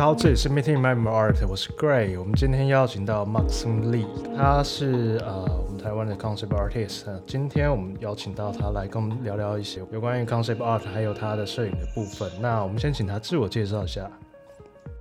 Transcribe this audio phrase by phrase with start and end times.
[0.00, 2.18] 好，这里是 Meeting My Art，我是 Gray。
[2.18, 7.04] 我们今天邀请到 Maxim Lee，他是呃我们台湾的 Concept Artist。
[7.26, 12.30] 今天我们邀请到他来跟我们聊聊一些有关于 Concept Art 还有他的摄影的部分。
[12.40, 14.10] 那我们先请他自我介绍一下。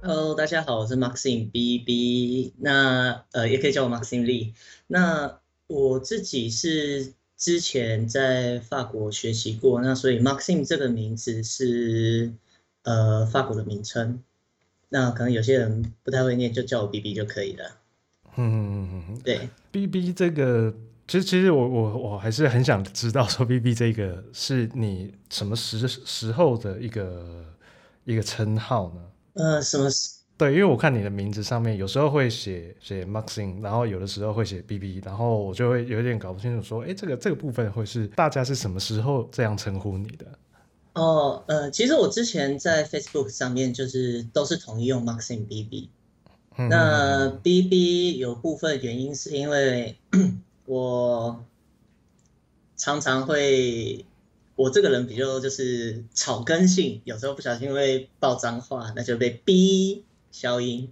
[0.01, 2.55] Hello，大家好，我是 Maxim BB。
[2.57, 4.51] 那呃也可以叫我 Maxim Lee。
[4.87, 12.33] 那我自己是之前在法国学习过，那所以 Maxim 这个名字是
[12.83, 14.21] 呃法国的名称。
[14.89, 17.65] 那可能有些人不太会念，就叫我 BB 就可以了。
[18.35, 20.73] 嗯嗯嗯，对，BB 这个，
[21.07, 27.45] 其实其实我我我还是很想知道，说 BB 这个是你什么时时候的一个
[28.05, 29.01] 一个称号呢？
[29.33, 30.19] 呃，什么时？
[30.37, 40.25] 对，因为我看你的名字上面有时候会写写 Maxim，然后有的时候会写 BB，然后我就会有点搞不清楚，说，哎，这个这个部分会是大家是什么时候这样称呼你的？
[40.99, 45.89] 哦，呃，其实我之前在 Facebook 上面就是都是统一用 Maxim BB。
[46.69, 49.97] 那 BB 有部分原因是因为
[50.65, 51.45] 我
[52.75, 54.05] 常常会，
[54.55, 60.91] 我这个人比较就是草根性，有时候不小心会爆脏话，那就被 B 消音。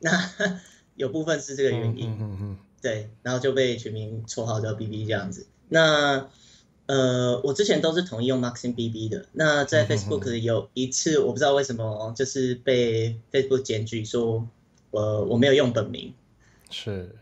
[0.00, 0.10] 那
[0.96, 5.46] 有部分是这个原因，嗯嗯嗯，对，然后就被取名绰号叫 BB 这样子。
[5.68, 6.28] 那
[6.88, 9.26] 呃，我之前都是统一用 Maxim BB 的。
[9.32, 14.48] 那在 Facebook 有一次，我不知道为什么，就是被 Facebook 检举说，
[14.90, 16.12] 我我没有用本名。
[16.70, 17.14] 是。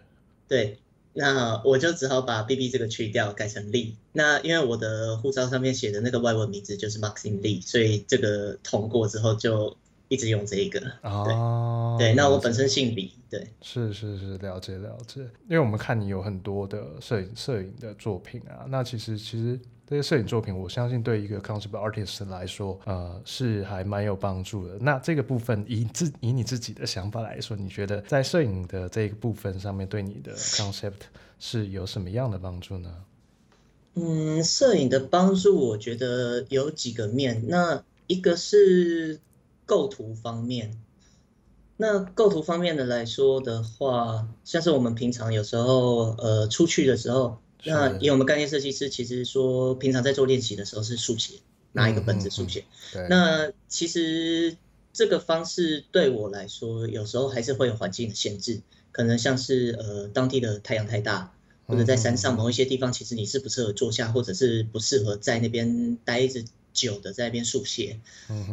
[0.49, 0.79] 对，
[1.13, 3.93] 那我就只好把 BB 这个去掉，改成 Lee。
[4.13, 9.77] 那因为我的护照上面写的那个外文名字就是 Maxim Lee，所以这个通过之后就。
[10.09, 15.21] 一直用这一个哦，对，那我本身姓李，对，是是是，了解了解。
[15.49, 24.79] 因为我们看你有很多的摄影摄影的作品啊，那其实其实这些摄影作品，我相信对一个 concept artist 来说，呃，是还蛮有帮助的。
[24.81, 31.03] 那这个部分以自以你自己的想法来说，你觉得在摄影的这个部分上面，对你的 concept
[31.41, 32.95] 是有什么样的帮助呢？
[33.95, 37.43] 嗯，摄影的帮助，我觉得有几个面。
[37.49, 39.19] 那一个是。
[39.67, 40.79] 构图方面，
[41.77, 51.41] 那构图方面的来说的话，像是我们平常有时候呃出去的时候，那以我们概念设计师，其实说平常在做练习的时候是速写，
[51.73, 52.61] 拿一个本子速写。
[52.95, 53.09] 嗯嗯嗯。
[53.11, 54.57] 那其实
[54.93, 58.63] 这个方式对我来说，有时候还是会有环境的限制，
[58.93, 61.35] 可能像是呃当地的太阳太大，
[61.67, 66.45] 或者在山上某一些地方，其实你是不适合坐下，或者是不适合在那边待着。
[66.77, 67.99] 久的在那边速写，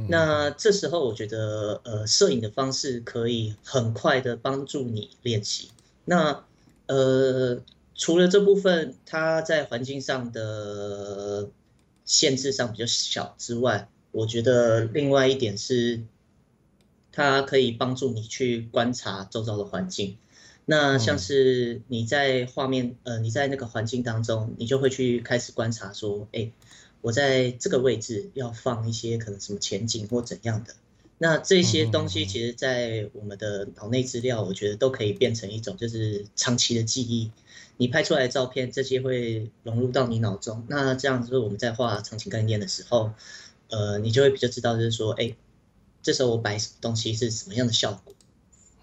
[0.08, 5.70] 那这时候我觉得，呃，摄影的方式可以很快的帮助你练习。
[6.06, 6.46] 那
[6.88, 7.62] 呃，
[7.94, 11.50] 除了这部分，它在环境上的
[12.06, 16.02] 限制上比较小之外，我觉得另外一点是，
[17.12, 20.18] 它可以帮助你去观察周遭的环境。
[20.66, 26.54] 那像是你在画面，呃，你在那个环境当中，你就会去开始观察说，哎。
[27.04, 30.74] 我在这个位置要放一些可能什么前景或怎样的，
[31.18, 37.30] 那这些东西其实，在我们的脑内资料，我觉得都可以变成一种就是长期的记忆。
[37.76, 40.66] 你拍出来的照片，这些会融入到你脑中。
[40.70, 43.12] 那这样子，我们在画场景概念的时候，
[43.70, 45.36] 呃，你就会比较知道，就是说，哎，
[46.02, 48.14] 这时候我摆什么东西是什么样的效果。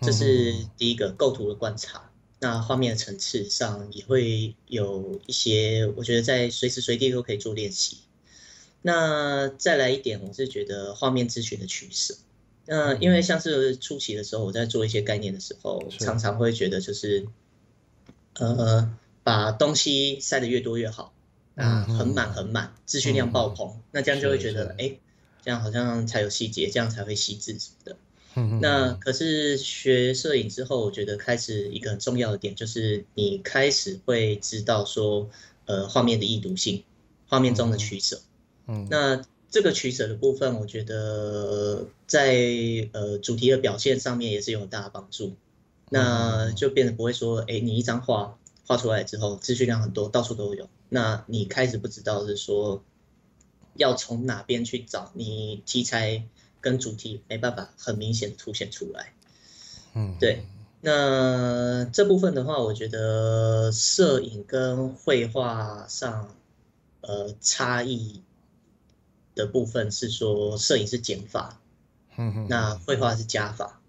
[0.03, 2.11] 这是第一个构图的观察。
[2.41, 7.99] 那画面的层次上也会有一些，我觉得在随时随地都可以做练习。
[8.82, 12.17] 那再来一点，我是觉得画面资讯的取舍。
[12.67, 17.27] 那因为像是初期的时候，我在做一些概念的时候，常常会觉得就是，
[18.35, 21.12] 呃，把东西塞得越多越好，
[21.56, 24.99] 啊，很满很满，资讯量爆棚，那这样就会觉得，哎，
[25.43, 27.97] 这样好像才有细节，这样才会细致什么的。
[28.61, 35.29] 那可是学摄影之后，我觉得开始一个很重要的点，就是你开始会知道说，
[35.65, 36.85] 呃，画面的易读性，
[37.26, 38.17] 画面中的取舍。
[38.17, 38.30] 嗯，
[38.89, 42.37] 那这个取舍的部分，我觉得在
[42.93, 45.35] 呃主题的表现上面也是有很大的帮助。
[45.93, 50.69] 那就变得不会说，哎，你一张画画出来之后，资讯量很多，到处都有。
[50.89, 52.85] 那你开始不知道是说
[53.75, 56.23] 要从哪边去找，你题材
[56.61, 59.13] 跟主题没办法很明显凸显出来。
[59.95, 60.47] 嗯，对。
[60.81, 66.37] 那这部分的话，我觉得摄影跟绘画上
[67.01, 68.23] 呃差异。
[69.41, 71.61] 的部分是说，摄影是减法，
[72.49, 73.81] 那绘画是加法，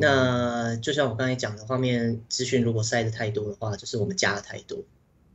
[0.00, 4.78] 那就像我刚才讲的，画面资讯如果塞的太多的话，就是我们加的太多。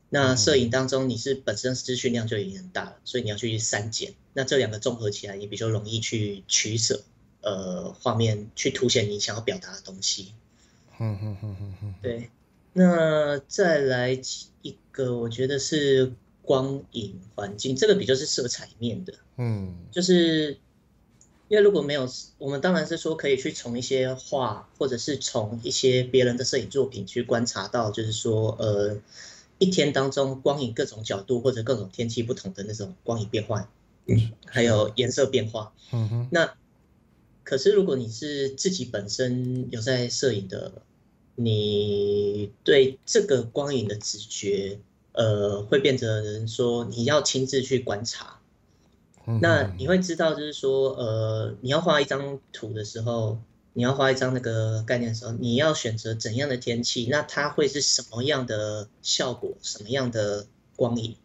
[0.10, 7.04] 那摄影当中你是本身资讯量就已经很大了，所以你要去删减，那这两个综合起来，你比较容易去取舍，
[7.42, 10.34] 呃画面去凸显你想要表达的东西。
[11.00, 12.30] 嗯嗯嗯嗯嗯，对。
[12.74, 14.20] 那再来
[14.62, 16.14] 一个，我觉得是
[16.48, 19.14] 光影环境，这个比较是色彩面的。
[19.36, 20.58] 嗯，就是
[21.50, 22.08] 因为如果没有，
[22.38, 28.98] 我们当然是说可以去从一些画，或者是从一些别人的摄影作品去观察到，就是说，呃，
[29.60, 33.68] 一天当中光影各种角度或者各种天气不同的那种光影变换，
[34.06, 35.74] 嗯，还有颜色变化。
[35.92, 36.30] 嗯哼。
[36.32, 36.56] 那
[37.44, 40.72] 可是如果你是自己本身有在摄影的，
[41.36, 44.80] 你对这个光影的直觉，
[45.18, 48.40] 呃，会变成说你要亲自去观察。
[49.42, 53.40] 那你会知道，就是说，呃，你要画一张图的时候，
[53.74, 60.46] 你要画一张那个概念的时候，你要选择怎样的天气，那它会是什么样的效果，什么样的
[60.78, 61.18] 光影，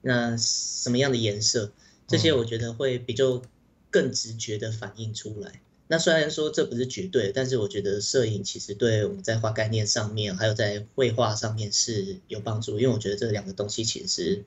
[0.00, 1.72] 那什么样的颜色，
[2.06, 3.42] 这些我觉得会比较
[3.90, 5.60] 更直觉的反映出来。
[5.92, 14.44] 那虽然说这不是绝对，但是我觉得摄影其实对我们在画概念上面，还有在绘画上面是有帮助，因为我觉得这两个东西其实是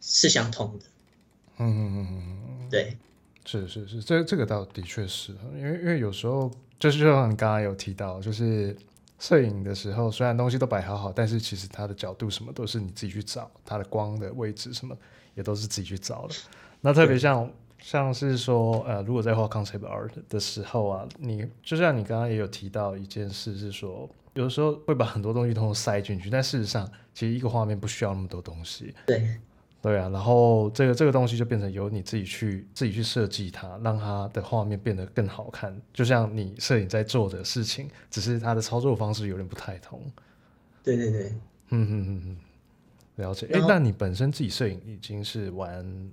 [0.00, 0.84] 是相通的。
[1.58, 2.96] 嗯嗯嗯嗯，对，
[3.44, 8.76] 是是是，这这个倒的确是，因为因为有时候就是就像你刚刚有提到，就是
[9.20, 14.98] 摄影的时候，虽然东西都摆好好，但是其实它的角度什么都是你自己去找，它的光的位置什么
[15.36, 16.34] 也都是自己去找的。
[16.80, 17.48] 那特别像
[17.86, 28.92] 像是说，呃，如果在画 concept art 的时候啊，你就像你刚刚也有提到一件事，是说有的时候会把很多东西通通塞进去，但事实上其实一个画面不需要那么多东西。
[29.06, 29.38] 对。
[29.80, 35.80] 对啊，然后这个这个东西就变成由你自己去自己去设计它，让它的画面变得更好看。
[35.92, 40.02] 就像你摄影在做的事情，只是它的操作方式有点不太同。
[40.82, 41.28] 对对对，
[41.68, 42.36] 嗯嗯嗯嗯，
[43.14, 43.46] 了解。
[43.52, 46.10] 哎，那你本身自己摄影已经是玩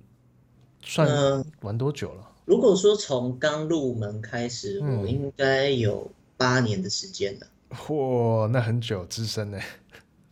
[0.84, 2.30] 算、呃、玩多久了？
[2.44, 7.46] 如果说从刚入门开始，嗯、我应该有八年的时间了。
[7.70, 9.58] 嚯，那很久，资深呢。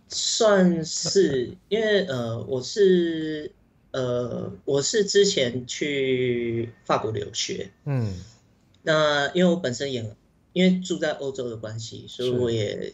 [0.08, 3.50] 算是，因为呃，我是
[3.92, 8.14] 呃，我是之前去法国留学，嗯，
[8.82, 10.04] 那因为我本身也
[10.52, 12.92] 因为住在欧洲的关系，所以我也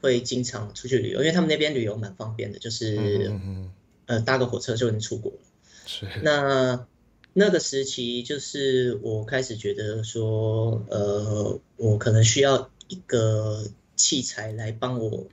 [0.00, 3.72] 会经常出去旅游，因为他们那边旅游蛮方便的，就是嗯嗯
[4.06, 5.38] 呃搭个火车就能出国了。
[5.86, 6.06] 是。
[6.22, 6.86] 那
[7.32, 13.64] 那个时期就是我开始觉得说，呃，我可能需要一个
[13.96, 15.26] 器材来帮我。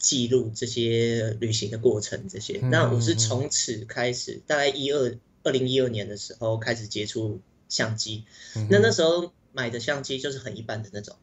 [0.00, 2.60] 记录这些旅行的过程，这些。
[2.70, 8.22] 那我是从此开始，大概一二二零一二年的时候开始接触相机。
[8.70, 11.16] 那那时候买的相机就是很一般的那种，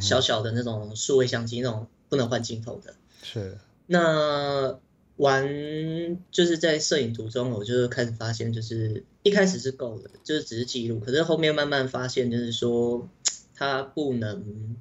[0.00, 2.94] 小小的那种数位相机，那种不能换镜头的。
[3.22, 3.58] 是。
[3.86, 4.80] 那
[5.16, 11.00] 玩就是在摄影途中，我就开始发现，就是一开始是够的，就是只是记录。
[11.00, 13.08] 可是后面慢慢发现，就是说
[13.54, 14.76] 它不能。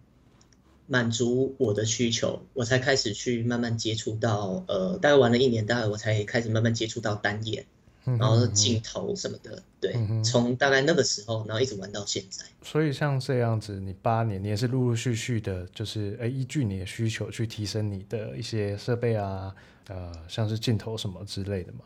[0.85, 7.65] 满足我的需求，我才开始去慢慢接触到，呃，大概玩了一年，大概我才开始慢慢接触到单眼，
[8.05, 12.45] 然后镜头什么的，对，从大概那个时候，然后一直玩到现在。
[12.61, 19.55] 所以像这样子，你八年，你也是陆陆续续的，就是哎，依据你的需求去提升你的一些设备啊，
[19.87, 21.79] 呃，像是镜头什么之类的嘛。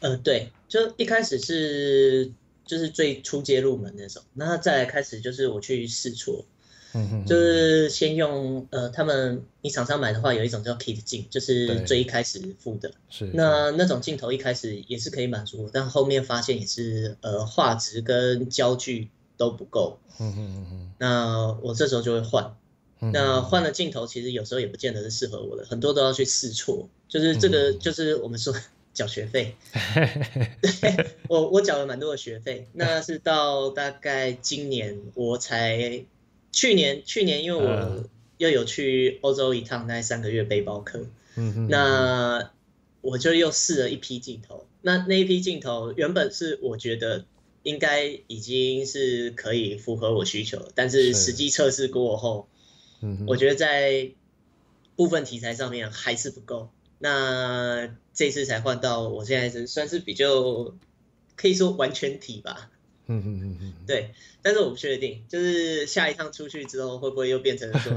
[0.00, 2.30] 呃，对，就一开始是
[2.64, 6.44] 就是最初阶入门那种，那再来开始就是我去试错。
[7.12, 12.90] 嗯，就是先用呃，他们你厂商买的话，有一种叫 kit 镜，就是最一开始付的。
[13.10, 13.30] 是。
[13.34, 19.98] 那那种镜头一开始也是可以满足，但后面发现也是呃画质跟焦距都不够。
[20.18, 20.92] 嗯嗯嗯嗯。
[20.98, 22.54] 那我这时候就会换。
[23.00, 26.88] 那换了镜头，其实有时候也不见得是适合我的，很多都要去试错。
[27.08, 28.52] 就是这个，就是我们说
[28.92, 29.54] 缴学费。
[30.60, 36.04] 对，我我缴了蛮多的学费，那是到大概今年我才。
[36.58, 38.04] 去年，去年因为我
[38.36, 42.50] 又有去欧洲一趟，大概三个月背包客，嗯，那
[43.00, 44.66] 我就又试了一批镜头。
[44.82, 47.26] 那那一批镜头原本是我觉得
[47.62, 52.48] 应该已经是可以符合我需求，但是实际测试过后，
[53.02, 54.10] 嗯，我觉得在
[54.96, 56.70] 部分题材上面还是不够。
[56.98, 60.74] 那这次才换到我现在是算是比较
[61.36, 62.72] 可以说完全体吧。
[63.08, 64.10] 嗯嗯嗯嗯，对，
[64.42, 67.92] 但是我不确定，就是下一趟出去之后会不会又变成说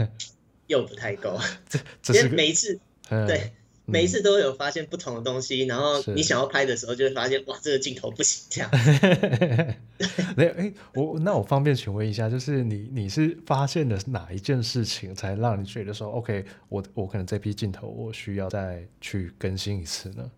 [0.66, 1.38] 又不太够？
[2.02, 3.52] 这因为每一次，对，
[3.84, 8.70] 每一次都有发现不同的东西，然后你想要拍的时候就会发现哇，这个镜头不行这样。
[10.36, 20.30] 没有哎，我那我方便请问一下，就是你你是发现了哪一件事情才让你觉得说 OK，我我可能这批镜头我需要再去更新一次呢？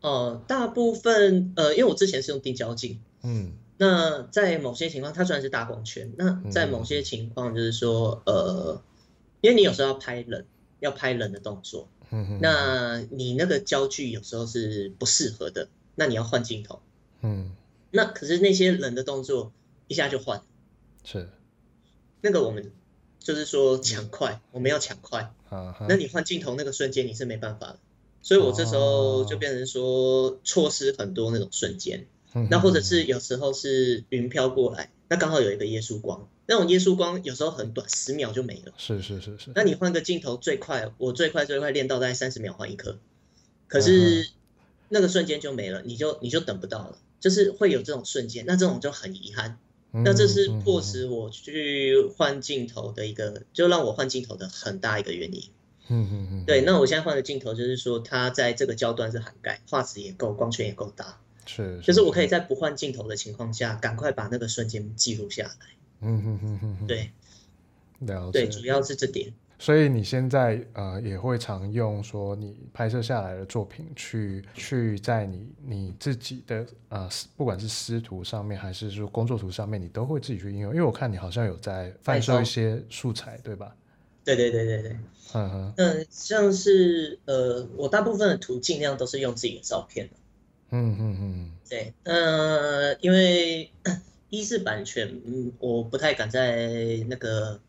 [0.00, 2.98] 哦、呃，大部分呃，因为我之前是用定焦镜。
[3.22, 8.82] 嗯，那在某些情况，它虽然是大光圈，那在某些情况就是说，嗯、呃，
[9.40, 10.46] 因为你有时候要拍人，
[10.80, 11.88] 要拍人的动作，
[12.40, 16.80] 那你那个焦距有时候是不适合的，那你要换镜头，
[17.20, 17.52] 嗯，
[17.90, 19.52] 那可是那些人的动作
[19.86, 20.42] 一下就换，
[21.04, 21.28] 是，
[22.20, 22.72] 那个我们
[23.20, 27.78] 就是说抢快，我们要抢快，啊，那你换镜头那个瞬间你是没办法的，
[28.20, 32.06] 所以我这时候就变成说错失很多那种瞬间。
[32.50, 38.72] 那或者是有时候是云飘过来，那刚好有一个耶稣光，那种耶稣光有时候很短，十秒就没了。
[38.76, 39.50] 是是是是。
[39.54, 42.98] 那你换个镜头最快，我最快最快练到大概三十秒换一颗，
[43.68, 44.30] 可是
[44.88, 49.58] 那个瞬间就没了，你就你就等不到了，就是会有这种瞬间，那这种就很遗憾。
[49.94, 55.42] 那这是迫使我去换镜头的一个，就让我换镜头的很大一个原因。
[55.88, 56.44] 嗯嗯嗯。
[56.46, 61.20] 对，那我现在换的镜头就是说，它在这个焦段是涵盖，画质也够，光圈也够大。
[61.46, 65.66] 是，就是我可以在不换镜头的情况下，赶快把那个瞬间记录下来。
[66.00, 67.10] 嗯哼哼哼，对，
[68.00, 68.46] 了解。
[68.46, 69.32] 对，主要是这点。
[69.58, 80.72] 所以你现在呃也会常用说你拍摄下来的作品去去在你你自己的呃不管是师图上面还是说工作图上面，你都会自己去应用。
[80.72, 83.72] 因为我看你好像有在贩售一些素材，对吧？
[84.24, 84.96] 对对对对对。
[85.34, 85.74] 嗯哼。
[85.76, 90.10] 嗯，像是呃我大部分的图尽量都是用自己的照片。
[90.74, 93.70] 嗯嗯嗯，对，呃，因为
[94.30, 97.60] 一是版权，嗯，我不太敢在那个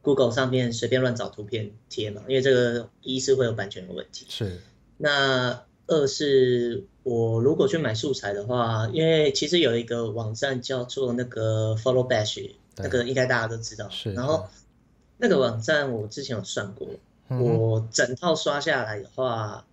[0.00, 4.24] Google 上面随便乱找图片贴嘛，因为这个一是会有版权的问题。
[4.30, 4.58] 是。
[4.96, 13.90] 那二是我如果去买素材的话，因为其实有一个网站叫做那个 Follow Bash，那个应该大家都知道。
[13.90, 14.14] 是。
[14.14, 14.48] 然后
[15.18, 16.88] 那个网站我之前有算过，
[17.28, 19.66] 嗯、我整套刷下来的话。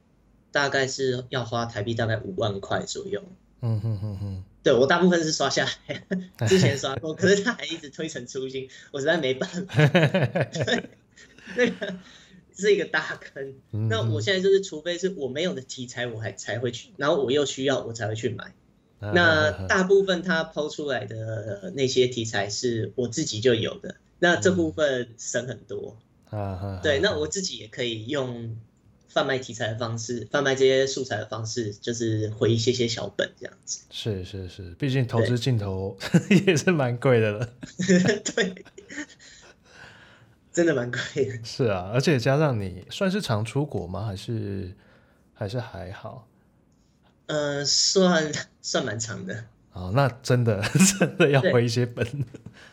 [0.52, 3.24] 大概是要花台币大概五万块左右。
[3.62, 6.02] 嗯哼哼哼，对，我大部分是刷下来，
[6.48, 9.86] 之前刷过，可是他还一直推陈出新，我实在没办法。
[9.90, 10.90] 对，
[11.58, 11.96] 那个
[12.56, 13.56] 是一个大坑。
[13.90, 18.54] 那我现在就是，除非是我没有的题材，我还才会去，然后我又需要，我才会去买。
[19.02, 25.98] 那大部分他抛出来的那些题材是我自己就有的，那这部分省很多。
[26.82, 28.56] 对，那我自己也可以用。
[29.10, 33.82] 贩卖题材的方式，贩卖这些素材的方式，就是回一些些小本这样子。
[33.90, 35.98] 是是是，毕竟投资镜头
[36.46, 37.50] 也是蛮贵的了。
[38.36, 38.64] 对，
[40.54, 41.40] 真的蛮贵的。
[41.44, 44.06] 是啊，而且加上你算是常出国吗？
[44.06, 44.72] 还是
[45.34, 46.28] 还是还好？
[47.26, 49.46] 呃，算算蛮长的。
[49.74, 50.62] 哦，那真的
[51.00, 52.06] 真的要回一些本。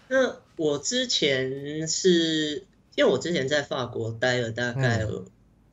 [0.09, 2.65] 那我之前是
[2.95, 5.25] 因为我之前在法国待了大概、嗯。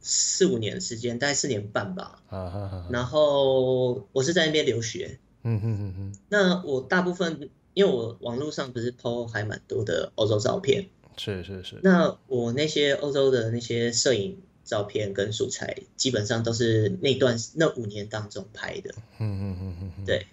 [0.04, 2.22] 四五年的时间，大概四年半吧。
[2.30, 2.88] 啊哈哈。
[2.92, 5.18] 然后我是在那边留学。
[5.42, 6.16] 嗯哼哼哼。
[6.30, 10.90] 那我大部分，因为我网络上不是 po 还蛮多的欧洲照片。
[11.18, 11.80] 是是是。
[11.82, 18.94] 那我那些欧洲的那些摄影照片跟素材，基本上都是那段那五年当中拍的。
[19.20, 20.06] 嗯嗯嗯嗯。
[20.06, 20.28] 对。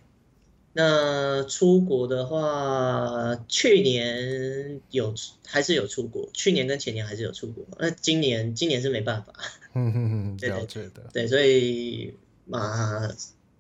[0.73, 5.12] 那出国的话，去年有
[5.45, 7.67] 还是有出国，去年跟前年还是有出国。
[7.79, 9.33] 那今年今年是没办法。
[9.75, 11.03] 嗯嗯嗯，了解的。
[11.12, 12.15] 对，所以
[12.47, 13.09] 嘛，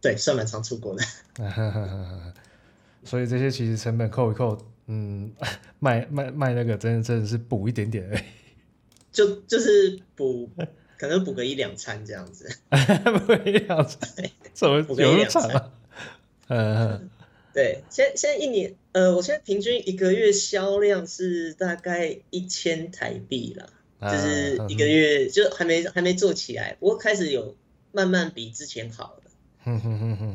[0.00, 1.02] 对，算蛮常出国的。
[3.02, 5.32] 所以这些其实成本扣一扣，嗯，
[5.80, 8.22] 卖卖卖那个真的真的是补一点点而已。
[9.10, 10.48] 就就是补，
[10.96, 12.48] 可能补个一两餐这样子。
[13.26, 15.72] 补一两餐，怎么补个一两餐？
[16.50, 17.08] 嗯，
[17.54, 27.56] 对，现在现在一年，呃，我现在平均一个月销量是大概一千台币啦，就是一个月就还没还没做起来，不过开始有
[27.92, 29.22] 慢慢比之前好了。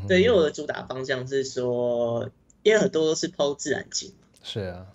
[0.07, 2.29] 对，因为我的主打方向是说，
[2.63, 4.13] 因为很多都是 po 自然景。
[4.41, 4.87] 是啊。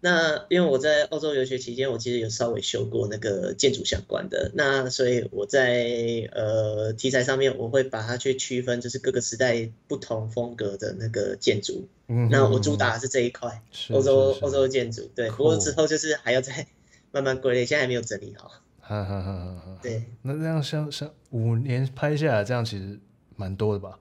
[0.00, 11.88] 那因为我在澳洲留学期间，我其实有稍微修过那个建筑相关的，那所以我在呃题材上面，我会把它去区分，就是各个时代不同风格的那个建筑。
[12.08, 15.10] 嗯，那我主打的是这一块，欧洲欧洲建筑。
[15.14, 16.66] 对，不过之后就是还要再
[17.10, 18.52] 慢慢归类，现在还没有整理好。
[18.80, 19.78] 哈哈哈哈哈。
[19.82, 23.00] 对，那这样像像五年拍下来，这样其实
[23.34, 23.98] 蛮多的吧？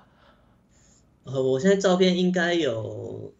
[1.23, 3.33] 呃，我现在照片应该有。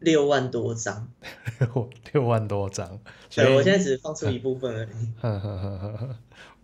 [0.00, 1.10] 六万多张，
[2.12, 3.00] 六万多张，
[3.34, 6.16] 对，我现在只放出一部分而已。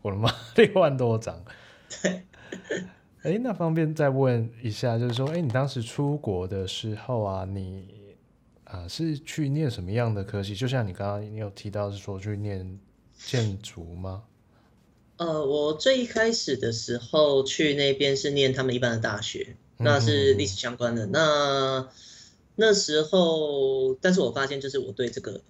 [0.03, 1.45] 我的妈，六万多张。
[2.03, 2.25] 对。
[3.39, 7.87] 那方便再问一下，就是说，你当时出国的时候啊，你
[8.65, 10.57] 啊、呃、是去念什么样的科系？
[10.57, 12.81] 就像你刚刚你有提到是说去念
[13.17, 14.25] 建筑吗？
[15.19, 21.07] 呃，我最一开始的时候去那边是念他们一般的大学，那是历史相关的。
[21.07, 21.89] 嗯、那
[22.55, 25.41] 那时候，但是我发现就是我对这个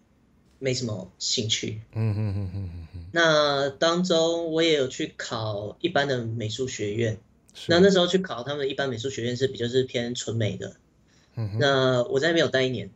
[0.61, 1.83] 没什么兴趣。
[1.95, 3.07] 嗯嗯嗯嗯嗯。
[3.13, 7.19] 那当中我也有去考一般的美术学院，
[7.67, 10.77] 那那时候去考他们一般美术学院是比较是偏纯美的。
[11.35, 11.57] 嗯。
[11.59, 12.91] 那我在那边有待一年，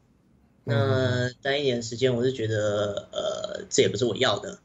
[0.62, 4.60] 那待一年的时间，我是觉得呃，这也不是我要的。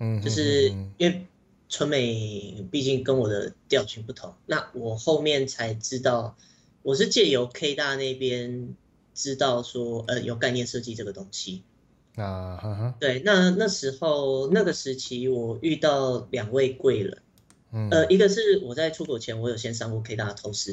[0.00, 0.20] 嗯。
[0.20, 1.26] 就是因为
[1.68, 6.36] 纯美毕竟跟我的调性不同，那我后面才知道。
[6.82, 8.74] 我是借由 K 大那边
[9.14, 11.62] 知道说，呃，有概念设计这个东西
[12.16, 17.18] 啊，哈哈，对，那那时候那个时期我遇到两位贵人，
[17.72, 20.72] 嗯，呃，一个是我在出国前我有先上过 K 大的透视，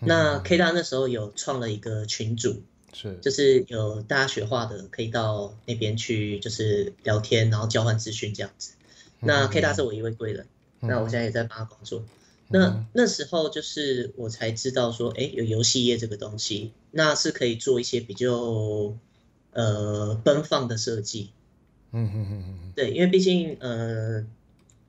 [0.00, 8.74] 嗯，那 K 大那时候有创了一个群组，是，就是有大家学画的可以到那边去，就是聊天，然后交换资讯这样子，
[9.20, 10.46] 嗯，那 K 大是我一位贵人，
[10.80, 12.04] 嗯，那我现在也在帮他工作。
[12.50, 18.94] 那那时候就是我才知道说，哎，有游戏业这个东西，那是可以做一些比较
[19.52, 21.30] 呃奔放的设计。
[21.92, 22.72] 嗯嗯嗯嗯。
[22.74, 24.26] 对，因为毕竟呃，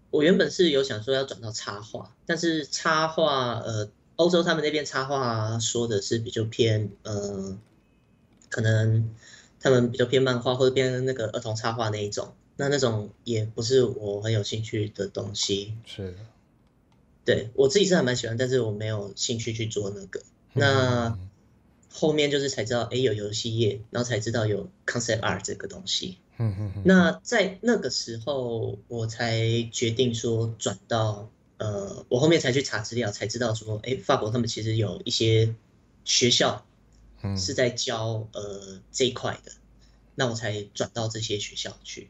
[0.09, 7.57] 我原本是有想说要转到插画，但是插画呃，欧洲他们那边插画说的是比较偏呃，
[8.49, 9.09] 可能
[9.59, 15.73] 他们比较偏漫画或者偏那个儿童插画那一种，那那种也不是我很有兴趣的东西。
[15.85, 16.15] 是。
[17.29, 20.23] 对，我自己是还蛮喜欢，但是我没有兴趣去做那个。
[20.53, 21.15] 那
[21.87, 26.17] 后面就是才知道，哎，有游戏业，然后才知道有 concept art 这个东西。
[26.39, 26.81] 嗯嗯嗯。
[26.85, 35.53] 那在那个时候，我才决定说转到呃，我后面才去查资料，才知道说，哎，法国他们其实有一些
[36.05, 36.65] 学校
[37.37, 39.51] 是在教呃这一块的，
[40.15, 42.09] 那我才转到这些学校去。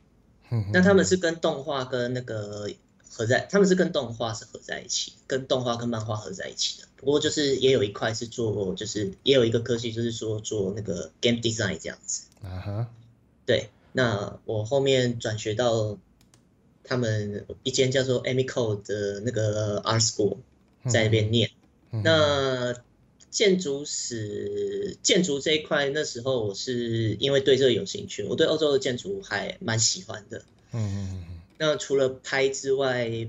[0.49, 0.69] 嗯。
[0.71, 2.71] 那他们是跟动画跟那个。
[3.09, 6.87] 合在，他们是跟动画是合在一起，跟动画跟漫画合在一起的。
[6.95, 12.23] 不过就是也有一块是做，就是也有一个科系，就是说做那个 game design 这样子。
[12.43, 12.87] 啊哈。
[13.45, 15.97] 对，那我后面转学到
[16.83, 20.37] 他们一间叫做 Amico 的那个 art school，
[20.87, 21.49] 在那边念。
[21.91, 22.75] 嗯、那
[23.31, 30.43] 建筑史，建筑这一块，那时候我是因为对这个有兴趣，我对欧洲的建筑还蛮喜欢的。
[30.71, 31.28] 嗯嗯嗯。
[31.61, 33.27] 那除了拍之外，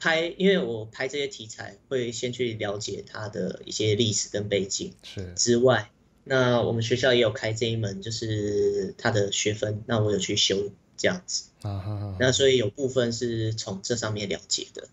[0.00, 5.34] 拍，因为我拍这些题材会先去了解它的一些历史跟背景，是。
[5.34, 5.90] 之外，
[6.24, 14.88] 那我们学校也有开这一门，就是它的学分，那我有去修这样子，啊哈哈，那所以有部分是从这上面了解的，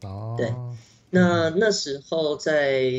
[0.00, 0.50] 哦，对，
[1.10, 2.90] 那那时候在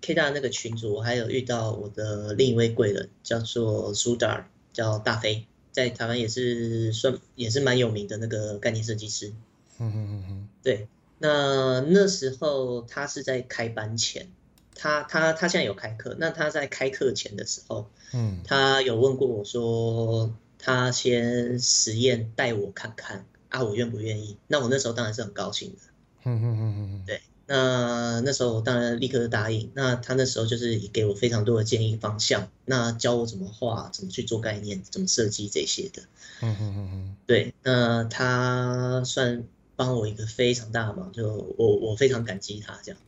[0.00, 5.46] K 大那个群组，我还有遇到我的另一位贵人，叫做 Sudar，叫大飞。
[5.72, 9.32] 在台湾也是算也是蛮有名的那个概念设计师，
[9.78, 14.28] 嗯嗯嗯对，那那时候他是在开班前，
[14.74, 24.36] 他他他现在有开课，那他在开课前的时候，嗯，他有问过我说，他先实验带我看看啊，我愿不愿意？
[24.46, 25.78] 那我那时候当然是很高兴的，
[26.24, 27.04] 嗯嗯嗯嗯。
[27.06, 27.20] 对。
[27.48, 29.70] 那那时候我当然立刻就答应。
[29.74, 36.02] 那他那时候就是给我非常多的建议方向，那教我怎么画，怎么去做概念，怎么设计这些的。
[36.42, 37.16] 嗯嗯嗯嗯。
[37.26, 39.44] 对，那他算
[39.76, 43.00] 帮我一个非常大的忙，就我我非常感激他这样。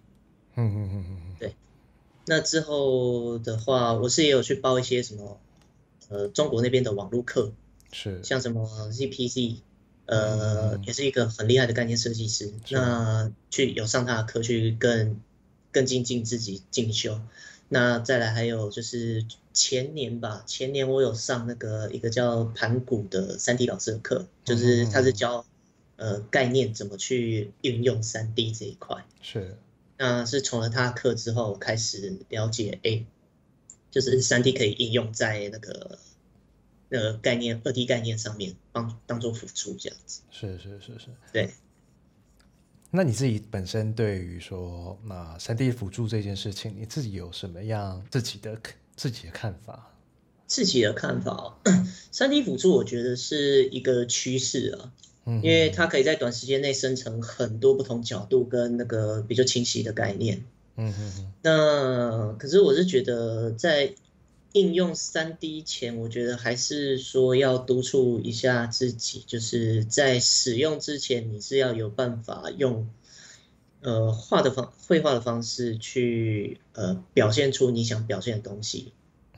[0.57, 1.37] 嗯嗯嗯嗯。
[1.39, 1.55] 对。
[2.27, 5.39] 那之后的话，我是也有去报一些什么，
[6.09, 7.53] 呃，中国那边的网络课，
[7.93, 9.57] 是像什么 ZPZ。
[10.11, 12.53] 呃，也是一个很厉害的概念设计师。
[12.71, 15.21] 那去有上他的课，去更
[15.71, 17.21] 更精进自己进修。
[17.69, 25.47] 那再来还有就是前年吧，前年我有上那个一个叫盘古的三 D 老师的课，就是他是教
[25.95, 29.07] 呃概念怎么去运用三 D 这一块。
[29.23, 29.57] 是。
[29.97, 33.05] 那是从了他的课之后开始了解，哎，
[33.93, 36.01] 就是三 D 可以应用在那个。
[36.93, 41.49] 那个概念，二 D 概念上面帮当做辅助这样子，是是是是，对。
[42.91, 48.61] 那你自己本身对于说那三 D 辅助这件事情，你自己有什么样自己的
[48.97, 49.95] 自己的看法？
[50.49, 51.57] 自己的看法，
[52.11, 54.93] 三 D 辅助我觉得是一个趋势啊，
[55.27, 61.33] 嗯，因为它可以在短时间内生成很多不同角度跟那个比较清晰的概念，嗯嗯嗯。
[61.43, 63.95] 那可是我是觉得在。
[64.53, 72.89] 应用三 D 前，我觉得还是说要督促一下自己，就是在使用之前，你是要有办法用
[73.81, 78.93] 呃画的方绘画的方式去呃表现出你想表现的东西。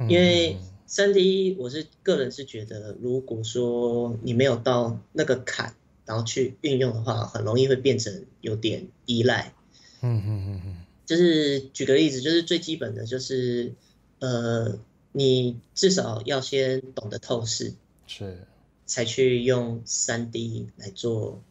[0.08, 5.74] 因为三 D，我是个人是觉得，如果说你没有到那个坎，
[6.06, 9.52] 然后去运用的话，很容易会变成有点依赖。
[10.00, 13.74] 嗯嗯嗯嗯，就是举个例子，就是最基本的就是
[14.18, 14.78] 呃。
[15.12, 17.74] 你至少要先懂得透视，
[18.06, 18.46] 是，
[18.86, 21.42] 才去用三 D 来做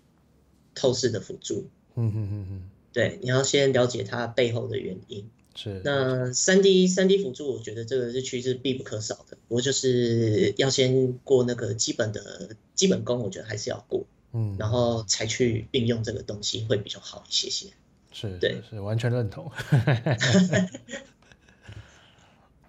[0.73, 1.67] 透视的辅助。
[1.95, 5.29] 嗯嗯嗯嗯，对，你要先了解它背后的原因。
[5.53, 5.81] 是。
[5.83, 9.37] 那三 D 三 D 辅助，我觉得这个是趋势必不可少的。
[9.47, 14.05] 不过就是要先过那个基本的基本功，我觉得还是要过。
[14.31, 14.55] 嗯。
[14.57, 17.67] 然后才去运用这个东西会比较好一些些。
[18.13, 19.51] 是，对，是完全认同。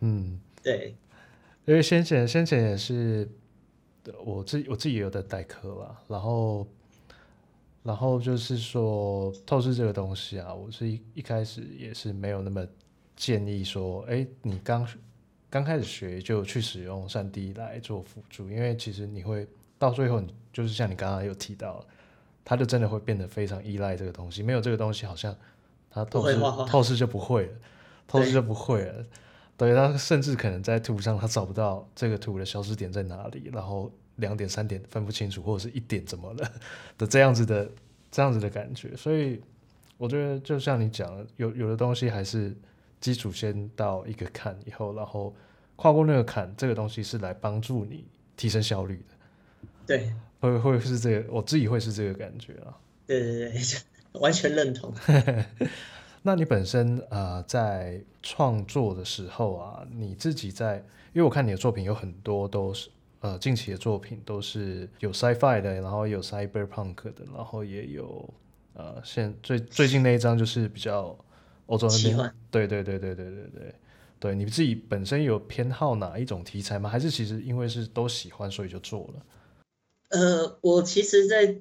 [0.00, 0.40] 嗯。
[0.62, 0.94] 对，
[1.64, 3.28] 因为先前先前也是
[4.24, 6.66] 我自我自己也有在代课啦，然后
[7.82, 12.66] 然后就是说透视这个东西啊，我是一一开始也是没有那么
[13.16, 14.86] 建议说，哎，你刚
[15.50, 19.46] 刚开始学就去使用 3D 来做辅助，因为其实你会
[19.78, 21.84] 到最后你，就是像你刚刚有提到，
[22.44, 25.36] 它就真的会变得非常依赖这个东西，没有这个东西，好像
[25.90, 27.52] 它透视透视就不会了，
[28.06, 29.04] 透视就不会了。
[29.56, 36.52] 对，他甚至可能在图上，他找不到这个图的消失点在哪里，然后两点三点分不清楚，或者是一点怎么了
[36.98, 37.70] 的这样子的
[38.10, 38.96] 这样子的感觉。
[38.96, 39.40] 所以
[39.98, 42.56] 我觉得，就像你讲的，有有的东西还是
[43.00, 45.32] 基础先到一个坎以后，然后
[45.76, 48.04] 跨过那个坎，这个东西是来帮助你
[48.36, 49.14] 提升效率的。
[49.86, 52.76] 对，会会是这个，我自己会是这个感觉啊。
[53.06, 53.60] 对对对，
[54.20, 54.92] 完全认同。
[56.22, 60.76] 那你本身呃在创作的时候啊，你自己在，
[61.12, 62.88] 因为我看你的作品有很多都是
[63.20, 68.32] 呃近期的作品都是有 sci-fi 的，然后有 cyberpunk 的，然后也有
[68.74, 71.18] 呃现最最近那一张就是比较
[71.66, 73.74] 欧洲那边，对对对对对对对，
[74.20, 76.88] 对你自己本身有偏好哪一种题材吗？
[76.88, 79.22] 还是其实因为是都喜欢所以就做了？
[80.10, 81.56] 呃，我其实，在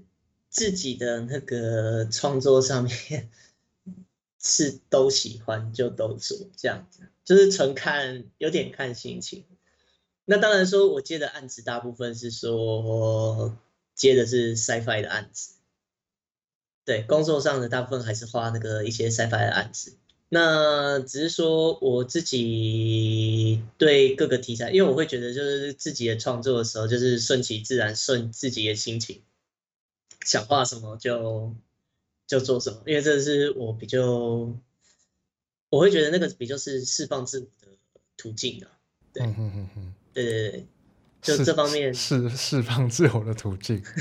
[0.50, 3.30] 自己的那个创作上面。
[4.43, 9.45] 是都喜欢就都做这样子，就是纯看有点看心情。
[10.25, 13.56] 那当然说，我接的案子大部分是说
[13.93, 15.54] 接的是 Sci-Fi 的案子，
[16.86, 19.97] 对，工作上的大部分还是画那个一些 Sci-Fi 的案子。
[20.30, 29.21] 那只是说我自己对各个题材，因为我会觉得就是自己的创作的时候，就是顺其自然，顺自己的心情，
[30.25, 31.54] 想画什么就。
[32.32, 34.00] 就做什么，因为这是我比较，
[35.70, 37.74] 我会觉得那个比较是释放自我的
[38.15, 38.72] 途径啊。
[39.12, 40.65] 对，对对对，
[41.22, 43.84] 就这方面是释放自我的途径。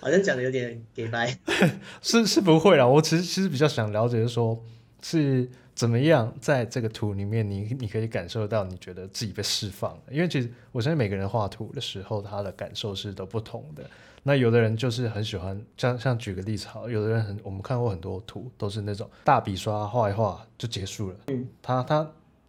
[0.00, 1.38] 好像讲的有点给白，
[2.02, 2.84] 是是不会啦。
[2.84, 4.60] 我其实其实比较想了解的是说，
[5.00, 10.02] 是怎么样在这个图里面你，你可以感受到你觉得自己被释放了。
[10.10, 13.82] 因为其实我相信每个人画图的时候，他的感受是都不同的。
[14.22, 21.16] 那有的人就是很喜欢，像像举个例子好，有的人很，我们看过很多图，都是那种大笔刷画一画就结束了。
[21.28, 22.04] 嗯，他他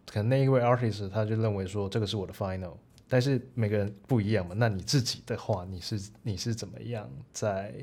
[0.06, 2.74] 可能那一位 artist 他就认为说这个是我的 final，
[3.08, 4.54] 但是每个人不一样嘛。
[4.56, 7.74] 那你自己的话，你是你是怎么样在？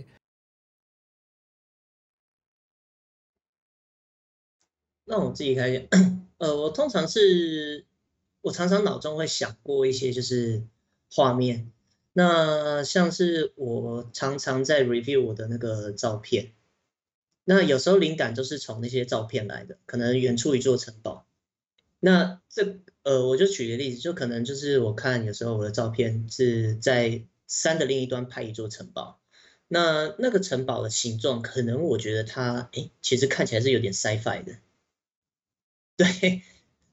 [5.12, 5.90] 那我自己开始，
[6.40, 7.84] 呃，我通常是，
[8.40, 10.64] 我常常脑中会想过一些就是
[11.12, 11.70] 画面。
[12.14, 16.54] 那像是我常常在 review 我的那个照片，
[17.44, 21.26] 那有时候灵感都是从那些照片来的，可能远处一座城堡。
[22.00, 29.20] 那这呃，我就举个例子，就可能就是我看有时候我的照片是在山的另一端拍一座城堡，
[29.68, 34.54] 那那个城堡的形状，可能我觉得它哎，其实看起来是有点 sci-fi 的，
[36.04, 36.42] 对，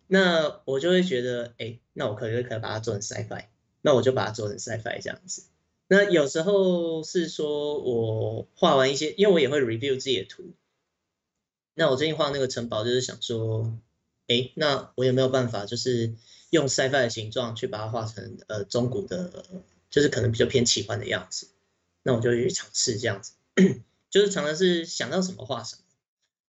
[0.06, 3.46] 那我就会觉得哎，那我可不可以把它做成 sci-fi？
[3.80, 5.44] 那我就把它做成 Sci-Fi 这样子。
[5.86, 10.52] 那有时候是说我画完一些，因为我也会 review 自己的图。
[11.74, 13.78] 那我最近画那个城堡，就是想说，
[14.26, 16.14] 哎，那我有没有办法，就是
[16.50, 19.44] 用 Sci-Fi 的形状去把它画成呃中古的，
[19.90, 21.48] 就是可能比较偏奇幻的样子。
[22.02, 23.34] 那我就去尝试这样子，
[24.10, 25.82] 就是常常是想到什么画什么。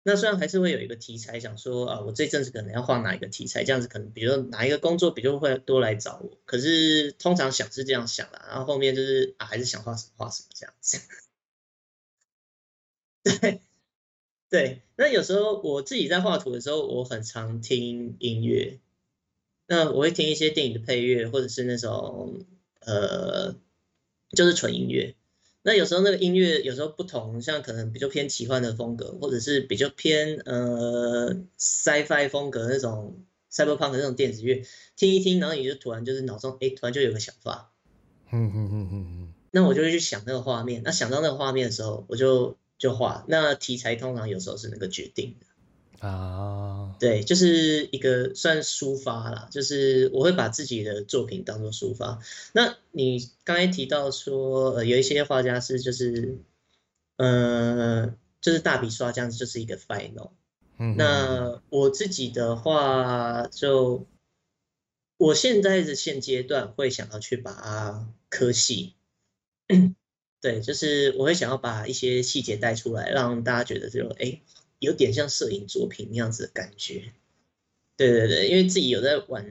[0.09, 6.37] 那虽然还是会有一个题材，想说啊，我这阵子可能要画哪一个题材，这样子可能，比如说哪一个工作比较会多来找我。
[6.45, 11.01] 可是通常想是这样想的，然后后面就是啊，还是想画什么画什么这样子。
[13.41, 13.61] 对
[14.49, 18.79] 对，那有时候我自己在画图的时候，我很常听音乐。
[19.67, 22.45] 那我会听一些电影的配乐，或者是那种
[22.79, 23.57] 呃，
[24.29, 25.15] 就是纯音乐。
[25.67, 34.63] 那有时候那个音乐有时候不同，像可能比较偏奇幻的风格，或者是比较偏呃 sci-fi 风格那种 cyberpunk 那种电子乐，
[34.95, 37.73] 听一听，然后你就突然就是脑中哎，突然就有个想法，
[38.31, 43.25] 嗯嗯嗯嗯嗯，那我就会去想那个画面，那想到那个画面的时候，我就就画。
[43.27, 45.46] 那题材通常有时候是那个决定的，
[45.99, 52.19] 啊，对，就是一个算抒发啦，就是我会把自己的作品当做抒发。
[52.53, 56.37] 那你刚才提到说，呃，有一些画家是就是，
[57.17, 60.31] 呃，就是大笔刷这样子，就是一个 final。
[60.77, 64.05] 嗯，那我自己的话，就
[65.17, 68.93] 我现在的现阶段会想要去把它刻细。
[70.39, 74.39] 对，就是我会想要把一些细节带出来，让大家觉得就哎，
[74.79, 77.11] 有点像摄影作品那样子的感觉。
[77.95, 79.43] 对对对，因为自己有在玩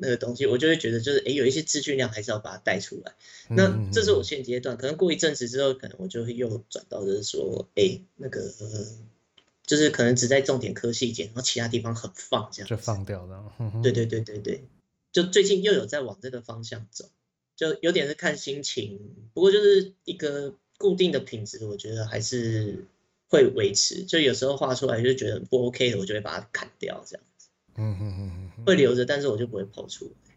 [0.00, 3.14] 那个东西，我就会觉得就是哎，有一些资讯量还是要把它带出来。
[3.48, 8.54] 那这是我现阶段，可能过一阵子之后，可能我就会又转到就是说，哎，那个
[9.66, 12.68] 就是可能只在重点刻细节，然后其他地方很放这样。
[12.68, 13.52] 就放掉了。
[13.82, 14.64] 对对对对对，
[15.12, 17.10] 就最近又有在往这个方向走。
[17.56, 19.00] 就有点是看心情，
[19.32, 22.84] 不过就是一个固定的品质，我觉得还是
[23.28, 24.04] 会维持。
[24.04, 27.48] 就有时候画出来就觉得不 OK 的，我就会把它砍掉，这样子。
[27.76, 30.34] 嗯嗯嗯嗯，会留着，但是我就不会抛出来。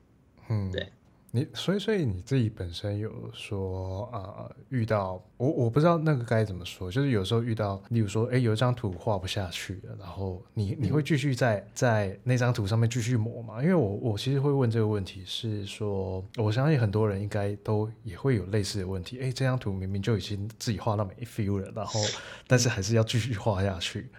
[0.49, 0.91] 嗯，对。
[1.31, 13.61] 你所以所以你自己本身有说啊、呃，遇到我我不知道那个该怎么说，就是有时候遇到，例如说，哎，有一张图画不下去了，然后你你会继续在在那张图上面继续磨吗？
[13.61, 21.99] 因为我我其实会问这个问题，是说我相信很多人应该都也会有类似的问题，哎，这张图明明就已经自己画到没 feel 了，然后
[22.47, 24.09] 但是还是要继续画下去。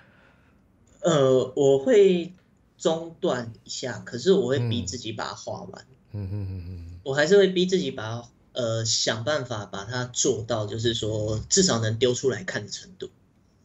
[1.00, 2.32] 呃，我会
[2.78, 5.82] 中断一下，可是我会逼自己把它画完。
[5.82, 7.00] 嗯嗯嗯嗯。
[7.02, 13.10] 我还是会逼自己把呃想办法把它做到，就是说至少能丢出来看的程度。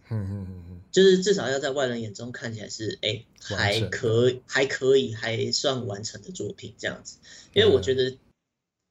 [0.09, 7.17] 嗯嗯嗯就是至少要在外人眼中看起来是哎还可还可以还算完成的作品这样子。
[7.53, 8.15] 因为我觉得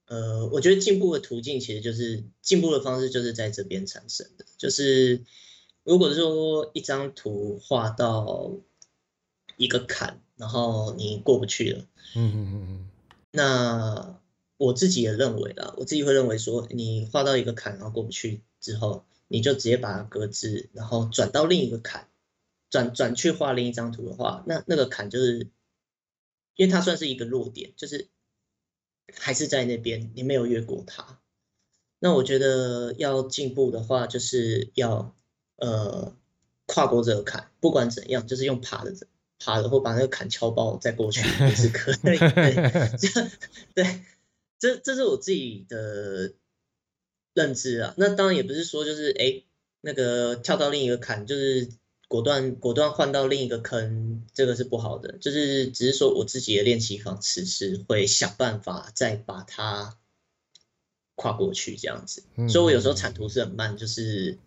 [0.06, 4.44] 呃我觉得进步的途径其实就是进步的方式就是在这边产生的。
[4.58, 5.22] 就是
[5.84, 8.50] 如果说一张图画到
[9.56, 11.86] 一个坎，然后你过不去了。
[12.16, 12.88] 嗯嗯嗯嗯。
[13.36, 14.20] 那
[14.56, 22.08] 我自己也认为啦，我自己会认为说，你画到一个坎，然后过不去之后，你就直接把它搁置，然后转到另一个坎，
[22.70, 25.48] 转转去画另一张图的话，那那个坎就是，
[26.54, 28.06] 因为它算是一个弱点，就是
[29.12, 31.18] 还是在那边，你没有越过它。
[31.98, 35.12] 那我觉得要进步的话，就是要
[35.56, 36.14] 呃
[36.66, 38.94] 跨过这个坎，不管怎样，就是用爬的
[39.38, 41.96] 爬的，或把那个坎敲爆再过去 也是可以。
[41.96, 42.16] 对，
[43.74, 44.00] 对。
[44.56, 46.32] 这这是我自己的
[47.34, 49.42] 认知啊，那当然也不是说就是哎，
[49.82, 51.68] 那个跳到另一个坎，就是
[52.08, 55.18] 果断果断换到另一个坑，这个是不好的。
[55.18, 59.98] 就是只是说我自己的练习方式是会想办法再把它
[61.14, 62.22] 跨过去这样子。
[62.48, 64.38] 所以我有时候产图是很慢，就是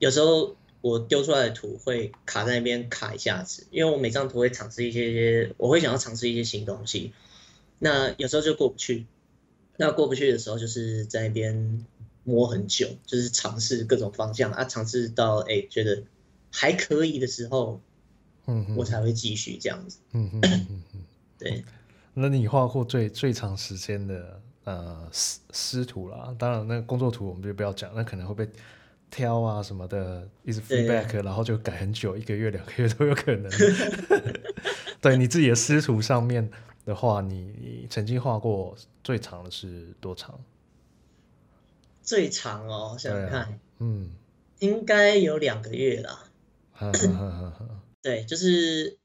[0.00, 7.12] 有时候我丢出来的图会卡在那边卡一下子，因为我每张图会尝试一些，我会想要尝试一些新东西，
[7.78, 9.06] 那有时候就过不去。
[9.76, 11.86] 那过不去的时候，就是在那边
[12.24, 16.02] 摸很久，就是尝试各种方向啊，尝试到哎、欸、觉得
[16.50, 17.80] 还可以的时候，
[18.46, 19.98] 嗯，我才会继续这样子。
[20.12, 21.04] 嗯嗯嗯嗯，
[21.38, 21.64] 对。
[22.14, 26.34] 那你画过最最长时间的呃师师图啦？
[26.36, 28.50] 当然，那个工作图我们就不要讲，那可能会被
[29.10, 33.50] 挑啊什么的，一直 feedback，然后就改很久，一个月两个月都有可能。
[35.00, 36.50] 对你自己的师徒上面。
[36.84, 40.42] 的话，你曾经画过最长的是多长？
[42.02, 44.08] 最长哦，想想看，啊、嗯，
[44.60, 46.24] 应该有两个月啦。
[48.00, 48.96] 对，就是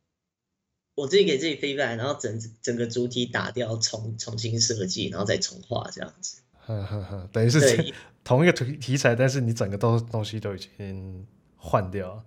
[0.95, 6.42] 我自己给自己 feedback，然后整整个主体打掉，重重新设计，然后再重画这样子。
[7.31, 12.23] 等于是 同一个题题材，但是你整个东东西都已经换掉了。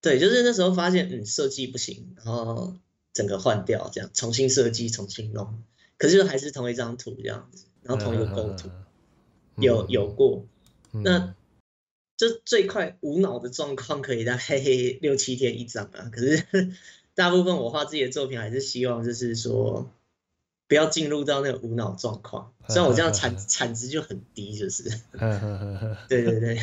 [0.00, 2.74] 对，就是那时候发现，嗯，设计不行，然后。
[3.16, 5.62] 整个换掉，这样重新设计，重新弄，
[5.96, 8.68] 可是还是同一张图这样子，然后同一个构图，
[9.54, 10.44] 嗯、有有过，
[10.92, 11.34] 嗯、那
[12.18, 16.44] 这最快无脑的状况可以在嘿嘿六七天一张啊，可是
[17.16, 19.90] 大部分我画自己的作品还是希望就是说
[20.68, 24.84] 不要进入到那个无脑状况，虽然我这样产 产值就很低，就是，
[26.08, 26.60] 对对对。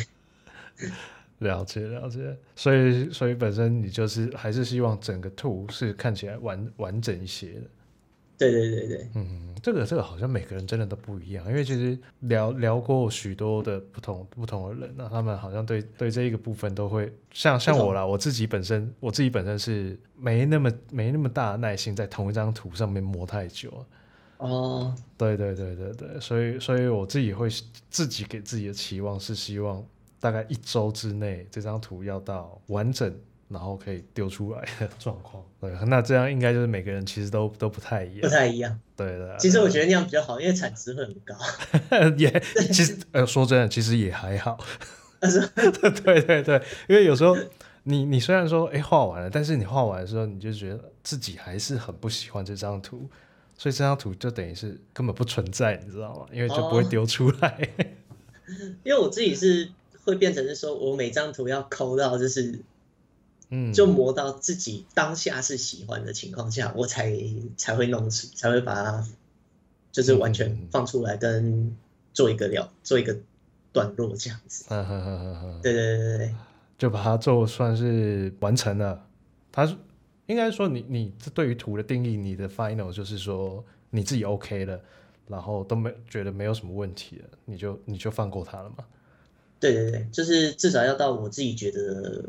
[1.38, 7.62] 了解了解，所以所以本身你就是还是希望整个图是看起来完完整一些的。
[8.36, 23.72] 对对对对，嗯，这个这个好像每个人真的都不一样，因为其实聊聊过许多的不同不同的人，那他们好像对对这一个部分都会像像我啦，我自己本身我自己本身是没那么没那么大的耐心在同一张图上面磨太久。
[24.38, 27.48] 哦，对对对对对，所以所以我自己会
[27.88, 29.84] 自己给自己的期望是希望。
[30.20, 33.14] 大概一周之内，这张图要到完整，
[33.54, 35.42] 然后可以丢出来的 状况。
[35.58, 38.78] 对，那这样应该就是每个人其实都都不太一样，不太一样。
[38.94, 39.34] 对的。
[39.38, 41.34] 其实我觉得那样比较好，因为产值会很高。
[42.18, 44.58] 也其实呃说真的，其实也还好。
[46.04, 47.34] 对对对，因为有时候
[47.84, 53.08] 你你虽然说哎画完了，但是你画完的时候，你就觉得自己还是很不喜欢这张图，
[53.56, 56.26] 所以这张图就等于是根本不存在，你知道吗？
[56.30, 57.70] 因为就不会丢出来。
[57.78, 57.84] 哦、
[58.82, 59.70] 因为我自己是
[60.04, 62.60] 会变成是说我每张图要抠到就是，
[63.54, 67.16] 嗯，就磨到自己当下是喜欢的情况下，我才
[67.56, 69.06] 才会弄出，才会把它
[69.92, 71.76] 就是完全放出来跟
[72.12, 73.16] 做一个了，做一个。
[73.74, 76.34] 段落这样子，嗯哼哼哼哼，对对对对，
[76.78, 79.04] 就把它做算是完成了。
[79.50, 79.66] 他
[80.26, 84.80] 应该说你你对于图的定义，你的 final 就是说你自己 OK 了，
[85.26, 88.84] 然后都没觉得没有什么问题了，你就你就放过他了嘛？
[89.58, 92.24] 对对对，就是至少要到我自己觉得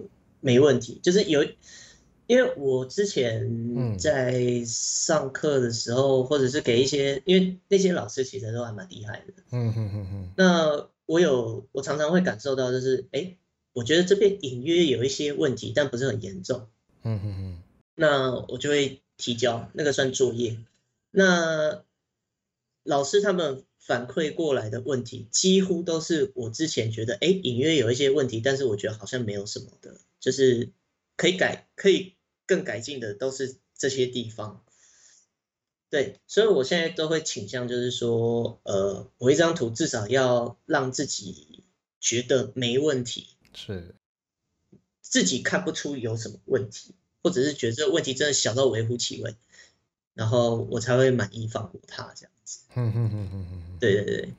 [0.46, 1.44] 没问题，就是有，
[2.28, 10.90] 因为我之前在上课的时候，嗯、或者是给一些，因为那些老师其实都还蛮厉害的，嗯哼哼哼，那。
[11.08, 13.38] 我有，我常常会感受到，就是，哎，
[13.74, 16.68] 我觉得这边隐约有一些问题，但不是很严重。
[17.04, 17.64] 嗯嗯嗯。
[17.94, 20.58] 那我就会提交，那个算作业。
[21.12, 21.84] 那
[22.82, 30.72] 老师他们反馈过来的问题，几乎都是我之前觉得，哎，隐约有一些问题，但是我觉得好像没有什么的，就是
[31.16, 32.16] 可以改、可以
[32.48, 34.66] 更改进的，都是这些地方。
[35.92, 41.64] 对，所以我现在都会倾向，就是说，呃，我一张图至少要让自己
[42.00, 43.94] 觉得没问题，是，
[45.00, 49.36] 自己看不出有什么问题，或者是觉得这个问题真的小到微乎其微，
[50.16, 52.62] 然后我才会满意放过它这样子。
[52.74, 54.34] 嗯嗯嗯嗯嗯，对对对。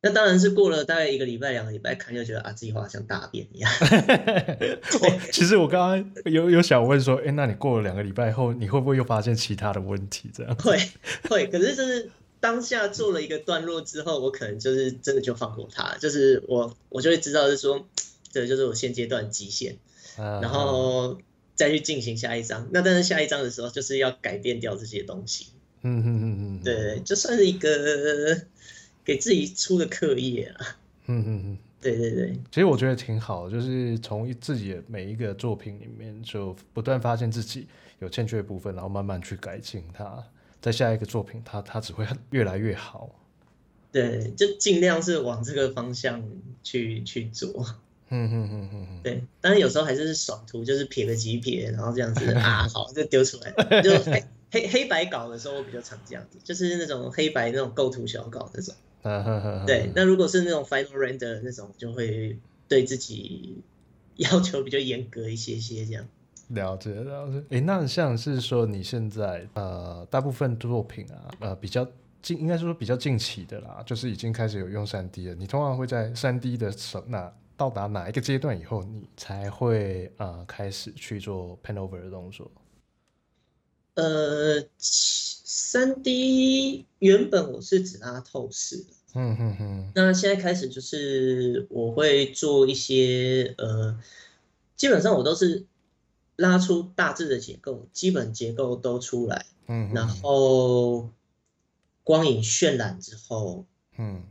[0.00, 3.68] 那当然是过了大概一个礼拜、两个礼拜看，就觉得啊，自己好像大便一样。
[5.32, 10.30] 其实我刚刚有有想问说，哎、欸，那你过了两个礼拜后，你会不会又发现其他的问题？
[10.32, 10.78] 这样会
[11.28, 17.84] 会，可是就是当下做了一个段落之后，我可能就是真的就放过他，就是我我就会知道，是说
[18.30, 19.78] 这就是我现阶段极限，
[20.16, 21.18] 然后
[21.56, 22.68] 再去进行下一章。
[22.70, 25.48] 那但是下一章的时候，就是要改变掉这些东西。
[25.82, 28.42] 嗯嗯嗯嗯，对，就算是一个。
[29.08, 37.66] 给自己出的课业啊，嗯嗯嗯，对对对，其实我觉得挺好，就是从自己的每一个作品里面，就不断发现自己
[38.00, 40.22] 有欠缺的部分，然后慢慢去改进它，
[40.60, 43.08] 在下一个作品，它它只会越来越好。
[43.90, 46.22] 对，就尽量是往这个方向
[46.62, 47.64] 去去做。
[48.10, 58.74] 嗯嗯嗯嗯，对，当然有时候还是爽图，就是撇个几撇，然后这样子 啊，好，就丢出来，就黑黑黑白稿的时候，我比较常这样子，就是那种黑白那种构图小稿那种。
[59.66, 63.62] 对，那如果是那种 final render 那种，就会对自己
[64.16, 66.06] 要求比较严格一些些这样。
[66.48, 71.86] 了解了解，哎，那像是说你现在呃，大部分作品啊，呃，比较
[72.22, 75.34] 近，应该说比较近期的啦，就是已经开始有用三 D 了。
[75.34, 82.50] 你通常会在三 D 的时候，那到达哪一个阶段以后，你才会呃开始去做 pen over 的动作？
[83.94, 84.62] 呃。
[85.50, 89.92] 三 D 原本我是只拉透视的，嗯哼哼。
[89.94, 93.98] 那现在开始就是我会做一些呃，
[94.76, 95.64] 基本上我都是
[96.36, 101.08] 拉出大致的结构，基本结构都出来，嗯，然后
[102.04, 103.64] 光影渲染之后，
[103.96, 104.24] 嗯，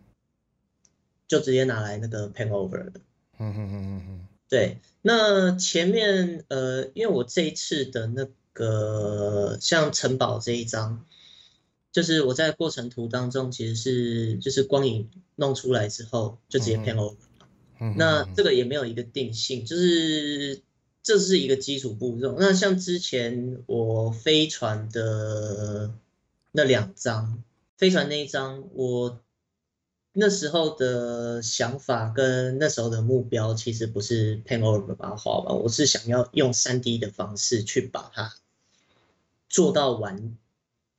[1.28, 2.94] 就直接拿来那个 pen over 了，
[3.40, 4.28] 嗯哼哼哼哼。
[4.48, 11.06] 对，那前面呃，因为我这一次的那个像城堡这一张。
[11.92, 17.16] 就是我在过程图当中，其实是就是光影弄出来之后，就直接 pen over。
[17.80, 17.96] 嗯。
[17.98, 20.62] 那这个也没有一个定性，就是
[21.02, 22.36] 这是一个基础步骤。
[22.40, 25.92] 那像之前我飞船的
[26.52, 27.42] 那两张，
[27.78, 29.20] 飞船那一张，我
[30.14, 38.36] 那时候的想法跟那时候的目标，其实不是 pen over 把它画完，我是想要用 3D 的方式去把它
[39.58, 40.38] 做到完。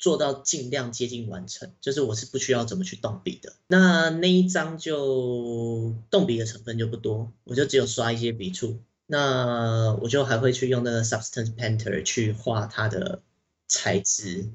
[0.00, 3.52] 做到尽量接近完成，就是我是不需要怎么去动笔的。
[3.66, 8.78] 那那一张就动笔的成分就不多，我就只有刷一些笔触。
[9.06, 13.22] 那我就还会去用那个 Substance Painter 去画它的
[13.66, 14.48] 材质，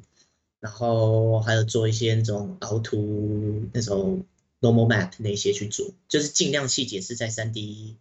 [0.62, 4.24] 然后还有做一些那种凹凸、那种
[4.62, 7.95] Normal Map 那些去做，就是尽量细节是在 3D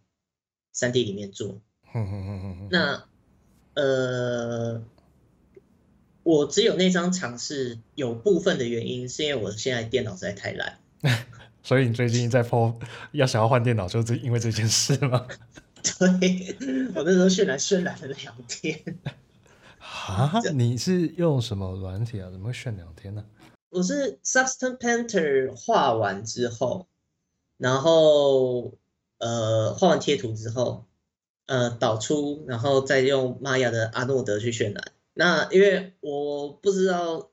[0.73, 1.59] 3D 里面做。
[2.71, 3.03] 那
[3.73, 4.81] 呃。
[6.23, 10.79] 我只有那张尝试，有部分的原因是因为我现在电脑实在太烂，
[11.61, 12.73] 所以你最近在 po
[13.11, 15.27] 要想要换电脑，就是因为这件事吗？
[15.99, 16.55] 对，
[16.95, 18.79] 我那时候渲染渲染了两天。
[19.79, 20.31] 啊？
[20.53, 22.29] 你是用什么软体啊？
[22.31, 23.25] 怎么会渲两天呢？
[23.69, 26.87] 我是 Substance Painter 画完之后，
[27.57, 28.77] 然后
[29.17, 30.85] 呃画完贴图之后，
[31.47, 34.83] 呃导出，然后再用 Maya 的阿诺德去渲染。
[35.13, 37.31] 那因为我不知道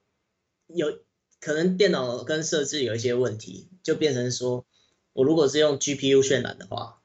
[0.66, 0.98] 有
[1.40, 4.66] 可能电脑跟设置有一些问题，就变成说
[5.12, 7.00] 我如果是用 GPU 渲染的话，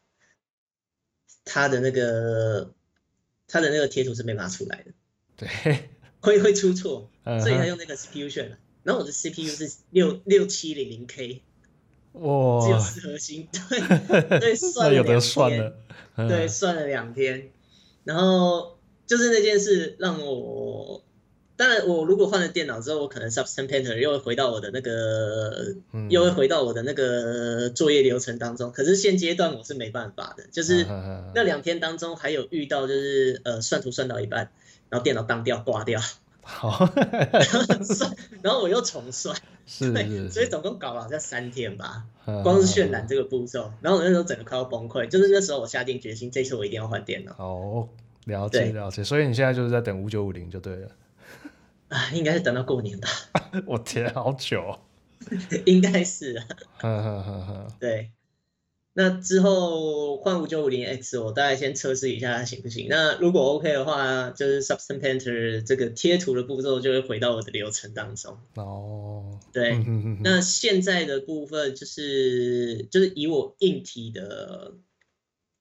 [1.45, 2.73] 它的那个
[3.47, 4.91] 它的那个贴图是没办法出来的。
[5.37, 5.89] 对，
[6.21, 7.09] 会会出错，
[7.41, 8.59] 所以他用那个 CPU 渲染。
[8.83, 11.41] 然后我的 CPU 是六六七零零 K，
[12.13, 13.79] 哇，只有四核心，对，
[14.39, 15.05] 对，算了两
[15.49, 15.73] 天，
[16.27, 17.51] 对，算了两天。
[18.03, 18.74] 然后
[19.07, 21.01] 就是那件事让我，
[21.55, 28.71] 当然我如果换了电脑之后，我可能 Substance Painter 又会回到我的那个，嗯、又会回到我的那个作业流程当中。
[28.71, 30.85] 可是现阶段我是没办法的，就是
[31.33, 34.51] 那两天当中还有遇到就是呃算图算到一半。
[34.87, 35.99] 然后电脑当掉挂掉，
[36.43, 36.87] 好，
[38.43, 39.35] 然后我又重算，
[39.65, 42.05] 是，是，所以总共搞了好像三天吧，
[42.43, 47.33] 光是渲染这个步骤，然后我那时候整个快要崩溃，就是那时候我下定决心，这次我一定要换电脑。
[47.39, 47.89] 哦，
[48.25, 50.91] 了解了解，所以你现在就是在等五九五零就对了，
[51.89, 53.07] 啊，应该是等到过年吧？
[53.65, 54.79] 我天，好久，哦，
[55.65, 56.41] 应该是，
[57.79, 58.11] 对。
[58.97, 62.87] 那之后换五九五零 X，我大概先测试一下它行不行。
[62.89, 68.37] 那如果 OK 的话，就是 Substance Painter 这个贴图的步骤就会回到我的流程当中。
[68.55, 69.71] 哦，对。
[69.73, 74.75] 嗯、哼哼那现在的部分就是就是以我硬体的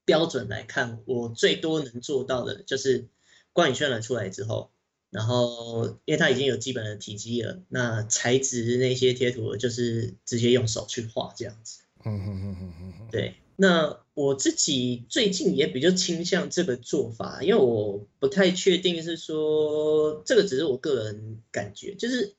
[0.05, 3.09] 标准来看，我最多能做到的就是
[3.53, 4.71] 光影渲染出来之后，
[5.11, 11.81] 然后因为它已经有基本的体积了，那材质那些贴图就是直接用手去画这样子。
[12.05, 22.35] 嗯嗯嗯嗯嗯，对，那我自己最近也比较倾向这个做法，因为我不太确定是说这个只是我个人感觉，就是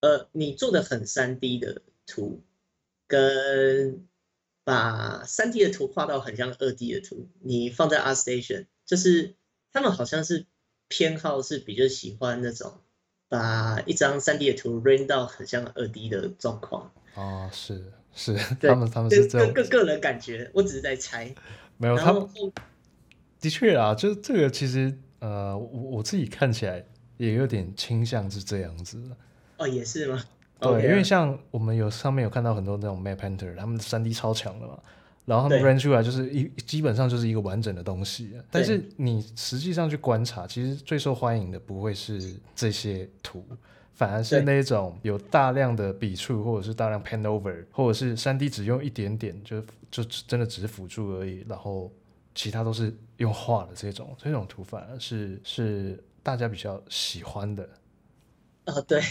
[0.00, 2.40] 呃，你做的很三 D 的图，
[3.06, 4.07] 跟
[4.68, 9.34] 把三 D 的图画到很像二 D 的图，你放在 ArtStation，就是
[9.72, 10.44] 他们好像是
[10.88, 12.74] 偏好是比较喜欢那种
[13.30, 16.92] 把一张三 D 的图 render 到很像二 D 的状况。
[17.14, 17.92] 哦，是。
[18.14, 21.32] 是 他们，他们是这样个个人感觉，我只是在猜。
[21.76, 22.28] 没有，他们
[23.38, 26.84] 的确啊，就这个其实呃，我我自己看起来
[27.16, 29.16] 也有点倾向是这样子的。
[29.58, 30.24] 哦，也是吗？
[30.60, 30.88] 对，okay.
[30.90, 34.78] 因为像我们有上面有看到很多那种 Map Painter，他们三 D 超强的嘛，
[35.24, 38.32] 然后他们 render 出来就是一基本上就是一个完整的东西。
[38.50, 43.44] 但是你实际上去观察，其实最受欢迎的不会是这些图。
[43.94, 51.90] 反而是那种有大量的笔触，或者是大量 pan over，或者是三 D 只用一点点，就就真的只是辅助而已，然后
[52.32, 57.68] 其他都是用画的这种，这种图反而是是大家比较喜欢的。
[58.66, 59.02] 哦，对，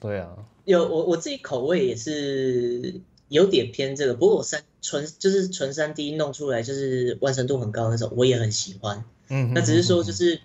[0.00, 9.04] 对啊，有我我自己口味也是有点偏这个，不过我三纯就是纯三 D 弄出来就是完成度很高的那种，我也很喜欢。
[9.28, 10.40] 嗯，那只是说就是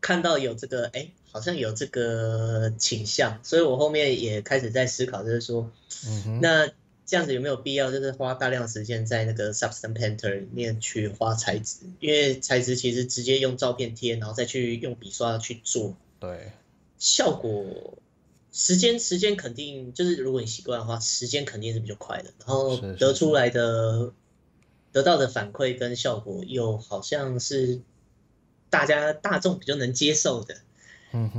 [0.00, 1.00] 看到有这个哎。
[1.00, 5.70] 欸好像有这个倾向，所以我后面也开始在思考，就是说，
[6.06, 6.66] 嗯、那
[7.04, 11.80] 这样子有没有必要，就是花大量时间在那个 Substance Painter 里面去画材质？
[12.00, 16.52] 因为材质其实直接用照片贴，然后再去用笔刷去做，对，
[16.98, 17.98] 效果
[18.58, 24.14] 时间时间肯定就是，如果你习惯的话，时间肯定是比较快的，然后得出来的
[24.92, 27.82] 得到的反馈跟效果又好像是
[28.70, 30.56] 大家大众比较能接受的。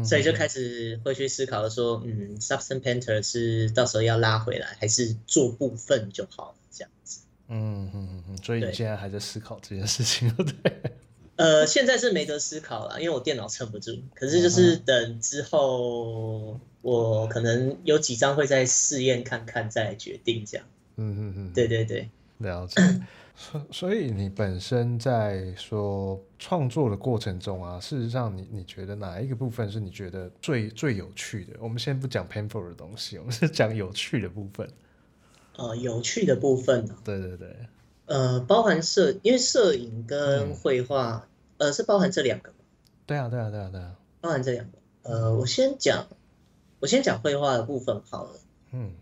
[0.03, 7.22] 所以就开始会去思考说，嗯，Substance Painter 是到时候要拉回来，还是做部分就好了这样子？
[7.47, 10.82] 嗯嗯嗯，所以你现在还在思考这件事情，对？
[11.36, 13.95] 呃，现在是没得思考了，因为我电脑撑不住。
[14.15, 20.66] 可是就是等之后，我可能有几张会再试验看看，再决定这样。
[20.96, 22.82] 嗯嗯嗯，对对对，了解。
[23.36, 31.58] 所所以你本身在说创作的过程中啊，事实上你你觉得哪一个部分是你觉得最最有趣的？
[31.60, 34.70] 我们先不讲 painful 的东西，我们是讲有趣的部分。
[35.58, 37.54] 呃，有趣的部分，对对对，
[38.06, 41.28] 呃，包含摄，因为摄影跟绘画，
[41.58, 42.54] 嗯，呃，是包含这两个。
[43.06, 44.78] 对啊，对啊，对啊，对啊，包含这两个。
[45.04, 46.06] 呃，我先讲，
[46.80, 48.39] 我先讲绘画的部分好了。
[48.71, 48.93] 嗯。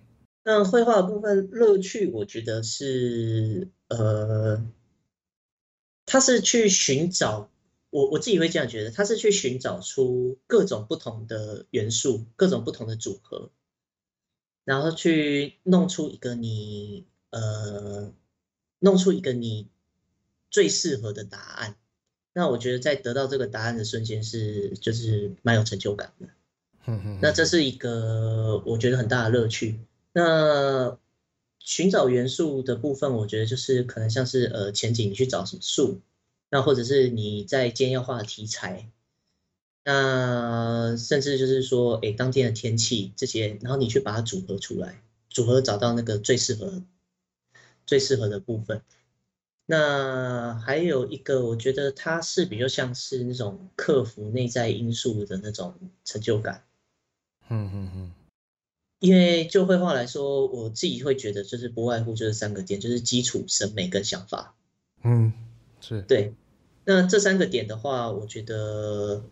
[0.48, 4.64] 那绘画的部分乐趣，我觉得是呃，
[6.06, 7.50] 他是去寻找
[7.90, 13.50] 我我自己会这样觉得，他是去寻找出各种不同的元素，各种不同的组合，
[14.66, 18.14] 然后去弄出一个你呃，
[18.78, 19.68] 弄出一个你
[20.52, 21.76] 最适合的答案。
[22.34, 26.28] 那我觉得在得到这个答案的瞬间是就是蛮有成就感的。
[27.22, 29.80] 那这是一个我觉得很大的乐趣。
[30.14, 30.98] 那
[31.60, 36.02] 寻找元素的部分，我觉得就是可能像是呃前景你去找什么树，
[36.50, 38.90] 那或者是你在今天要画的题材，
[39.84, 46.84] 那甚至就是说诶当天的天气这些，然后你去把它组合出来，组合找到那个最适合
[47.86, 48.82] 最适合的部分。
[49.66, 55.74] 那还有一个，我觉得它是比较像是那种克服内在因素的那种
[56.04, 56.64] 成就感。
[57.50, 58.12] 嗯嗯嗯。
[59.00, 64.56] 因为就绘画来说，我自己会觉得就是不外乎就是三个点，就是基础、审美跟想法。
[65.04, 65.34] 嗯，
[65.82, 66.34] 是对。
[66.86, 69.24] 那这三个点的话，我觉得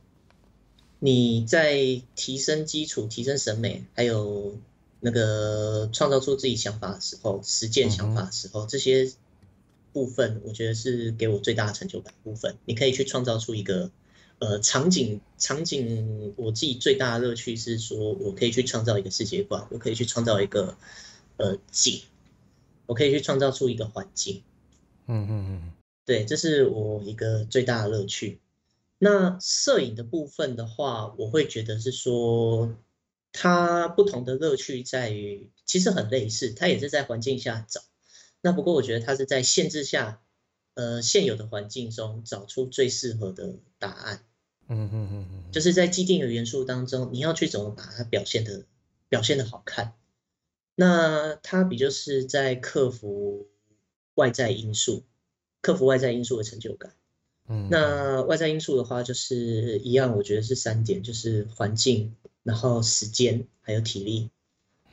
[0.99, 4.57] 你在提升基础、提升审美，还有
[4.99, 9.11] 那个创造出自己想法的时候，实践想法的时候，嗯、这些。
[9.93, 13.91] 部分我觉得是给我最大的成就感部分，你可以去创造出一个
[14.43, 20.75] 呃场景，场景我自己最大的乐趣是说，我可以去创造一个世界观，我可以去创造一个
[21.37, 22.01] 呃景，
[22.85, 24.43] 我可以去创造出一个环境，
[25.07, 25.71] 嗯嗯嗯，
[26.05, 28.41] 对，这是我一个最大的乐趣。
[28.99, 32.75] 那摄影的部分的话，我会觉得是说，
[33.31, 37.81] 它不同的乐趣在于，其实很类似，它也是在环境下找。
[38.41, 40.21] 那不过我觉得它是在限制下，
[40.73, 44.25] 呃，现有的环境中找出最适合的答案。
[44.67, 48.63] 嗯嗯嗯嗯，就是在既定的元素当中，你要去怎么把它表现的
[49.09, 49.93] 表现的好看。
[50.75, 53.47] 那它比就是在克服
[54.15, 55.03] 外在因素，
[55.61, 56.93] 克服外在因素的成就感。
[57.47, 64.29] 嗯，那外在因素的话，就是一样，我觉得是三点，就是环境，然后时间，还有体力。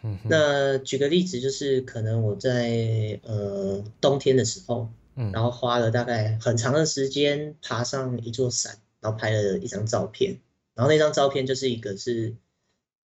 [0.03, 10.41] 嗯那举个例子，就是可能我在呃冬天的时候，嗯，然后花了大概很长的时间爬上一座山，然后拍了一张照片，
[10.75, 12.35] 然后那张照片就是一个是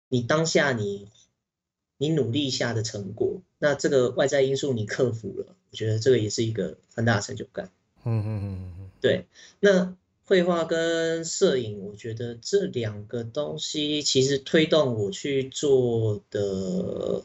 [0.08, 1.08] 你当下你
[1.96, 7.70] 你努力下的成果，那这个外在因素你克服了，我觉得这个也是一个很大的成就感。
[8.04, 9.26] 嗯嗯嗯嗯，对，
[9.60, 9.96] 那。
[10.26, 17.22] 绘画跟摄影，我觉得这两个东西其实推动我去做的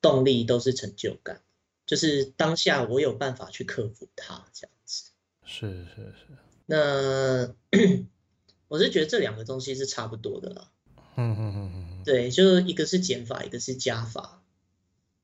[0.00, 1.40] 动力都是成就感，
[1.86, 5.10] 就是当下我有办法去克服它这样子。
[5.44, 6.28] 是是是。
[6.66, 7.54] 那
[8.68, 10.70] 我是觉得这两个东西是差不多的啦。
[11.16, 12.02] 嗯嗯嗯嗯。
[12.04, 14.42] 对，就一个是减法，一个是加法。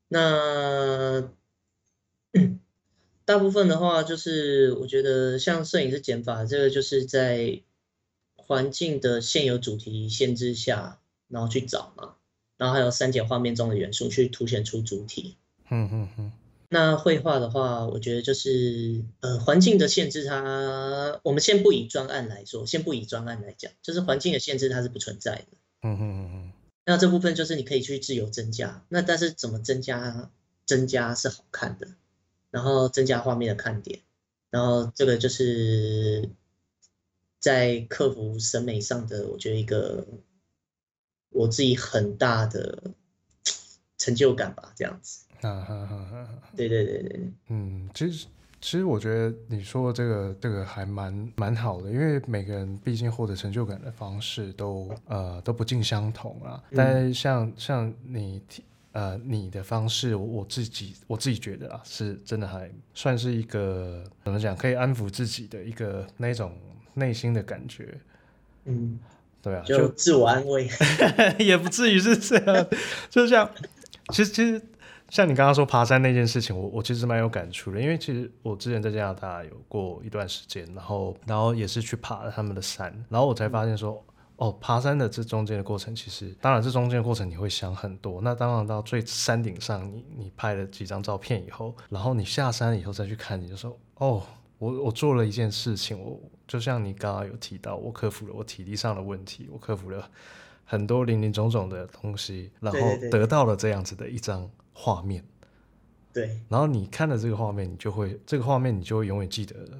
[0.08, 1.30] 那。
[3.26, 7.62] 大部分的话，就是我觉得像摄影师减法，这个就是在
[8.34, 12.16] 环境的现有主题限制下，然后去找嘛，
[12.56, 15.36] 然后还有删减画面中的元素去凸显出主体。
[15.68, 16.32] 嗯嗯嗯。
[16.72, 25.46] 那绘画的话，我觉得就是呃环境的限制它，它我们先不以专案来说，先不以专案来讲，就是环境的限制它是不存在的。
[25.82, 26.52] 嗯嗯嗯嗯。
[26.86, 30.30] 那这部分就是你可以去自由增加，那但是怎么增加？
[30.64, 31.88] 增加是好看的。
[32.52, 34.00] 然后增加画面的看点，
[34.50, 36.30] 然后这个就是
[37.38, 40.04] 在克服审美上的，我觉得一个
[41.28, 42.90] 我自己很大的
[43.98, 45.26] 成就感吧，这样子。
[45.42, 46.28] 啊哈哈哈！
[46.56, 48.26] 对对对对，嗯，其实
[48.60, 56.62] 其实我觉得你说的这个这个还蛮蛮好的，因为每个人毕竟获得成就感的方式都呃都不尽相同啊。
[56.74, 58.42] 但是像、嗯、像你。
[58.92, 66.52] 呃，你的方式，我我自己我自己觉得啊，是真的还算是一个怎么讲，可以安抚自己的一个那种
[66.94, 67.96] 内心的感觉。
[68.64, 68.98] 嗯，
[69.40, 70.68] 对啊，就自我安慰，
[71.38, 72.66] 也不至于是这样。
[73.08, 73.48] 就像，
[74.12, 74.60] 其实其实
[75.10, 83.92] 像你刚刚说爬山那件事情，我我其实蛮有感触的，因为其实我之前在加拿大有过一段时间，然后然后也是去爬了他们的山，然后我才发现说。
[83.92, 84.04] 嗯
[84.40, 88.22] 哦，爬山的这中间的过程，其实当然这中间的过程你会想很多。
[88.22, 94.22] 那当然到最山顶上你，你你拍了几张照片以后，然后你下山以后再去看，你就说，哦，
[94.56, 100.08] 我我做了一件事情，我就像你刚刚有提到，我克服了我体力上的问题，我克服了
[100.64, 102.78] 很多零零总总的东西，然后
[103.10, 104.48] 得到了这样子的一张
[104.80, 105.22] 画面。
[106.12, 109.78] 对，然后你看了这个画面，你就会这个画面你就会永远记得了。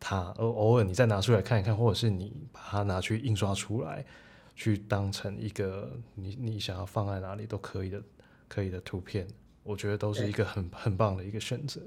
[0.00, 4.04] 它偶偶尔你再拿出来看一看，或者是你把它拿去印刷出来，
[4.54, 8.00] 去当成一个你你想要放在哪里都可以的
[8.46, 9.26] 可以的图片，
[9.64, 11.80] 我觉得都是一个很很棒的一个选择。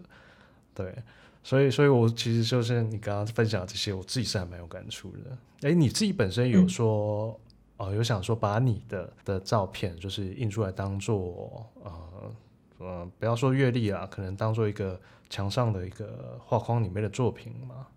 [0.75, 0.93] 对，
[1.41, 5.69] 所以所以我其实就是你刚刚分享的这些，我自己是还蛮有感触的。
[5.69, 7.50] 哎，你自己本身有说、嗯、
[7.81, 12.31] 哦，有想说把你的的照片就是印出来当做呃
[12.77, 14.99] 呃，不要说阅历啊，可能当做一个
[15.31, 17.87] 墙上的一个画框里面的作品吗？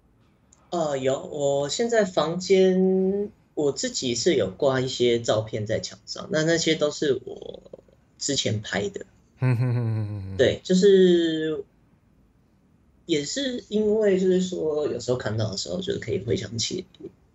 [0.70, 7.62] 呃，有，我现在房间我自己是有挂一些照片在墙上，那那些都是我
[8.16, 9.04] 之前拍的。
[9.40, 11.62] 嗯哼哼哼哼，对，就是
[13.04, 16.86] 也是因为就是说有时候看到的时候，就是可以回想起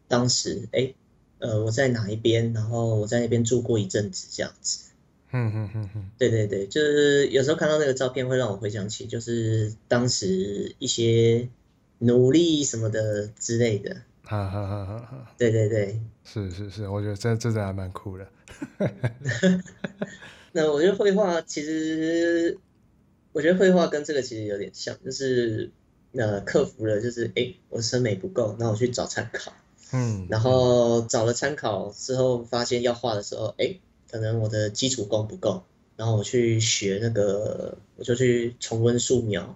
[0.08, 0.96] 当时，哎、欸，
[1.40, 4.86] 呃，我在哪一边，然后我在那边住过一阵子这样子。
[5.32, 11.48] 嗯嗯嗯嗯，对对对，就是有时候看到那个照片，会让我回想起，就是当时一些
[12.00, 13.96] 努力什么的之类的。
[14.24, 15.32] 哈哈哈哈哈。
[15.38, 18.28] 对对对，是是是，我觉得这这真还蛮酷的。
[20.52, 22.58] 那我觉得绘画其实，
[23.32, 25.70] 我觉得绘画跟这个其实有点像，就是
[26.14, 29.54] 呃克服了，就是哎、欸，我审美不够，那我去找参考。
[29.92, 30.28] 嗯。
[30.30, 33.82] 然后找了参考之后，发现要画的时候，哎、欸。
[34.12, 35.62] 可能我的基础功不够，
[35.96, 39.56] 然后我去学那个，我就去重温素描，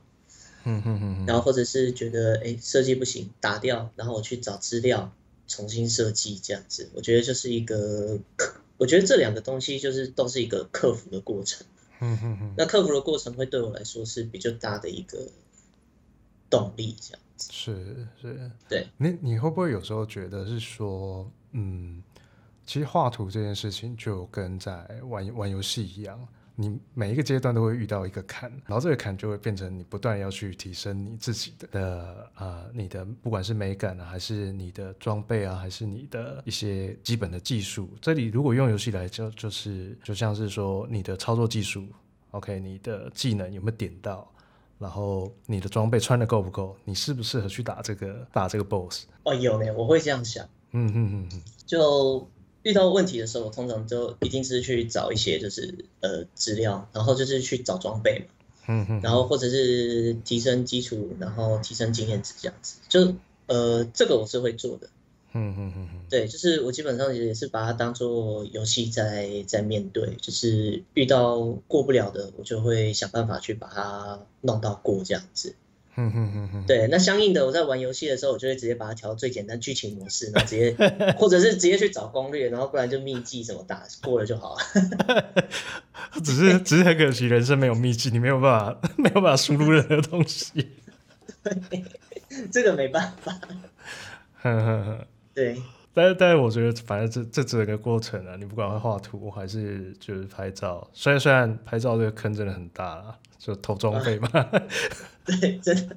[0.63, 5.11] 嗯嗯嗯，然后或者是觉得哎设计不行，打掉，然后我去找资料
[5.47, 11.65] 重新设计这样子，我觉得就是一个克，我觉得这两个东西就是都是一个克服的过程，
[11.99, 15.29] 嗯嗯嗯，那克服的过程会对我来说是比较大的一个
[16.51, 22.01] 动力这样子，是是，对，你你会不会有时候觉得是说，嗯。
[22.65, 26.17] 其实画图这件事情就跟在玩玩游戏一样，
[26.55, 37.89] 你每一个阶段都会遇到一个坎，然后这个坎就会变成你不断要去提升你自己的的呃，你的不管是美感啊，还是你的装备啊，还是你的一些基本的技术。
[37.99, 41.85] 这里如果用游戏来就就是就像是说你的操作技术
[42.31, 44.33] ，OK，你的技能有没有点到，
[44.83, 49.05] 然后你的装备穿的够不够，你适不适合去打这个打这个 BOSS？
[49.23, 52.27] 哦，有呢，我会这样想，嗯嗯嗯嗯，就。
[52.65, 58.25] 遇到问题的时候，我通常就一定是去找一些就是呃资料，然后就是去找装备嘛，
[58.69, 63.13] 嗯嗯，然后或者是提升基础，然后提升经验值这样子，就
[63.47, 64.87] 呃这个我是会做的，
[65.33, 75.55] 嗯嗯嗯嗯，对，就是我基本上也是把它当做游戏在在面对，就是遇到过不了的，我就会想办法去把它弄到过这样子。
[75.95, 80.75] 嗯嗯嗯嗯，对，那相应的，我在玩游戏的时候，我就会直接把它调最简单剧情模式，然后直接，
[81.19, 85.43] 或者是直接去找攻略，然后不然就秘技什么打过了就好了。
[86.23, 90.67] 只是只是很可惜，人生没有秘技，你没有办法 没有办法输入任何东西。
[91.43, 91.83] 对，
[92.51, 93.39] 这个没办法。
[94.41, 95.61] 哼哼哼，对。
[95.95, 104.27] 但是但是，我觉得反正这这整个过程啊，你不管会画图还是就是拍照，虽然虽然拍照这个坑真的很大啦，就投装备嘛。
[104.33, 104.51] 啊、
[105.23, 105.95] 对，真的，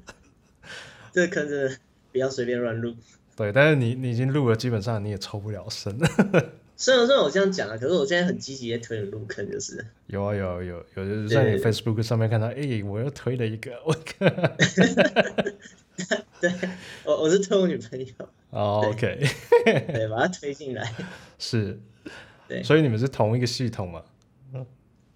[1.13, 1.77] 这个坑真的
[2.13, 2.95] 不要随便乱入。
[3.35, 5.99] 对，但是你你已经录了，基本上你也抽不了身。
[6.77, 9.83] 虽然虽然我这样讲啊，可是我现在很积极在推入坑，就是。
[10.09, 14.27] 有啊有啊有有，就是在你 Facebook 上面看到，哎、欸，我又推了一个，我靠。
[16.39, 16.53] 对，
[17.05, 18.07] 我我是推我女朋友。
[18.51, 19.21] 哦、oh,，OK，
[19.65, 20.95] 对，把它推进来。
[21.39, 21.79] 是，
[22.49, 24.03] 对，所以你们是同一个系统吗？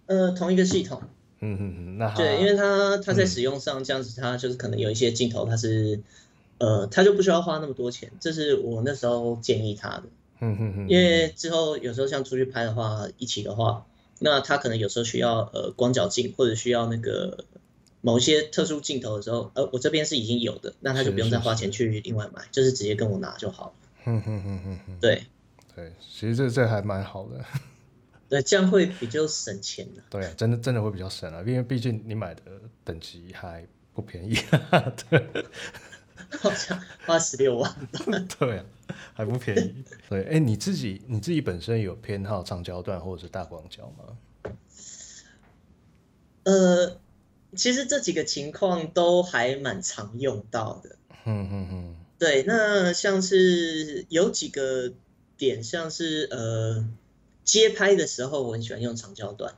[0.06, 1.00] 呃，同一个系统。
[1.38, 2.16] 嗯嗯嗯，那好。
[2.16, 6.00] 对，因为它它在使用上这样子，它就是可能有一些镜头，它是
[6.58, 10.02] 呃，它就不需要花那么多钱，这是我那时候建议他的。
[10.40, 10.88] 嗯嗯嗯。
[10.88, 13.86] 因为之后有时候像出去拍的话，一起的话，
[14.18, 17.44] 那他可能有时候需要呃光脚镜或者需要那个。
[18.02, 23.72] 某一些特殊镜头的时候，呃，我这边是已经有的，那他就不用再花钱去另外买，是是是就是直接跟我拿就好了。
[24.06, 25.24] 嗯嗯嗯嗯嗯，对
[25.76, 27.44] 对，其实这这还蛮好的。
[28.30, 30.02] 对，这样会比较省钱的。
[30.08, 32.42] 对啊，真的真的会比较省啊，因为毕竟你买的
[32.82, 34.34] 等级还不便宜。
[35.10, 35.44] 对，
[36.40, 37.74] 好像花十六万。
[38.38, 38.64] 对啊，
[39.12, 39.84] 还不便宜。
[40.08, 44.52] 对，哎、欸，你自己你自己本身有偏好长焦段或者是大广角吗？
[46.44, 46.98] 呃。
[47.56, 50.96] 其实这几个情况都还蛮常用到的。
[51.24, 51.96] 嗯嗯嗯。
[52.18, 54.92] 对，那像是有几个
[55.36, 56.88] 点，像是呃
[57.44, 59.54] 街拍的时候，我很喜欢用长焦段。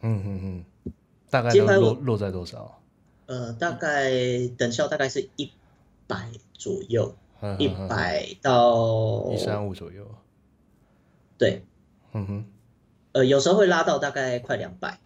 [0.00, 0.92] 嗯嗯嗯。
[1.30, 2.80] 大概落落落在多少？
[3.26, 4.12] 呃，大概
[4.56, 5.50] 等效大概是一
[6.06, 7.16] 百左右，
[7.58, 10.06] 一百到一三五左右。
[11.38, 11.64] 对。
[12.12, 12.46] 嗯哼。
[13.12, 15.00] 呃，有时候会拉到大概快两百。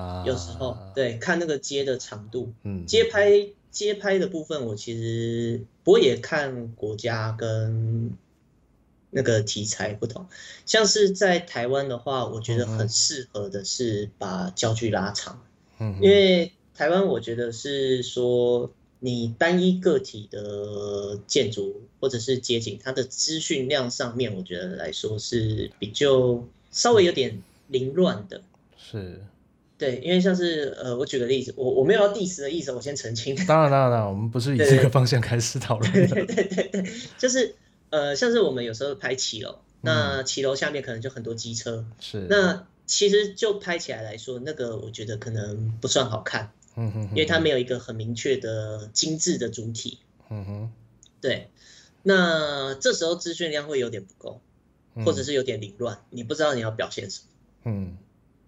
[0.00, 8.16] 啊，有时候对，看那个街的长度，嗯，街拍街拍的部分，我其实不过也看国家跟
[9.10, 10.26] 那个题材不同，
[10.64, 15.42] 像是在台湾的话，我觉得很适合的是把焦距拉长，
[15.78, 18.70] 嗯，因为台湾我觉得是说
[19.00, 28.42] 你单一个体的建筑或者是街景，它的资讯量上面，我觉得来说是比较稍微有点凌乱的，
[28.76, 29.22] 是。
[29.80, 33.34] 对，因为像是呃，我举个例子，我我没有要 diss 的意思，我先澄清。
[33.46, 36.06] 当然当然当然，我们不是以这个方向开始讨论的。
[36.06, 37.54] 对对对对，就是
[37.88, 42.26] 呃，像是我们有时候拍骑楼，那骑楼下面可能就很多机车，是。
[42.28, 50.72] 那其实就拍起来来说，那个我觉得可能不算好看，嗯哼，因为它没有一个很明确的精致的主体，嗯哼，
[51.22, 51.48] 对。
[52.02, 54.42] 那这时候资讯量会有点不够，
[55.06, 57.26] 或者是有点凌乱，你不知道你要表现什么，
[57.64, 57.96] 嗯。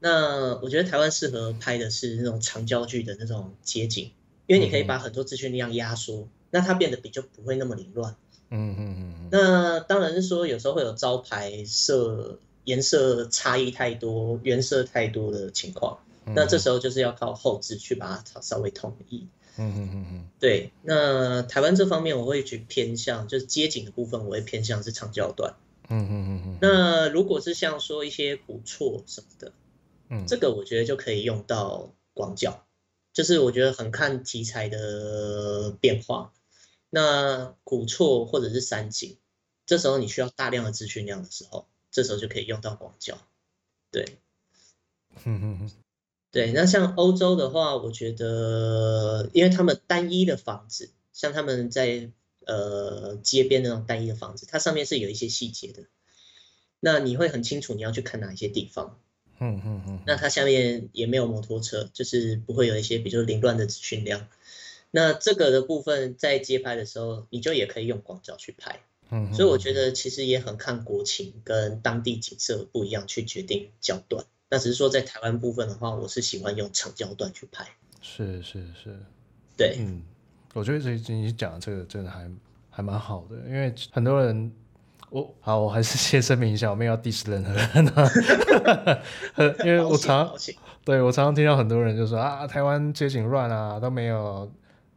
[0.04, 4.10] 那我觉得台湾适合拍的是那种长焦距的那种街景，
[4.48, 8.16] 因为你可以把很多资讯量压缩，那它变得比较不会那么凌乱。
[8.50, 9.28] 嗯嗯嗯。
[9.30, 19.28] 那当然是说有时候会有招牌色颜色差异太多、原色太多的情况，那这时候就是要靠后置去把它稍微统一。
[19.56, 20.28] 嗯嗯嗯嗯。
[20.40, 25.54] 对，那台湾这方面我会去偏向，就是街景的部分我会偏向是长焦段。
[25.88, 26.58] 嗯嗯嗯嗯。
[26.60, 29.52] 那如果是像说一些古厝什么的。
[30.12, 32.66] 嗯，这个我觉得就可以用到广角，
[33.14, 36.34] 就是我觉得很看题材的变化。
[36.90, 39.16] 那古厝或者是山景，
[39.64, 43.16] 这时候你需要大量的资讯量的时候，这时候就可以用到广角。
[43.90, 44.18] 对，
[45.24, 45.70] 嗯嗯嗯，
[46.30, 46.52] 对。
[46.52, 52.10] 那像欧洲的话，我觉得，因为他们单一的房子，像他们在
[52.44, 55.84] 呃街边那种单一的房子，它上面是有一些细节的，
[56.80, 58.98] 那你会很清楚你要去看哪一些地方。
[59.42, 64.28] 嗯嗯嗯，那它下面也没有摩托车，就是不会有一些比较凌乱的资讯量。
[64.92, 68.80] 那这个的部分在街拍的时候，你就也可以用广角去拍。
[69.10, 74.24] 嗯，所以我觉得其实也很看国情跟当地景色不一样去决定焦段。
[74.48, 77.66] 那只是说在台湾部分的话，我是喜欢用长焦段去拍。
[78.00, 78.96] 是是是，
[79.56, 80.04] 对，嗯，
[80.54, 82.30] 我觉得这你讲的这个真的还
[82.70, 84.52] 还蛮好的，因为很多人。
[85.12, 89.02] 我好，我还是先声明一下，我没有要 diss 任何人啊，
[89.62, 90.32] 因为我常
[90.84, 94.50] 对我常常听到很多人就说啊，台湾街景乱啊，都没有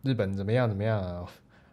[0.04, 1.26] 日本怎么样怎么样啊。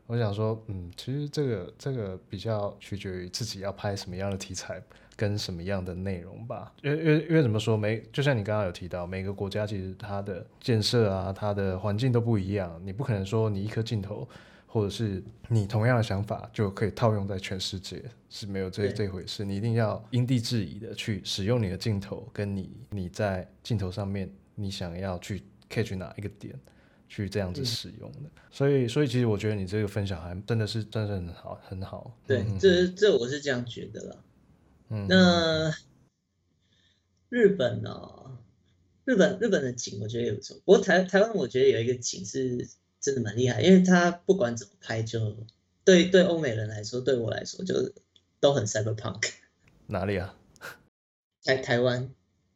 [0.09, 4.82] 我想说，嗯，其实这个这个比较取决于自己要拍什么样的题材
[5.16, 6.72] 跟什么样的内容吧。
[6.82, 14.28] 因为因为因为怎么说，每就像你刚刚有提到，每个国家其实它的建设啊，它的环境都不一样，你不可能说你一颗镜头。
[14.72, 19.44] 或者是你同样的想法就可以套用在全世界，是没有这这回事。
[19.44, 26.58] 你一定要因地制宜的去使用你的镜头，跟你你在镜头上面你想要去 catch 哪一个点，
[27.06, 28.30] 去这样子使用的。
[28.50, 32.10] 所以，所以其实我觉得你这个分享还真的是真的很好，很好。
[32.26, 34.24] 对，嗯、这这我是这样觉得了。
[34.88, 35.70] 嗯，那
[37.28, 38.38] 日本呢、哦？
[39.04, 40.56] 日本日本的景我觉得也不错。
[40.64, 42.66] 不过台台湾我觉得有一个景是。
[43.03, 45.36] 真的蛮厉害，因为他不管怎么拍就，就
[45.84, 47.92] 对对欧美人来说，对我来说就
[48.38, 49.30] 都很 cyberpunk。
[49.88, 50.38] 哪里啊？
[51.44, 52.14] 台台湾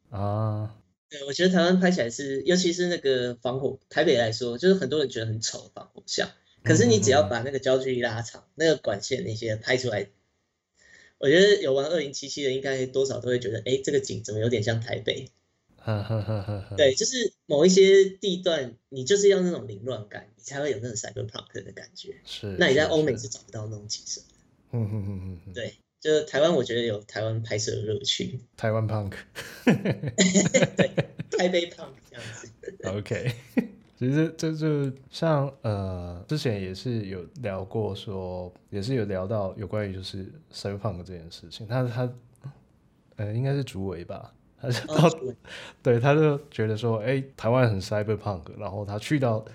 [0.09, 0.73] 啊？
[1.09, 6.29] 对，我觉得台湾拍起来是，尤其是那个防火，台北来说，就是很多人觉得很丑的防火巷，
[6.63, 10.09] 可是你只要把那个焦距一拉长，嗯、那个管线那些拍出来，
[11.17, 15.29] 我觉得有玩二零七七的应该多少都会觉得，哎，这个景怎么有点像台北？
[16.75, 22.15] 对，就是某一些地段，你就是要那种凌乱感，你才会有那种 cyberpunk 的感觉。
[22.25, 24.21] 是，那你在欧美是找不到那种景色。
[24.71, 28.37] 嗯嗯嗯嗯，对，就是台湾，我觉得有台湾拍摄的乐趣。
[28.57, 29.13] 台湾 punk。
[29.63, 30.91] 对，
[31.37, 32.51] 台北 punk 这样子。
[32.83, 33.31] OK，
[33.97, 41.65] 其实这就像呃，之前也是有聊过说，说也是有聊到有关于就是 cyberpunk 这件事情。
[41.65, 42.13] 他他
[43.15, 44.33] 呃，应该是竹围吧。
[44.59, 45.35] 他就到，哦、
[45.83, 49.45] 对，他就觉得说，哎、欸，台湾很 cyberpunk，然后他去到，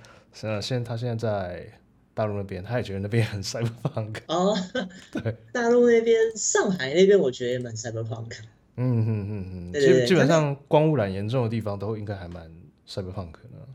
[0.43, 1.67] 呃，现他现在在
[2.15, 4.19] 大陆那边，他也觉得那边很 cyberpunk。
[4.29, 4.57] 哦，
[5.13, 8.39] 对，大陆那边，上海那边，我觉得也蛮 cyberpunk。
[8.77, 12.51] 嗯嗯嗯嗯，基基本上光污染严重的地方都应该还蛮
[12.89, 13.69] cyberpunk 的。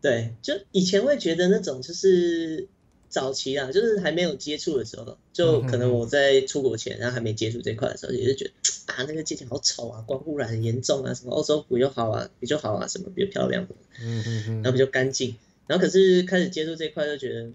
[0.00, 2.68] 对，就以前会觉得那种就是。
[3.14, 8.50] 早期啊，就是还没有接触的时候，就可能我在出国前，然后还没接触这块的时候，也是觉得
[8.86, 13.68] 啊，那个街景好丑啊，光污染很严重啊，什么欧洲比较好啊，比较好啊，什么比较漂亮
[14.02, 15.36] 嗯嗯，然后比较干净，
[15.68, 17.52] 然后可是开始接触这块，就觉得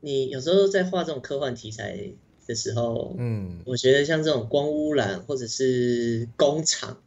[0.00, 2.10] 你有时候在画这种科幻题材
[2.48, 7.00] 的时候，嗯，我觉得像这种光污染或者是工厂，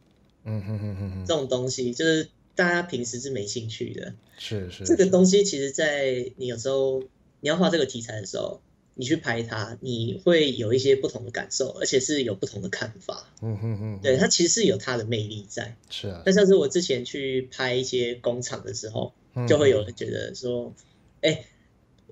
[0.44, 7.02] 嗯哼哼哼，这种东西就是大家平时是没兴趣的，是是，这个东西其实，在你有时候。
[7.40, 8.60] 你要画这个题材的时候，
[8.94, 13.26] 你去拍它，你会有一些不同的感受，而且是有不同的看法。
[13.40, 15.76] 嗯哼哼，对，它其实是有它的魅力在。
[15.88, 16.22] 是啊。
[16.26, 19.12] 那像是我之前去拍一些工厂的时候，
[19.48, 20.74] 就会有人觉得说，
[21.22, 21.46] 哎、欸，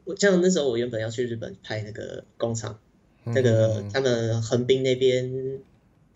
[0.05, 2.79] 我像那时候我原本要去日本拍那个工厂，
[3.24, 5.61] 那个他们横滨那边，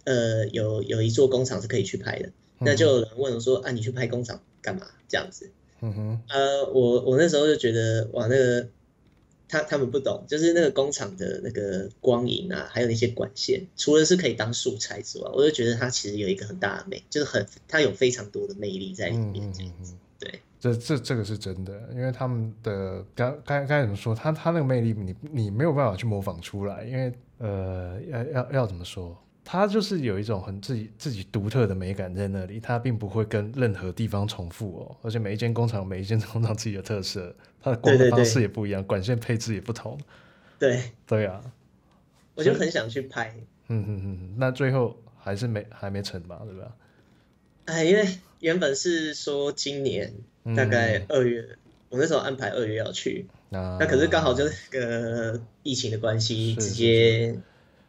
[0.05, 2.31] 呃，有有一座工厂是可以去拍的。
[2.65, 5.51] 那就有人问我说：“啊，你去拍工厂干嘛？”这样子。
[5.81, 6.23] 嗯哼。
[6.29, 8.69] 呃，我我那时候就觉得，哇，那个
[9.53, 19.47] 他他们不懂，就是那个工厂的那个光影啊，还有那些管线，除了是可以当素材之外，我就觉得它其实有一个很大的魅，就是很它有非常多的魅力在里面。
[19.47, 19.99] 嗯嗯嗯。
[20.19, 29.15] 对，这这这个是真的，因为他们的刚刚刚才怎么说，他他那个魅力你，你你没有办法去模仿出来，因为呃，要要要怎么说？
[29.45, 39.99] 它就是有一种很自己自己独特的美感在那里，它并不会跟任何地方重复哦，而且每一间工厂每一间工厂自己的特色，它的光的方式也不一样，对对对，管线配置也不同。
[40.61, 41.43] 对对啊，
[42.37, 43.35] 我就很想去拍。
[43.67, 46.73] 嗯嗯嗯，那最后还是没还没成嘛，对吧？
[47.65, 48.07] 哎，因为
[48.39, 50.15] 原本是说今年
[50.57, 51.59] 大概二月，嗯、
[51.91, 57.37] 我那时候安排二月要去，啊、那可是刚好就是个疫情的关系，直接。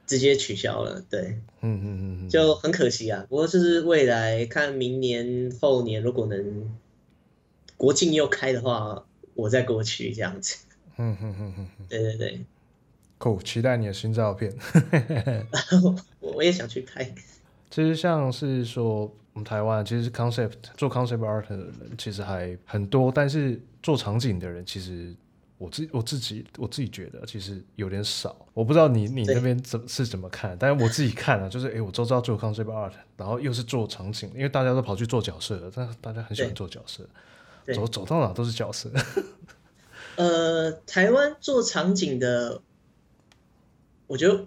[0.06, 3.26] 直接取消了，对，嗯嗯嗯，就很可惜啊。
[3.30, 6.70] 不过就是未来看明年后年，如果能
[7.78, 10.58] 国境又开的话，我再过去这样子。
[10.98, 12.42] 嗯嗯嗯嗯，对对对，
[13.18, 14.54] 酷，期待你的新照片。
[16.20, 17.04] 我 我也想去拍。
[17.70, 25.16] 其实像是说我们台湾，其实 concept 做 concept art 的人其实还很多，但是做场景的人其实。
[25.58, 37.08] 我自我自己我自己觉得其实有点少，我不知道你你那边怎是怎么看，但是我自己看啊，就是哎，我周遭做 concept art，然后又是做场景，因为大家都跑去做角色，但大家很喜欢做角色，
[37.74, 38.92] 走走到哪都是角色。
[40.18, 42.62] 呃，台湾做场景的，
[44.08, 44.46] 我觉得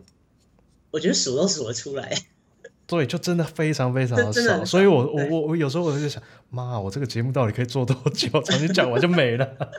[0.91, 2.15] 我觉得数都数得出来。
[2.87, 8.29] 对，就真的非常非常 的少，所以我我我我有时候我就在想，妈，我这个节目到底可以做多久？
[8.43, 9.73] 场景讲完就没了。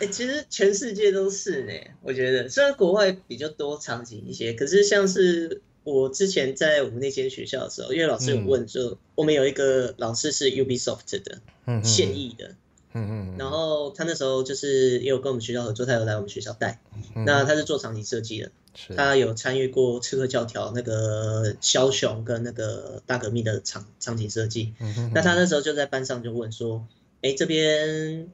[0.00, 1.72] 哎、欸，其实全世界都是呢。
[2.02, 2.48] 我觉得。
[2.48, 12.54] 虽然国外比较多场景一些，可是像是我之前在我们那间学校的时候，因为老师有问说，嗯、我们有一个老师是 Ubisoft 的，嗯，现役的，
[12.94, 16.80] 嗯嗯，然后他那时候就是也有跟我们学校合作，他有来我们学校带，
[17.14, 18.50] 嗯、那他是做场景设计的，
[18.96, 26.86] 他有参与过《刺客教条》那个枭雄跟那个大革命的场场景设计，嗯，那他那时候就在班上就问说，
[27.16, 28.30] 哎、欸，这边。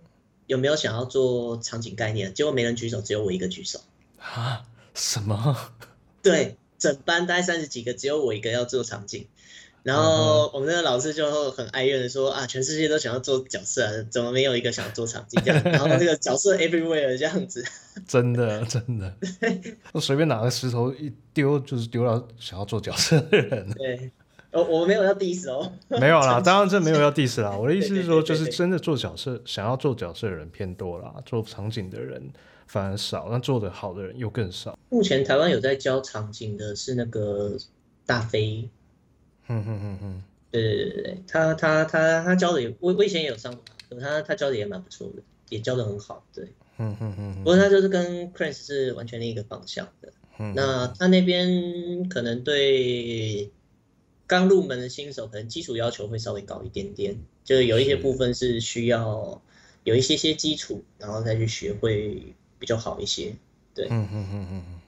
[0.46, 2.32] 有没有想要做场景概念？
[2.32, 3.80] 结果没人举手，只有我一个举手。
[4.18, 4.62] 啊？
[4.94, 5.72] 什么？
[6.22, 9.26] 对，整班大概三十几个，只有我一个要做场景。
[9.82, 17.64] 然后我们那个老师就很哀怨的说：“啊，全世界都想要做角色啊，怎么没有一个想要做场景？”这样， 然后这个角色 everywhere 这样子。
[18.04, 19.14] 真的，真的。
[19.92, 23.70] 我随便拿个石头一丢，就是丢到想要做角色的人。
[23.74, 24.10] 对。
[24.56, 27.54] 我我没有要 diss 哦， 没有啦，当然这没有要 diss 啦。
[27.58, 32.30] 我的意思是说，就是真的做角色，想要做角色的人偏多啦，做场景的人
[32.66, 34.78] 反而少，那做的好的人又更少。
[34.88, 37.56] 目前台湾有在教场景的是那个
[38.06, 38.68] 大飞，
[39.48, 43.52] 嗯嗯嗯嗯，对对对对，他他他他教的也，我我以前也有上
[43.88, 46.44] 过，他他教的也蛮不错的，也教的很好，对，
[46.78, 47.34] 嗯嗯嗯。
[47.38, 53.50] 不过他就是跟 Chris 是完全另一个方向的，嗯，那他那边可能对。
[54.26, 59.40] 刚入门的新手可能基础要求会稍微高一点点，就是有一些部分是需要
[59.84, 63.34] 有一些些基础，然后再去学会比较好一些。
[63.72, 64.80] 对，嗯嗯嗯嗯嗯。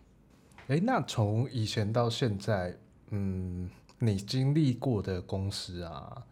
[0.67, 2.77] 哎，那从以前到现在，
[3.11, 6.27] 嗯，你经历过的公司啊，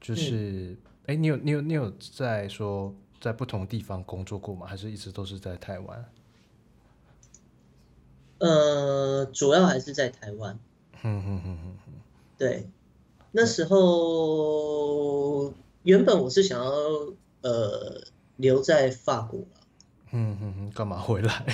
[0.00, 0.76] 就是，
[1.06, 4.66] 哎、嗯，你有你有你有在说在不同地方工作过吗？
[4.66, 6.04] 还是一直都是在台湾？
[8.38, 10.58] 呃，主要还是在台湾。
[11.02, 11.85] 嗯嗯嗯嗯。
[12.38, 12.68] 对，
[13.32, 16.72] 那时候原本我是想要
[17.42, 18.02] 呃
[18.36, 19.40] 留在法国，
[20.12, 21.46] 嗯嗯嗯，干嘛回来？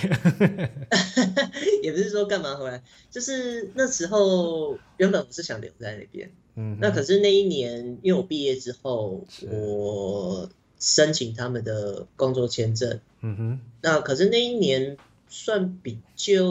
[1.83, 14.97] 也不是说干嘛回来，就是那时候原本我是想留在那边，嗯，那可是那一年因为我毕业之后，我申请他们的工作签证，嗯哼，那可是那一年
[15.29, 16.43] 算比较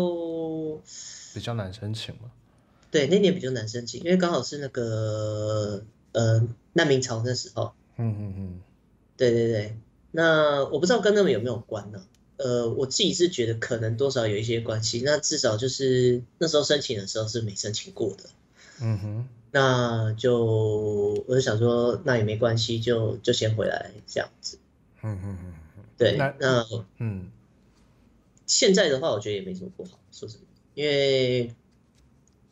[1.34, 2.32] 比较难申请嘛。
[2.92, 7.72] 对，那年比较难申请，因为刚好是那个呃难民潮那时候。
[7.98, 8.62] 嗯嗯嗯。
[9.16, 9.78] 对对对，
[10.12, 12.04] 那我不知道跟他们有没有关呢？
[12.38, 15.02] 呃，我自己是觉得可能多少有一些关系。
[15.06, 18.30] 那至少就是那时候申请的时候是没申请过的。
[18.82, 19.30] 嗯哼。
[19.52, 20.44] 那就
[21.28, 24.58] 我就想说，那也没关系，就就先回来这样子。
[25.02, 25.54] 嗯嗯嗯。
[25.98, 26.66] 对，那，那
[26.98, 27.30] 嗯，
[28.48, 31.56] 现在的话，我觉得也没什么不好，说什么，因为。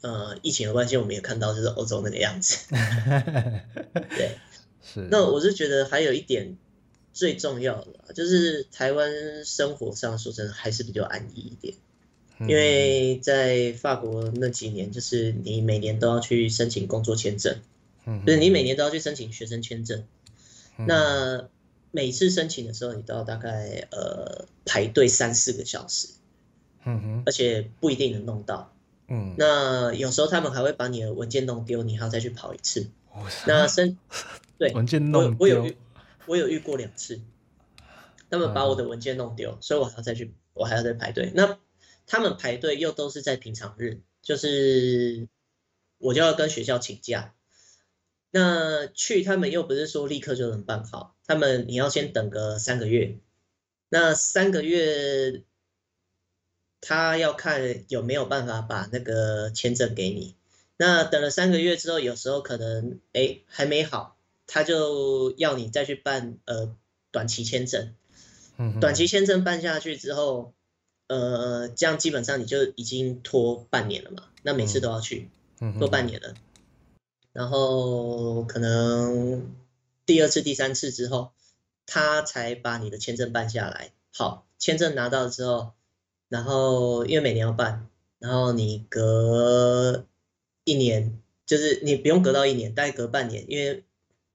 [0.02, 2.68] 呃，疫情的关系，我们也看到就是欧洲那个样子。
[4.18, 4.38] 对，
[4.84, 5.08] 是。
[5.12, 6.58] 那我是觉得还有一点
[7.14, 11.76] 最重要的，就是台湾生活上说真的还是比较安逸一点。
[12.42, 17.60] 因为在法国那几年，就是你每年都要去申请工作签证，
[18.06, 20.06] 嗯，就是你每年都要去申请学生签证，
[20.78, 21.50] 嗯，那
[21.92, 26.08] 每次申请的时候，你都要大概呃排队三四个小时，
[26.86, 28.74] 嗯哼，而且不一定能弄到，
[29.10, 32.90] 嗯，那有时候他们还会把你的文件弄丢，你还要再去跑一次，
[33.48, 33.98] 那申
[34.58, 35.74] 对文件弄丢，我有
[36.28, 37.20] 我有遇过两次，
[38.30, 41.58] 他们把我的文件弄丢，所以我还要再去，我还要再排队，那。
[42.12, 45.28] 他们排队又都是在平常日，就是
[46.00, 47.36] 我就要跟学校请假。
[48.32, 53.20] 那去他们又不是说立刻就能办好，他们你要先等个三个月。
[53.90, 55.44] 那三个月，
[56.82, 60.36] 他要看有没有办法把那个签证给你。
[60.78, 64.18] 那等了三个月之后，有时候可能哎还没好，
[64.48, 66.76] 他就要你再去办呃
[67.12, 67.94] 短期签证。
[68.82, 70.54] 短期签证办下去之后。
[71.12, 75.32] 呃，这样基本上你就已经拖半年了嘛，那每次都要去，
[75.80, 76.36] 拖半年了，
[77.34, 79.56] 然后可能
[80.06, 81.32] 第二次、第三次之后，
[81.88, 83.92] 他才把你的签证办下来。
[84.14, 85.72] 好，签证拿到之后，
[86.30, 90.08] 然后因为每年要办，然后你隔
[90.64, 93.84] 一年，就是你不用隔到一年，大概隔半年，因为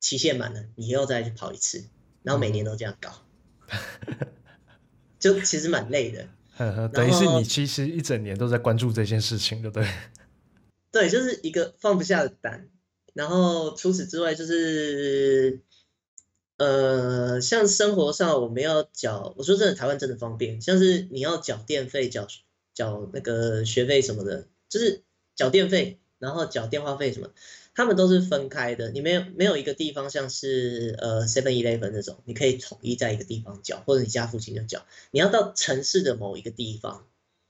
[0.01, 1.85] 期限满了，你又再去跑一次，
[2.23, 3.23] 然后每年都这样搞，
[5.19, 6.29] 就其实蛮累的。
[6.93, 9.89] 等于是你其实一整年都在关注这件事情，对不对？
[10.93, 12.69] 对，就是一个放不下的胆。
[13.13, 15.61] 然后除此之外，就是
[16.65, 22.27] 呃，像生活上我们要缴，我说真的，台湾真的方便，像是你要缴电费、缴
[22.73, 25.03] 缴那个学费什么的，就是
[25.37, 27.29] 缴电费，然后缴电话费什么。
[27.75, 34.87] 他们都是分开的，你没有没有一个地方像是呃 Seven Eleven 那种，你可以统一在一个地方缴，或者你家附近就缴。
[35.11, 37.05] 你要到城市的某一个地方，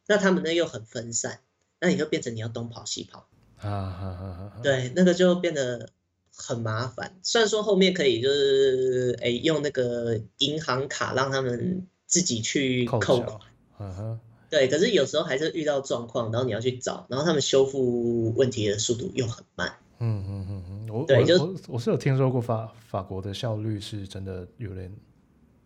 [0.07, 1.41] 那他们那又很分散，
[1.79, 4.25] 那你就变成你要东跑西跑啊啊啊
[4.57, 4.61] 啊！
[4.63, 5.91] 对，那个就变得
[6.37, 7.17] 很麻烦。
[7.23, 13.39] 虽然说后面可以就是哎用那个银行卡让他们自己去扣款，
[13.79, 14.19] 啊
[14.51, 19.73] 对，可是有时候还是遇到状况，然后你要去找，然后他们修复问题的速度又很慢。
[19.99, 24.93] 嗯嗯嗯嗯，我对就我我是有听说过法法国的效率是真的有点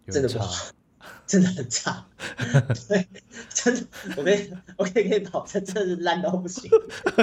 [0.06, 0.46] 有点差，
[1.26, 2.06] 真的很差。
[2.88, 3.06] 对，
[3.52, 3.86] 真的，
[4.16, 6.70] 我可以我可以可以保证，真的是烂到不行。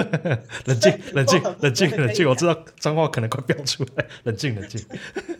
[0.66, 4.84] 冷静冷静冷静冷静，我知道脏话可能快飙出来，冷静冷静。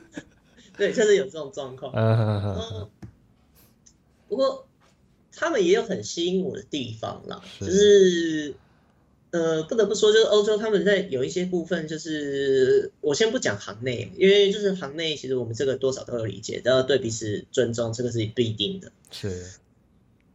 [0.76, 1.93] 对，就是有这种状况。
[1.95, 2.89] 嗯。
[4.28, 4.66] 不过
[5.32, 8.55] 他们也有很吸引我的地方啦，就是。
[9.37, 18.91] 呃，不得不说，就是欧洲他们在有一些部分，就是我先不讲行内，因为就是行内，其实我们这个多少都有理解，都要对彼此尊重，这个是必定的。
[19.11, 19.45] 是。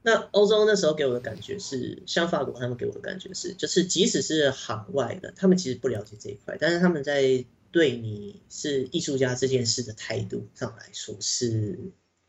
[0.04, 11.80] 那欧洲那时候给我的感觉是，像法国他们给我的感觉是，就是即使是行外的，他们其实不了解这一块，但是他们在对你是艺术家这件事的态度上来说，是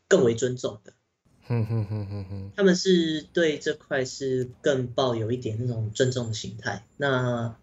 [0.07, 0.93] 更为尊重的。
[1.45, 6.85] 哼哼哼哼哼，他们是对这块是更抱有一点那种尊重的心态。
[6.95, 7.53] 那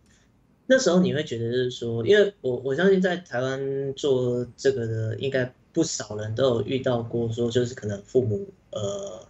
[0.66, 9.26] 那时候你会觉得就是说，因为我我相信在台湾做这个的，应该不少人都有遇到过，说就是可能父母呃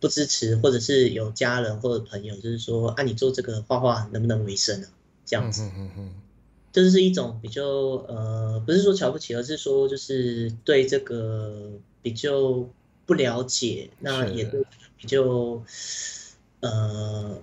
[0.00, 4.88] 不支持，或者是有家人或者朋友就是说，啊你做这个画画能不能为生啊？
[5.26, 5.70] 这样子，
[6.72, 12.66] 就是是一种比较呃不是说瞧不起，而是说就是对这个比较。
[13.12, 14.64] 不了解，那也对
[14.96, 15.62] 比较
[16.60, 17.42] 呃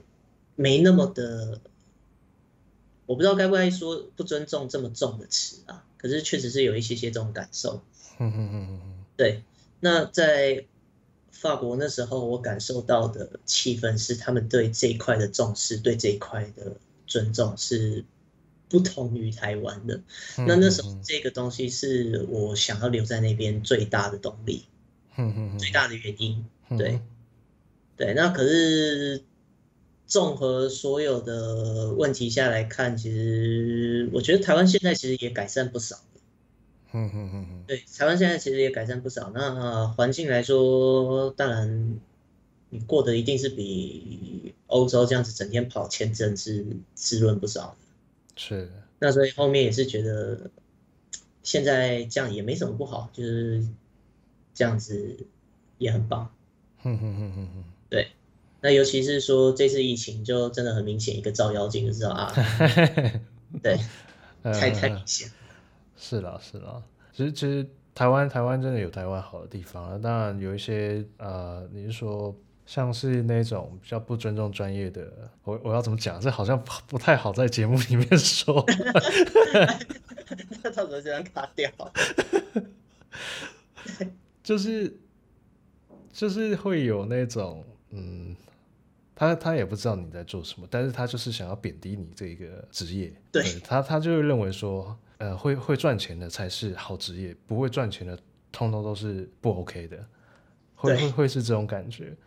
[0.55, 1.61] 没那么的，
[3.05, 5.86] 我不知道该不该说不尊重这么重的词啊。
[5.95, 7.84] 可是确实是有一些些这种感受。
[8.17, 9.43] 嗯嗯嗯嗯对，
[9.80, 10.65] 那在
[11.32, 18.03] 法国那时候，我感受到的气氛是他们对这一块的重视，对这一块的尊重是
[18.70, 20.01] 不同于台湾的。
[20.36, 24.65] 那那时候这个东西是我想要留在那边最大的动力。
[25.57, 26.45] 最大的原因，
[26.78, 27.01] 对，
[27.97, 29.24] 对，那可是
[30.05, 35.97] 综合所有的问题下来看，其实我觉得台湾现在其实也改善不少。
[36.91, 39.32] 嗯嗯嗯对，台湾现在其实也改善不少。
[39.34, 41.99] 那环境来说，当然
[42.70, 46.65] 你过得一定是比欧洲这样子整天跑签证是
[46.95, 47.78] 滋润不少的。
[48.36, 48.72] 是。
[48.99, 50.49] 那所以后面也是觉得
[51.43, 53.63] 现在这样也没什么不好，就是。
[54.60, 55.26] 这样子
[55.78, 56.30] 也很棒，
[57.89, 58.10] 对，
[58.60, 62.30] 那尤其是说这次疫情就真的很明显，一个照妖镜就知道啊，
[63.64, 63.80] 对，
[64.43, 65.32] 太太明显，
[65.95, 66.84] 是啦是啦，
[67.14, 72.36] 其实其实台湾台湾真的有台湾好的地方啊，当然有一些呃，你是说
[72.66, 75.10] 像是那种比较不尊重专业的，
[75.45, 76.20] 我我要怎么讲？
[76.20, 78.62] 这好像不太好在节目里面说。
[80.62, 81.72] 他到时候就要卡掉。
[84.50, 84.91] 就是
[86.12, 88.36] 就是会有那种，嗯，
[89.14, 93.14] 他他也不知道你在做什么，但是他就是想要贬低你这个职业。
[93.32, 98.18] 对，对他他就会认为说，呃，会会赚钱的才是好职业，不会赚钱的
[98.52, 100.04] 通通都是不 OK 的，
[100.74, 102.18] 会会会是这种感觉。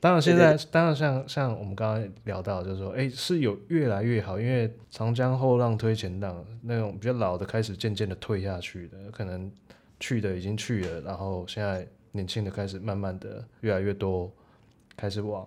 [0.00, 9.48] 当然，现在当然像像我们刚刚聊到，就是说，哎，是有越来越好，因为长江后浪推前浪，那种比较老的开始渐渐的退下去的，可能
[10.02, 14.30] 去的已经去了，然后现在年轻的开始慢慢的越来越多，
[14.96, 15.46] 开始往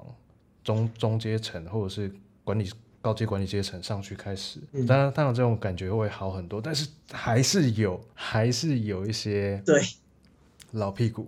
[0.63, 2.09] 中中阶层或者是
[2.45, 2.71] 管理
[3.01, 4.59] 高阶管理阶层上去开始。
[4.87, 9.81] 当然，当然这种感觉会好很多，但是还是有还是有一些对
[10.71, 11.27] 老屁股。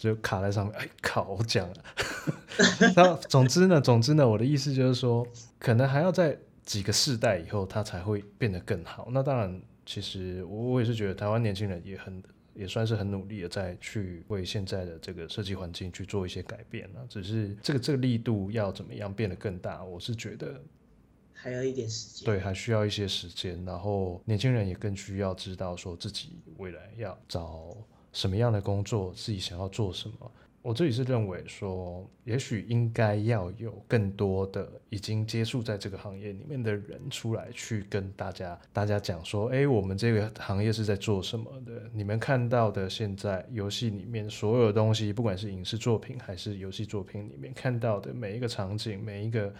[0.00, 1.36] 就卡在上面，哎，靠！
[1.38, 1.74] 我讲了。
[2.96, 5.26] 那总之呢，总之呢，我的意思就是说，
[5.58, 9.08] 可能还要在几个世代以后，它才会变得更好。
[9.10, 12.22] 那当然，其实我我也是觉得，台湾年轻人也很
[12.54, 17.06] 也算是很努力的，在去为现在的这个设计环境去做一些改变了。
[17.08, 20.60] 只是这个这个力度要怎么样变得更大，我是觉得
[21.32, 22.26] 还要一点时间。
[22.26, 23.64] 对，还需要一些时间。
[23.64, 27.76] 然后年轻人也更需要知道，说自己未来要找。
[28.12, 30.32] 什么样的工作，自己想要做什么？
[30.62, 41.82] 我自己是认为说，也许应该要有更多的已经接触在这个行业里面的人出来，去跟大家大家讲说，哎，我们这个行业是在做什么的？
[41.94, 49.52] 你们看到的现在游戏里面所有的东西，不管是影视作品还是游戏作品里面看到的每一个场景、每一个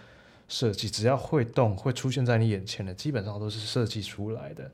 [0.47, 4.71] 设计，只要会动、会出现在你眼前的，基本上都是设计出来的。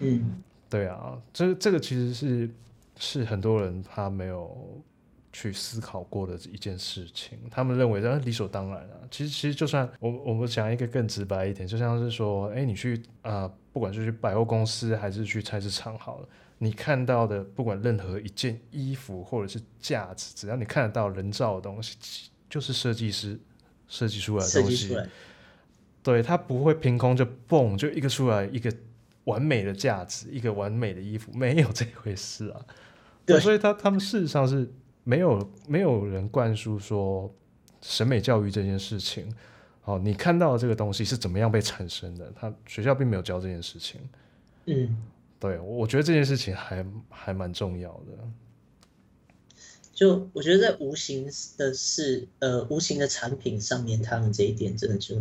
[0.00, 2.50] 嗯，对啊，这这个其实是。
[2.96, 4.56] 是很多人他没有
[5.34, 8.94] 去思考过的一件事情，他们认为这理所当然啊。
[9.10, 16.28] 其实，其实就算我我们讲一个更直白一点，就像是说，哎，你去啊、呃，不管是去百货公司还是去菜市场好了，
[16.58, 23.36] 你看到的不管任何一件衣服或者是架子，只要你看得到人造的东西，就是设计师
[23.88, 24.96] 设计出来的东西。
[26.00, 28.72] 对，它不会凭空就蹦就一个出来一个
[29.24, 32.60] 完美的架子，一个完美的衣服，没有这回事啊。
[33.26, 34.70] 对，所以他他们事实上是
[35.04, 37.32] 没有没有人灌输说
[37.80, 39.32] 审美教育这件事情。
[39.84, 42.32] 哦，你看到的这个东西是怎么样被产生的？
[42.34, 44.00] 他学校并没有教这件事情。
[44.64, 44.96] 嗯，
[45.38, 48.18] 对，我觉得这件事情还还蛮重要的。
[49.92, 55.16] 就我觉得在无形的事呃无形的产品上面，他们这一点真的就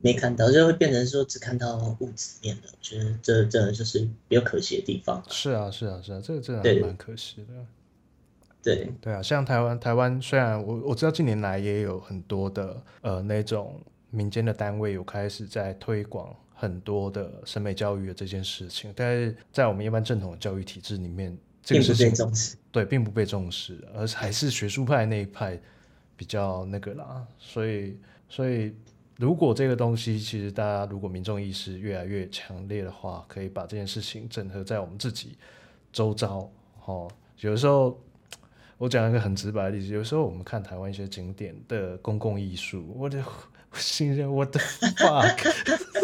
[0.00, 5.20] 没看到，就会变成说只看到物质面的，我觉得这这就是比较可惜的地方。
[5.28, 7.66] 是啊，是啊，是啊，这个真的还蛮可惜的。
[8.74, 13.80] 对对啊，像台湾，台湾虽然我我知道近年来也有很多的呃那种
[14.10, 22.56] 民间的单位有开始在推广很多的审美教育的这件事情，但是在我们一般正统的教育体制里面，这个事情并不被重视。
[22.72, 25.58] 对，并不被重视，而还是学术派那一派
[26.16, 27.98] 比较那个啦，所以
[28.28, 28.74] 所以。
[29.18, 35.38] 如果这个东西，其实大家如果民众意识越来越强烈的话，可以把这件事情整合在我们自己
[35.90, 36.46] 周遭。
[36.84, 37.10] 哦，
[37.40, 37.98] 有的时候
[38.78, 43.22] 我讲一个很直白的例子，有时候我们看台湾一些景点的公共艺术，我的
[43.74, 45.52] 心想，我的 fuck，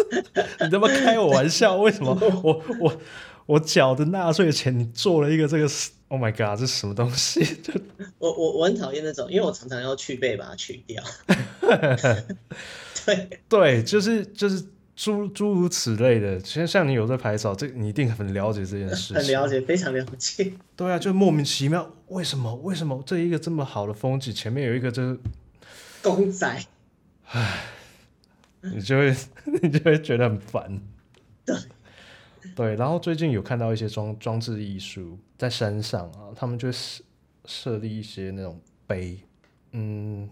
[0.64, 1.76] 你他妈开我玩笑？
[1.76, 3.00] 为什么 我我
[3.46, 5.68] 我缴的纳税钱，你做了一个这个
[6.08, 7.44] ？Oh my god，这是什么东西？
[8.18, 11.02] 我我我很讨厌那种，因为我常常要去背把它去掉。
[13.04, 16.38] 对对，就是就是诸诸如此类的。
[16.40, 19.16] 其实像你有在拍照，这你一定很了解这件事情。
[19.22, 20.52] 很了解，非常了解。
[20.76, 22.54] 对啊，就莫名其妙，为什么？
[22.56, 25.18] 为什么这一个这么好的风景，前面有一个这个
[26.02, 26.64] 公仔？
[27.28, 27.64] 唉，
[28.60, 29.16] 你就会
[29.62, 30.80] 你就会觉得很烦。
[31.44, 31.56] 对
[32.54, 37.02] 对，然后最近有看到一些装装置艺术在山上啊，他们就设
[37.44, 39.18] 设立一些那种碑，
[39.72, 40.28] 嗯。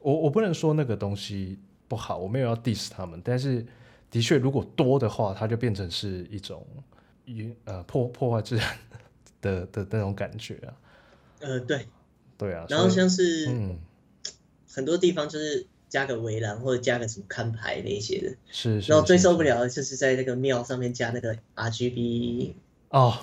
[0.00, 1.58] 我我不能说那个东西
[1.88, 3.64] 不好，我没有要 diss 他们，但是
[4.14, 6.64] 的确，如果多的话，它就变成是一种
[7.24, 8.78] 一呃破破坏自然
[9.40, 10.70] 的的，的那种感觉啊。
[11.40, 11.88] 呃，对，
[12.38, 12.64] 对啊。
[12.68, 13.76] 然后像是嗯，
[14.72, 18.92] 很多地方就是加个围栏或者加个什么看牌那些的，是，是。
[18.92, 22.52] 然后最受不了的就是在那个庙上面加那个 RGB
[22.90, 23.18] 哦，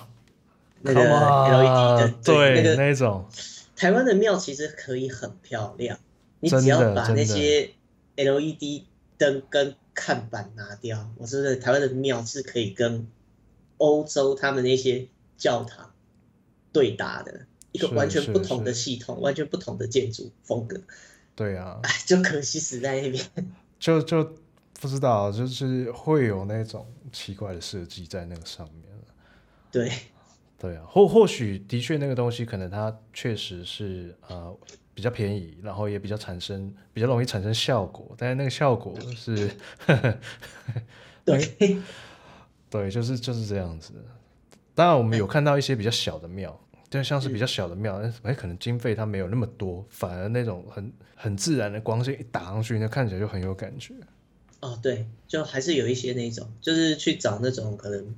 [0.82, 3.26] 那个 LED 的，对，那个那种。
[3.74, 5.98] 台湾的庙其实可以很漂亮。
[6.40, 7.70] 你只要把那些
[8.16, 8.82] LED
[9.16, 13.06] 灯跟看板拿掉，我说的台湾的庙是可以跟
[13.78, 15.92] 欧洲他们那些教堂
[16.72, 20.80] 对打的，一个完全不同的系统，完全不同的建筑风格。
[21.34, 23.24] 对啊，哎， 就可惜死在那边。
[23.78, 24.22] 就就
[24.80, 28.82] 不知道，就是会有那种奇怪的设计在那个上面。
[29.70, 29.90] 对，
[30.58, 34.56] 对啊，或或许的确那个东西可能它确实是呃
[34.94, 39.50] 比较便宜，然后也比较产生比较容易产生效果，但是那个效果是，
[41.24, 41.78] 对，
[42.70, 43.92] 对，就是就是这样子。
[44.74, 46.58] 当然我们有看到一些比较小的庙，
[46.90, 53.94] 就像是比较小的庙，哎、嗯，可能经费它没有那么多，反而那种很很自然的光线一打上去，那看起来就很有感觉。
[54.60, 58.14] 哦，对，就还是有一些那种，就是去找那种可能。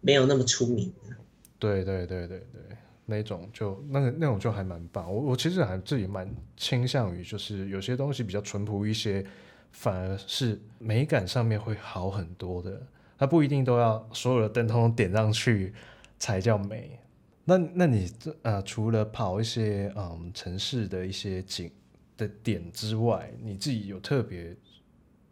[0.00, 1.16] 没有那么出名的，
[1.58, 2.76] 对对对对对，
[3.10, 5.10] 那种就那个那种就还蛮棒。
[5.10, 9.24] 我我其实还自己蛮倾向于，就是有些东西比较淳朴一些，
[9.72, 12.80] 反而是美感上面会好很多的。
[13.16, 15.72] 它不一定都要所有的灯通通点上去
[16.18, 17.00] 才叫美。
[17.46, 21.70] 那那你这呃，除了跑一些嗯城市的一些景
[22.14, 24.54] 的点之外，你自己有特别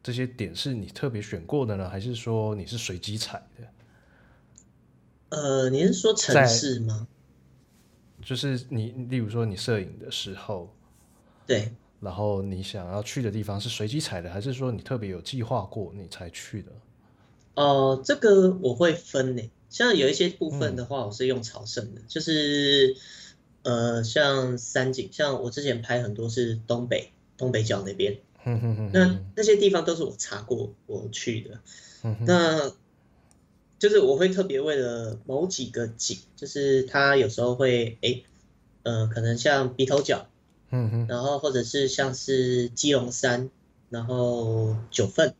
[0.02, 3.68] 这些点是你特别选过的呢，还是说你是随机踩的？
[5.28, 7.06] 呃，你是说城市吗？
[8.26, 10.68] 就是你，例如说你摄影的时候，
[11.46, 11.70] 对，
[12.00, 16.72] 然后你想要去的地方是随机踩的，还是说你特别有计划过你才去的？
[17.54, 19.50] 哦、呃，这个我会分呢。
[19.70, 22.96] 像有一些部分的话，我是用朝圣的，嗯、就是
[23.62, 31.60] 呃，像山景，像我之前拍很多是东北东北角那边，嗯哼哼哼，那那些地方都是我查过我去的，
[32.26, 32.72] 那。
[33.78, 38.22] 就是我会特别为了某几个景，就是它有时候会哎，
[38.82, 40.28] 呃，可能像鼻头角，
[40.70, 43.50] 嗯哼，然后或者是像是基隆山，
[43.90, 45.34] 然后九份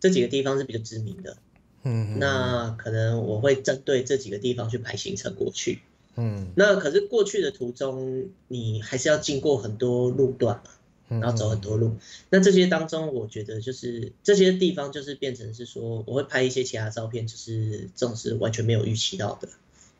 [0.00, 1.36] 这几个地方是比较知名的，
[1.82, 5.80] 嗯哼，那可能我会针对这几个地方去排行程过去，
[6.16, 10.70] 嗯，那可是过去的途中，你还是要经过很多路段嘛。
[11.20, 11.96] 然后走很多路，
[12.30, 19.48] 那这些当中，我觉得就是这些地方就是变成是说，我会拍一些其他照片，就是这种是完全没有预期到的。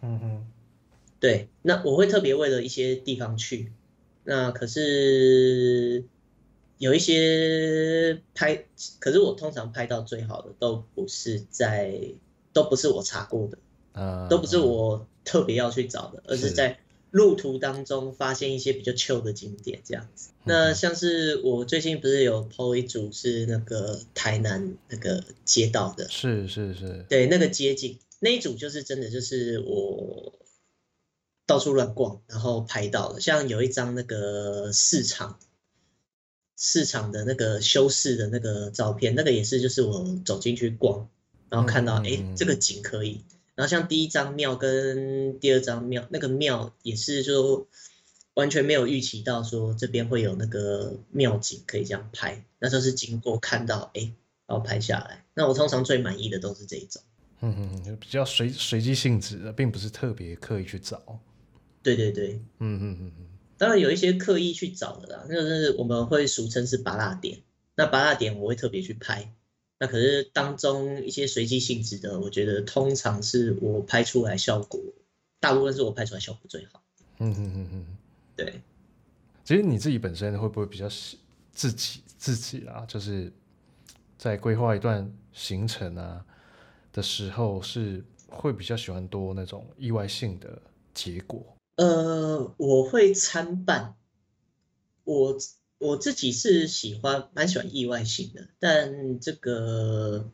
[0.03, 0.47] 嗯哼，
[1.21, 3.73] 对，那我会特别为了一些地方去，
[4.25, 6.05] 那可是
[6.79, 8.65] 有一些拍，
[8.99, 12.01] 可是我通常拍到最好的都不是在，
[12.53, 13.59] 都不是我查过的，
[13.93, 16.79] 啊，都不是我特别要去找的，而是在。
[17.15, 20.31] 路途当中发现一些比较旧的景点，这样子。
[20.43, 30.41] 那像是我最近不是有 po 一组是那个台南那个街道的，是是是，对，那个街景那一组就是真的就是我
[31.47, 33.21] 到处乱逛，然后拍到的。
[33.21, 35.39] 像有一张那个市场
[36.57, 41.09] 市场的那个修饰的那个照片，那个也是就是我走进去逛，
[41.49, 43.21] 然后看到哎、嗯欸、这个景可以。
[43.55, 47.69] 然后像第一张庙跟第二张庙，那个庙也是就
[48.35, 54.13] 完全没有预期到说这边会有那个庙景可以这样拍，那就是经过看到哎，
[54.47, 55.25] 然后拍下来。
[55.35, 57.01] 那我通常最满意的都是这一种，
[57.41, 61.21] 嗯嗯，比较随随机性质的，并不是特别刻意去找。
[61.83, 63.27] 对对对，嗯嗯嗯嗯，
[63.57, 67.43] 当然有一些刻意去找的啦，那就是我们会俗称是芭乐点，
[67.77, 69.33] 那芭乐点我会特别去拍。
[69.79, 74.81] 那可是当中一些随机性质的，我觉得通常是我拍出来效果，
[75.41, 76.83] 大部分是我拍出来效果最好。
[77.19, 77.97] 嗯嗯嗯嗯，
[78.37, 78.61] 对。
[79.45, 81.19] 其实你自己本身会不会比较喜
[81.53, 82.85] 自己自己啊？
[82.87, 83.33] 就是
[84.17, 86.25] 在规划一段行程啊
[86.93, 90.63] 的时候，是会比较喜欢多那种意外性的
[90.95, 91.45] 结果？
[91.77, 93.97] 呃，我会参半，
[95.03, 95.37] 我。
[95.85, 100.33] 我自己是喜欢蛮喜欢意外性的，但这个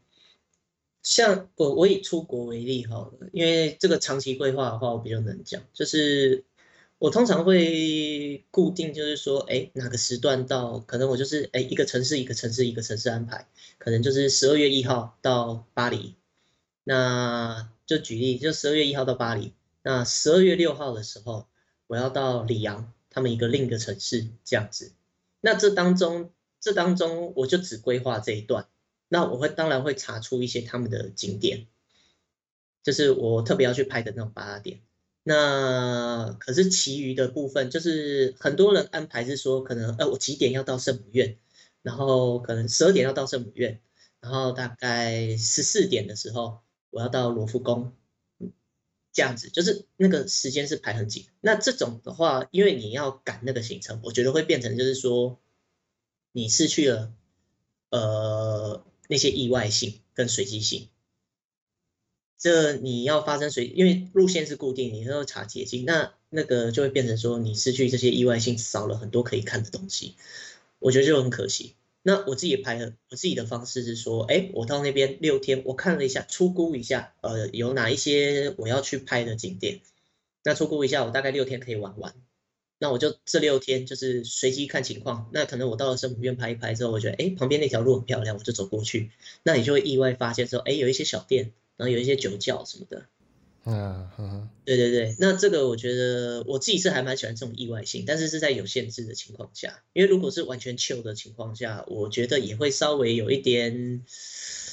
[1.02, 6.44] 像我我以出国为例好了，因为这个长期规划的话，我比较能讲，就是
[6.98, 13.48] 我通常会固定，就是说，哎，哪个时段到，可能我就是哎一个城市一个城市一个城市安排，
[13.78, 16.14] 可能就是十二月一号到巴黎，
[16.84, 19.52] 那就举例，就十二月一号到巴黎，
[19.82, 21.48] 那十二月六号的时候，
[21.88, 24.92] 我要到里昂，他们一个另一个城市这样子。
[25.40, 28.68] 那这当中，这当中我就只规划这一段。
[29.08, 31.66] 那我会当然会查出一些他们的景点，
[32.82, 34.80] 就是我特别要去拍的那种芭乐点。
[35.22, 41.36] 那可是其余的部分，就是很多人安排是说，可能呃我几点要到圣母院，
[41.82, 43.80] 然后可能十二点要到圣母院，
[44.20, 46.60] 然后大概十四点的时候
[46.90, 47.92] 我要到罗浮宫。
[49.12, 55.40] 这样子就是那个时间是排很紧，那这种的话，因为你要赶那个行程，我觉得会变成就是说，
[56.32, 57.12] 你失去了
[57.90, 60.88] 呃那些意外性跟随机性。
[62.38, 70.14] 这你要发生随，因为路线是固定，你要查捷径，那那个就会变成说你失去这些意外性，少了很多可以看的东西，
[70.78, 71.74] 我觉得就很可惜。
[72.02, 79.80] 那我自己拍的，我自己的方式是说，哎，我到那边六天，我看了一下，初估一下，呃，有哪一些我要去拍的景点，
[80.42, 82.14] 那初估一下，我大概六天可以玩完。
[82.78, 89.10] 那我就这六天就是随机看情况，那可能我到了圣母院拍一拍之后，我觉得哎，旁边那条路很漂亮，我就走过去。
[89.42, 93.04] 那你就会意外发现说，哎，有一些小店，然后有一些酒窖什么的。
[93.64, 104.02] 嗯嗯，对对对，那这个我觉得我自己是还蛮喜欢这种意外性，但是是在有限制的情况下，因为如果是完全 chill 的情况下，我觉得也会稍微有一点，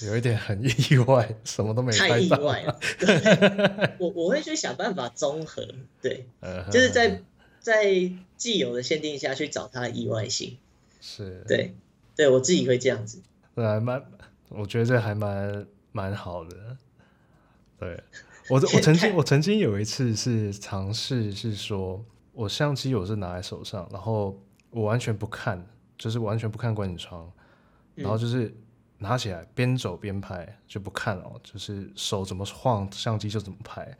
[0.05, 1.91] 有一点很意外，什么都没。
[1.91, 2.64] 太意外。
[2.64, 2.80] 了。
[2.99, 5.68] 对我我会去想办法综合，
[6.01, 6.26] 对，
[6.72, 7.22] 就是在。
[7.59, 10.57] 在既有的限定下去找它的意外性，
[11.01, 11.43] 是。
[11.49, 11.73] 对，
[12.15, 13.22] 对我自己会这样子，
[13.55, 14.01] 对，还蛮，
[14.47, 16.77] 我觉得这还蛮蛮好的。
[17.77, 18.01] 对
[18.49, 22.03] 我，我曾经 我曾经有一次是尝试，是说
[22.34, 25.65] 我相机我是拿在手上，然后我完全不看，
[25.98, 27.32] 就是完全不看观景窗，
[27.95, 28.53] 然后就是
[28.98, 33.98] 拿起来边走边拍，就不看哦，就是手怎么晃，相机就怎么拍。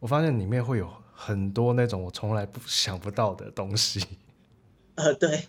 [0.00, 0.88] 我发现里面会有。
[1.20, 4.00] 很多那种我从来不想不到的东西，
[4.94, 5.48] 呃，对，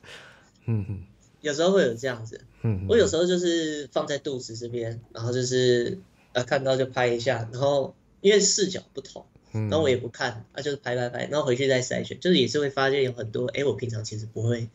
[0.66, 1.04] 嗯哼，
[1.42, 6.00] 有时候会有这样子，嗯哼，我有时候就是放在肚子这边，然后就是
[6.34, 14.70] 呃看到就拍一下，然后因为视角不同，然后我也不看，啊就是拍拍拍，然后回去再筛选，就是也是会发现有很多，哎，我平常其实不会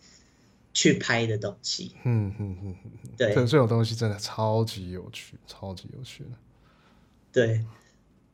[0.73, 6.31] 去拍的东西，嗯哼哼哼，对，这种东西真的超级有趣，超级有趣的，
[7.33, 7.65] 对。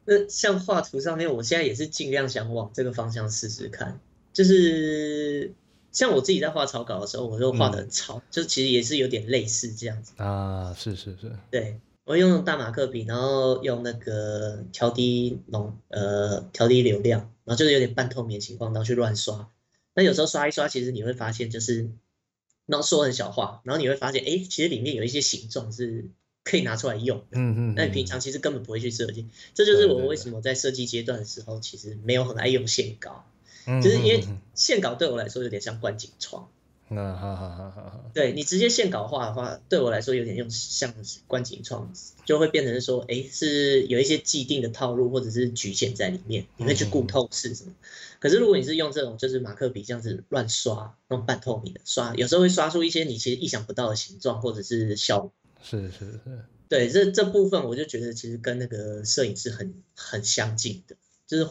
[0.06, 4.00] 那像画图上面，我现在也是尽量想往这个方向试试看。
[4.32, 5.52] 就是
[5.92, 10.14] 像我自己在画草稿的时候，我就画的很糙，嗯、就其实也是有点类似这样子。
[10.16, 10.74] 啊。
[10.76, 11.78] 是是是，对，
[12.10, 19.48] 我用大马克笔，然后用那个调低浓呃调低流量，然后就是有点半透明的情况，然后去乱刷。
[19.94, 21.88] 那有时候刷一刷，其实你会发现就是，
[22.66, 26.10] 然后说很小话，然后你会发现，哎，其实里面有一些形状是。
[26.42, 33.26] 可以拿出来用，嗯嗯，那你平常其实根本不会去设计，这就是我为什么在设计阶段的时候，其实没有很爱用线稿，
[33.66, 34.24] 就是因为
[34.54, 36.48] 线稿对我来说有点像观景窗，
[36.92, 40.92] 嗯好好好好，对你直接线稿画的话，对我来说有点用像
[41.28, 41.92] 观景窗，
[42.24, 47.72] 就会变成说，哎，是有一些既定的套路或者是局限在里面，你会去顾透视什么。
[48.18, 55.32] 可是如果你是用这种就是马克笔这样子乱刷，那种半透明的刷，有时候会刷出一些你其实意想不到的形状或者是效果。
[55.62, 60.96] 是是是，对，这这部分我就觉得其实跟那个摄影是很很相近的，
[61.26, 61.48] 就是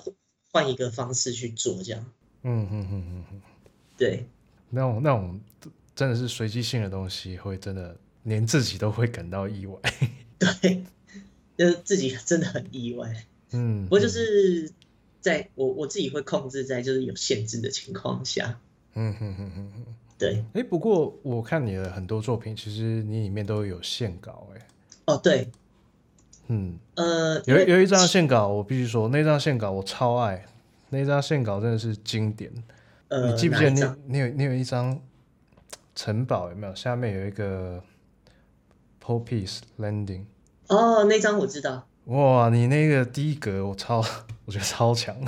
[0.52, 2.12] 换一个方式去做这样。
[2.42, 3.42] 嗯嗯嗯嗯嗯，
[3.98, 4.26] 对，
[4.70, 5.40] 那种那种
[5.96, 9.80] 真的是随机性的东西，会真的连自己都会感到意外。
[10.40, 10.84] 对，
[11.58, 13.14] 就是自己真的很意外。
[13.52, 14.72] 嗯，不过就是
[15.20, 18.60] 在我我自己会控制在就是有限制的情况下。
[18.94, 19.96] 嗯哼哼哼哼。
[20.18, 24.68] 对，哎，不过我看你的很多作品，其实你里面都有线稿，哎，
[25.06, 25.48] 哦，对，
[26.48, 30.46] 嗯，呃，有有一张线稿，我必须说，那张线稿我超爱，
[30.90, 32.52] 那张线稿真的是经典。
[33.10, 35.02] 呃，你记不记得你你有你有一张
[35.96, 36.74] 城堡有没有？
[36.76, 37.84] 下面有一个
[39.04, 40.26] Poppies Landing。
[40.68, 41.88] 哦，那张我知道。
[42.06, 44.04] 哇，你那个第一格我超，
[44.46, 45.16] 我觉得超强。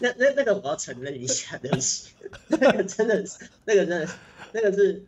[0.00, 2.12] 那那那个我要承认一下，对不起，
[2.48, 4.08] 那个真的是，那个真的，
[4.52, 5.04] 那个是，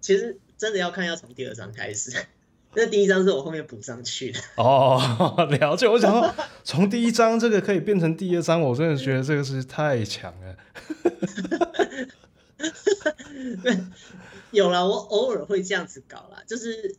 [0.00, 2.26] 其实真的要看要从第二张开始，
[2.74, 4.38] 那第一张是我后面补上去的。
[4.56, 5.00] 哦，
[5.50, 5.88] 了解。
[5.88, 10.56] 我想说，从第一张这个可以变成第二张，我真的觉得这个是太强了。
[14.50, 16.96] 有啦，我偶尔会这样子搞啦，就是，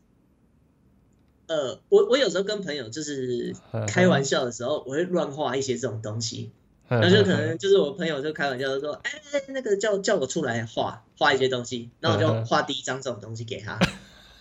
[1.47, 3.55] 呃，我我有时候跟朋友就是
[3.87, 6.51] 开玩笑的时候，我会乱画一些这种东西。
[6.87, 9.11] 然后就可能就是我朋友就开玩笑说，哎，
[9.49, 13.77] 那个叫叫我出来画画一些东西，然后我就画第一张这种东西给他。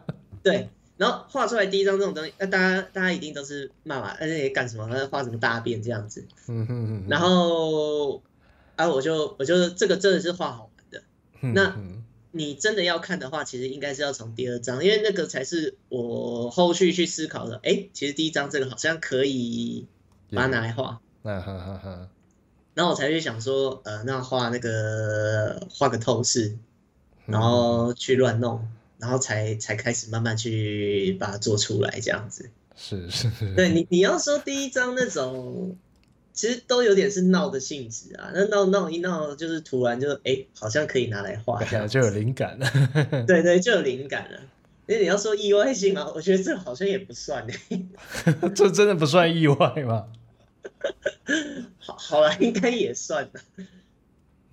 [0.47, 4.87] 对，然后画出来第一张这种东西，那大家大家一定都是骂嘛，哎，干什么？
[4.91, 6.25] 那画什么大便这样子？
[7.07, 8.21] 然后
[8.75, 11.01] 啊，我就我就这个真的是画好玩的。
[11.53, 11.75] 那
[12.31, 17.59] 你真的要看的话，其实应该是要从第二张，因为那个才是我后续去思考的。
[17.63, 19.87] 哎，其实第一张这个好像可以
[20.31, 20.99] 把它拿来画。
[21.23, 22.07] 哈哈哈，
[22.73, 26.57] 然后我才去想说，呃，那画那个画个透视，
[27.25, 28.69] 然后去乱弄，嗯、
[28.99, 32.49] 然后才才开始慢慢去把它做出来，这样子。
[32.75, 33.55] 是是是。
[33.55, 35.75] 对你你要说第一张那种，
[36.33, 42.69] 其实都有点是闹的性质啊，那闹闹一闹，就是突然就哎，好像可以拿来画， 这样就有灵感了。
[43.25, 44.39] 对对，就有灵感了。
[44.85, 46.11] 那你要说意外性吗？
[46.15, 47.45] 我觉得这好像也不算
[48.55, 50.07] 这真的不算意外吗？
[51.79, 53.31] 好，好了，应该也算了。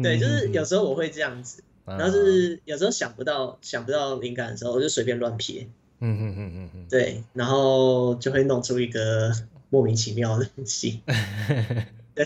[0.02, 5.66] 对，就是有时候我会这样子，然后就是有时候想不到想不到灵感的时候，我就随便乱撇。
[6.00, 6.86] 嗯嗯嗯嗯嗯。
[6.90, 9.32] 对，然后就会弄出一个
[9.70, 11.02] 莫名其妙的东西。
[12.14, 12.24] 对，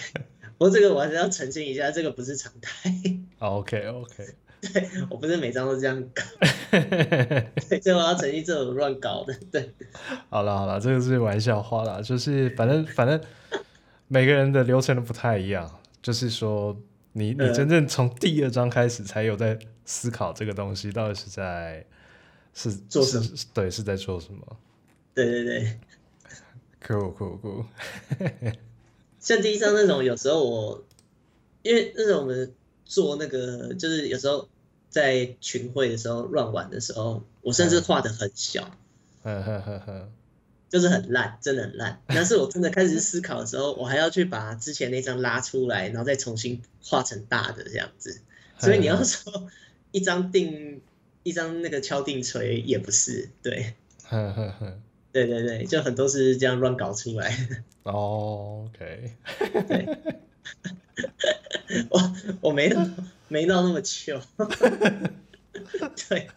[0.56, 2.92] 不过这个我还是要澄清一下，这个不是常态。
[3.38, 4.26] OK OK。
[4.60, 6.20] 对，我不是每张都这样搞，
[6.72, 9.32] 对，所以我要澄清这种乱搞的。
[9.52, 9.70] 对，
[10.30, 13.20] 好了好了，这个是玩笑话啦，就是反正反正
[14.08, 16.76] 每个人的流程都不太一样，就是说
[17.18, 21.84] 你你真正从第二章开始才有在思考这个东西到底是在
[22.54, 23.26] 是做什么？
[23.52, 24.56] 对，是在做什么？
[25.14, 25.78] 对对对
[26.86, 27.66] ，cool cool cool。
[29.18, 30.84] 像第一章那种，有时候我
[31.62, 32.54] 因为那种我们。
[32.90, 34.48] 做那个就是有时候
[34.88, 38.74] 在群会的时候乱玩的时候，我甚至画的很小，
[40.68, 42.00] 就是很烂，真的很烂。
[42.08, 48.20] 但是我真的开始思考的时候，我还要去把之前那张拉出来，然后再重新画成大的这样子。
[48.58, 49.48] 所以你要说
[49.92, 50.80] 一张定
[51.22, 53.74] 一张那个敲定锤也不是，对，
[55.12, 57.56] 对对对，就很多是这样乱搞出来的。
[57.84, 59.16] 哦，OK，
[59.66, 59.98] 对。
[61.90, 62.84] 我我没到
[63.28, 64.20] 没到那么糗，
[66.08, 66.28] 对，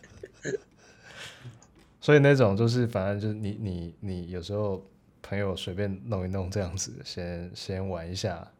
[2.02, 4.86] 所以那种就是反正就是你你你有时候
[5.22, 8.52] 朋友随便弄一弄这样子，先先玩一下，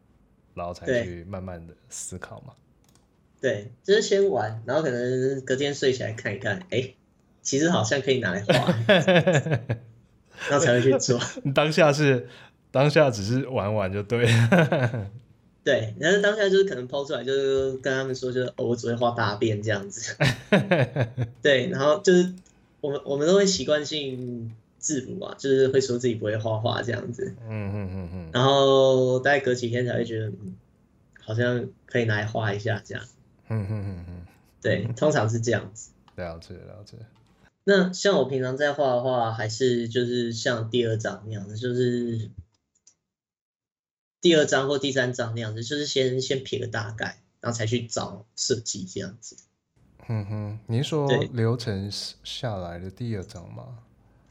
[0.54, 2.54] 然后才去慢慢的思考嘛。
[3.40, 6.96] 对，就是先玩，然后可能隔天睡起来看一看，哎、欸，
[7.42, 8.72] 其实好像可以拿来画，
[10.48, 11.20] 然后才会去做。
[11.52, 12.28] 当下是
[12.70, 15.10] 当下只是玩玩就对了。
[15.64, 20.16] 对，然后当下就是可能抛出来，就是跟他们说，就是哦，我只会画大便这样子。
[21.42, 22.32] 对，然后就是
[22.82, 27.34] 我们我们都会习惯性自补啊，就是会说自己不会画画这样子。
[27.48, 28.30] 嗯嗯嗯嗯。
[28.34, 30.56] 然后大概隔几天才会觉得，嗯，
[31.20, 33.04] 好像可以拿来画一下这样。
[33.48, 34.26] 嗯嗯嗯嗯。
[34.60, 35.92] 对，通常是这样子。
[36.16, 36.98] 了解了解。
[37.64, 42.30] 那像我平常在画的话，还是就是像第二章那样子，就是。
[44.20, 49.36] 第二章或第三章那样子，就是先先撇个大概，然后才去找设计这样子。
[50.08, 53.78] 嗯哼，您说流程下来的第二章吗？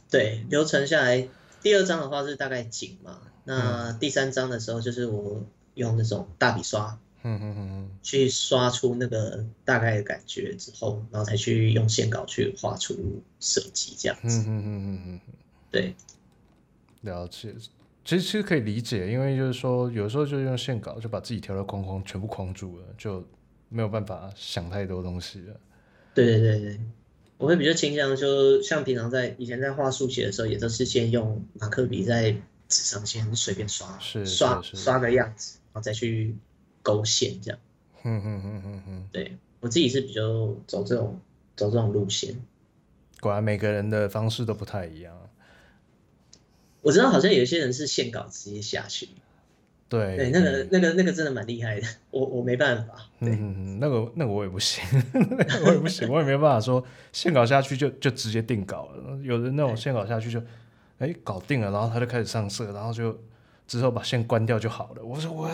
[0.10, 1.28] 对，流程下来
[1.62, 5.42] 第二章的话是大概景嘛，那第三章的时候就是我
[5.76, 12.94] 用那种大笔刷，嗯哼哼哼，去刷出那个大概的感觉之后，然后才去用线稿去画出
[13.40, 14.40] 设计这样子。
[14.42, 15.34] 嗯哼哼哼哼，
[15.72, 15.96] 对，
[17.02, 17.56] 了解。
[18.04, 23.24] 其实其实可以理解，因为就是说，有时候就用线稿就把自己条条框框全部框住了，就
[23.72, 25.60] 没有办法想太多东西了。
[26.14, 26.80] 对对对对，
[27.38, 32.32] 我会比较倾向，就像平常在以前在画速写的时候，也都是先用马克笔在
[32.68, 36.36] 纸上先随便刷，是刷刷个样子，然后再去
[36.82, 37.60] 勾线这样。
[38.04, 41.20] 嗯嗯嗯嗯嗯，对我自己是比较走这种
[41.56, 42.36] 走这种路线。
[43.22, 45.18] 果然每个人的方式都不太一样。
[46.82, 49.08] 我知道好像有些人是线稿直接下去，
[49.92, 54.82] 对对，那个那个那个真的蛮厉害的，我我没办法，嗯，那个那个我也不行，
[55.68, 56.82] 我也不行，我也没办法说
[57.12, 60.40] 线稿下去就就直接定稿了，有的那种线稿下去就，
[61.00, 63.22] 哎、欸，搞定了，然后他就开始上色，然后就
[63.68, 65.04] 之后把线关掉就好了。
[65.04, 65.50] 我说我，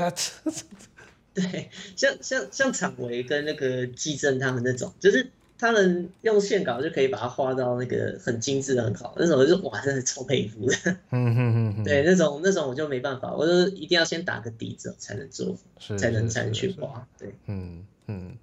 [1.33, 5.31] 对，像像像场维跟那个季正他们那种，就是。
[5.59, 10.97] 他们用线稿就可以把它画到那个很精致的很好，那种就是哇，真的超佩服的。
[11.11, 15.57] 嗯对，那种那种我就没办法，我就一定要先打个底子才能做，
[15.97, 17.07] 才能才能去画。
[17.17, 18.37] 对，嗯嗯、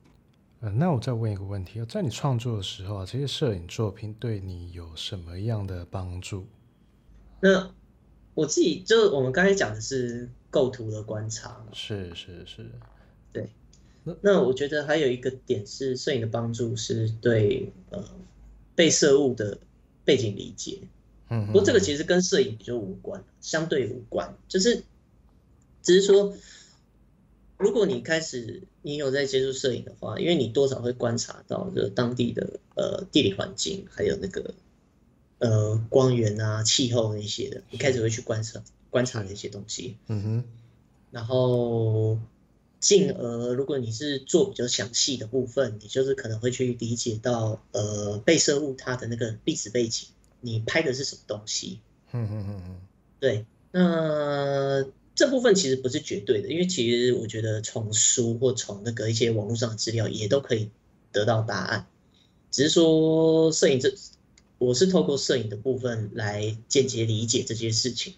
[0.60, 0.70] 呃。
[0.70, 6.46] 那我再问一个问题，在你创作的时候啊，这些摄影作品对你有什么样的帮助？
[7.40, 7.70] 那
[8.34, 12.70] 我自己就是我们刚才讲的是构图的观察，是是是，对。
[14.20, 18.04] 那我觉得还有一个点是摄影的帮助是对呃
[18.74, 19.56] 被摄物的
[20.04, 20.80] 背景理解，
[21.30, 24.82] 嗯，不过这个其实跟摄影比较无关，相对无关，就是
[25.82, 26.36] 只是说，
[27.56, 34.52] 如果你开始你有在接触摄影的话，因为你多少会观察到这当地的呃地理环境，还有那个
[35.38, 40.44] 呃光源啊、气候那些的，你开始会去观察观察那些东西，嗯哼，
[41.10, 42.18] 然后。
[42.84, 50.08] 进而，如果你是做比较详细的部分，你就是可能会去理解到，呃，被摄物它的那个历史背景，
[50.42, 51.80] 你拍的是什么东西？
[52.12, 52.76] 嗯嗯嗯嗯，
[53.18, 53.46] 对。
[53.72, 54.84] 那
[55.14, 60.68] 这部分其实不是绝对的，因为其实我觉得从书或从那个一些网络上的资料也都可以
[61.10, 61.86] 得到答案，
[62.50, 63.94] 只是说摄影这，
[64.58, 68.12] 我是透过摄影的部分来间接理解这些事情。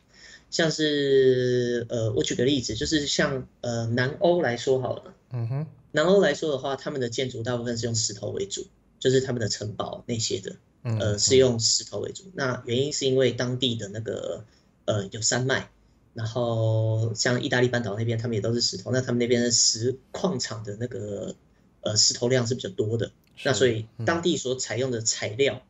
[0.57, 8.67] 像是呃，我举个例子，就是像呃南欧来说好了，嗯哼，南欧来说的话，他们的建筑大部分是用石头为主，
[8.99, 10.57] 就是他们的城堡那些的，
[10.99, 12.25] 呃是用石头为主。
[12.33, 14.47] 那原因是因为当地的那个
[14.87, 15.69] 呃有山脉，
[16.15, 21.35] 然后像意大利半岛那边，他们也都是石头，那他们那边的石矿场的那个
[21.83, 23.13] 呃石头量是比较多的，
[23.45, 25.61] 那所以当地所采用的材料，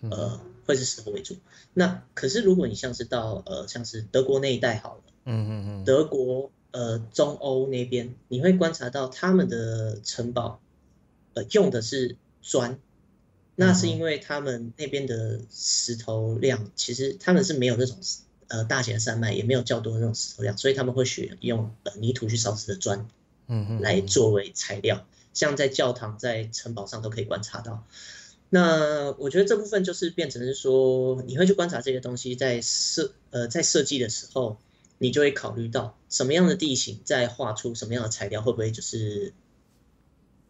[0.00, 0.40] 呃。
[0.64, 1.36] 会是石头为主，
[1.74, 10.60] 那可是如果你像是到呃像是德国那一带好了，嗯嗯嗯，德国呃中欧那边，你会观察到他们的城堡，
[11.34, 12.78] 呃用的是砖，
[13.56, 17.98] 那是因为他们那边的石头量，其实他们是没有那种
[18.48, 23.08] 呃大型的山脉，也没有较多的那种石头量，所以他们会选用呃泥土去烧制的砖，
[23.48, 27.84] 嗯嗯，来作为材料，像在教堂在城堡上都可以观察到。
[28.54, 34.58] 那我觉得这部分就是变成是说，你会去观察这些东西，在设呃在设计的时候，
[34.98, 39.32] 你就会考虑到什么样的地形，再画出什么样的材料，会不会就是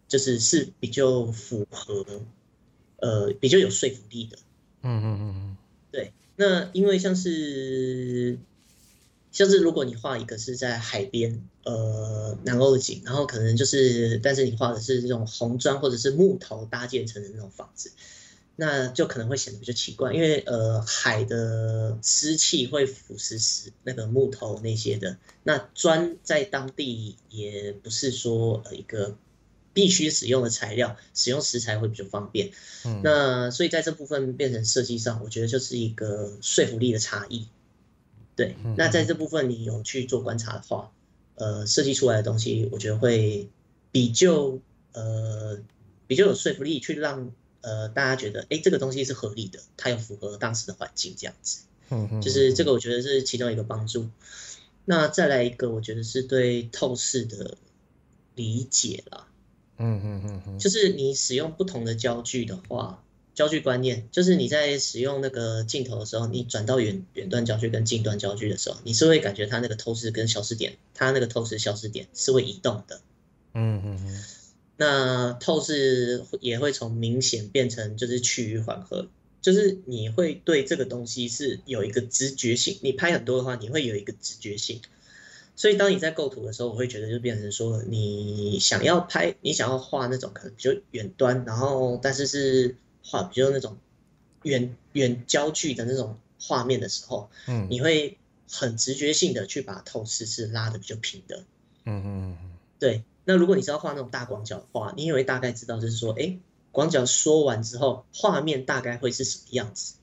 [0.09, 2.05] 就是是比较符合
[2.97, 4.37] 呃比较有说服力的。
[4.83, 5.57] 嗯嗯嗯嗯，
[5.93, 6.12] 对。
[6.35, 8.37] 那因为像是。
[9.33, 17.93] 像是如果你画一个是在海边，呃，南欧的景，然后可能就是，但是你画的是这种红砖或者是木头搭建成的那种房子，
[18.57, 29.17] 那就可能会显得比较奇怪，因为呃，海的湿气会腐蚀死那个木头那些的，那砖在当地也不是说呃一个
[29.73, 32.51] 必须使用的材料，使用石材会比较方便，
[32.85, 37.47] 嗯，那所以在这部分变成设计上，我觉得就是一个说服力的差异。
[38.35, 40.91] 对，那在这部分你有去做观察的话，
[41.35, 43.49] 呃，设计出来的东西，我觉得会
[43.91, 44.59] 比较
[44.93, 45.59] 呃
[46.07, 47.31] 比较有说服力，去让
[47.61, 51.65] 呃大家觉得，哎，这个东西是合理的，它有符合当时的环境这样子。
[51.91, 54.09] 嗯，就是这个，我觉得是其中一个帮助。
[54.87, 57.59] 那再来一个，我觉得是对透视的
[58.35, 59.29] 理解啦。
[59.77, 63.05] 嗯嗯嗯嗯，就是你使用不同的焦距的话。
[63.35, 73.01] 焦距观念就是你在使用那个镜头的时候，你转到远远端焦距跟近端焦距的时候，你是会感觉它那个透视跟消失点，它那个透视消失点是会移动的。
[73.55, 74.25] 嗯嗯嗯。
[74.77, 79.09] 那透视也会从明显变成就是趋于缓和，
[79.41, 82.79] 就是你会对这个东西是有一个直觉性。
[82.83, 84.83] 你拍很多的话，你会有一个直觉性。
[85.57, 92.77] 所以当你在构图的时候，我会觉得就变成说，你想要拍，你想要画那种可能比较远端，然后但是是。
[93.05, 93.77] 画比如那种
[94.43, 98.19] 远远焦距的那种画面的时候，嗯，你会
[98.51, 101.45] 很直觉性的去把透视是拉的比较平的，
[101.85, 103.03] 嗯嗯嗯，对。
[103.24, 106.37] 那如果你是要画那种大广角的话，你也会大概知道，就是说，哎，
[106.73, 109.95] 广角说完之后，画面大概会是什么样子，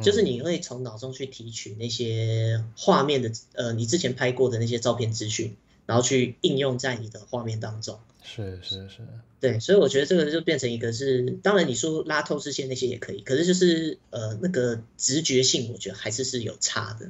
[0.00, 5.54] 就是你会从脑中去提取那些画面的，呃，你之前拍过的那些照片资讯，
[5.84, 8.00] 然后去应用在你的画面当中。
[8.24, 8.98] 是是是，
[9.40, 17.06] 对，所以我觉得这个就变成一个是，当然你说拉透视线那些也可以，可是就是呃那个直觉性，我觉得还是是有差的。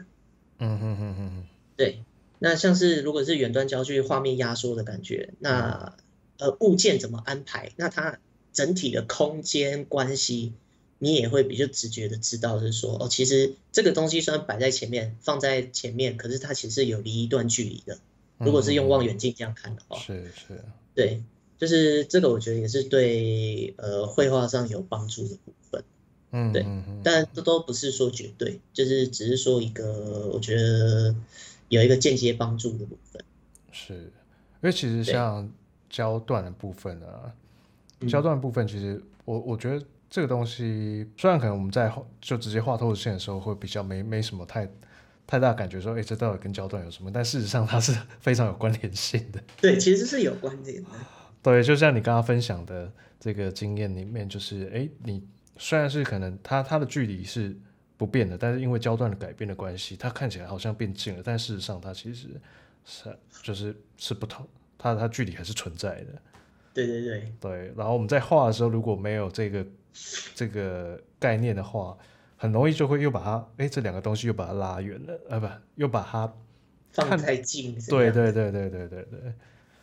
[0.58, 2.02] 嗯嗯嗯嗯，对，
[2.38, 5.94] 那像是如果是远端焦距画面压缩的感觉，那
[6.38, 8.18] 呃物件怎么安排，那它
[8.52, 10.54] 整体的空间关系，
[10.98, 17.98] 你也会比较直觉的知道，就是说哦，其实这个东西虽然摆在前面，放在前面，可是它其实有离一段距离的。
[18.38, 20.64] 如果是用望远镜这样看的话，是是。
[20.94, 21.22] 对，
[21.58, 25.84] 就是这个，我觉得也是对呃绘画上有帮助的部分。
[26.32, 26.66] 嗯，对，
[27.04, 31.14] 但这都不是说绝对，就是只是说一个，我觉得
[31.68, 33.22] 有一个间接帮助的部分。
[33.70, 34.10] 是，因
[34.62, 35.50] 为其实像
[35.88, 37.32] 焦段的部分啊，
[38.08, 44.68] 焦段部分，其实我我觉得这个东西，虽然可能我们在就直接画透视线的时候会比较没没什么太。
[45.32, 47.10] 太大感觉说，哎，这到底跟焦段有什么？
[47.10, 49.42] 但事实上，它是非常有关联性的。
[49.62, 50.90] 对，其实是有关联的。
[51.40, 55.26] 对，就像你刚刚分享的这个经验里面，就是，哎，你
[55.56, 57.56] 虽然是可能它它的距离是
[57.96, 62.28] 不变的，但是因为焦段的改变的关系，它看起来好像变近了，但事实上它其实
[62.84, 64.46] 是就是是不同，
[64.76, 66.08] 它它距离还是存在的。
[66.74, 67.32] 对对对。
[67.40, 69.66] 对，然后我们在画的时候，如果没有这个
[70.34, 71.96] 这个概念的话。
[72.42, 75.46] 很容易就会又把它，哎，这两个东西又把它拉远了，啊不，
[75.76, 76.34] 又把它
[76.92, 77.78] 放太近。
[77.88, 79.34] 对对对对对对对，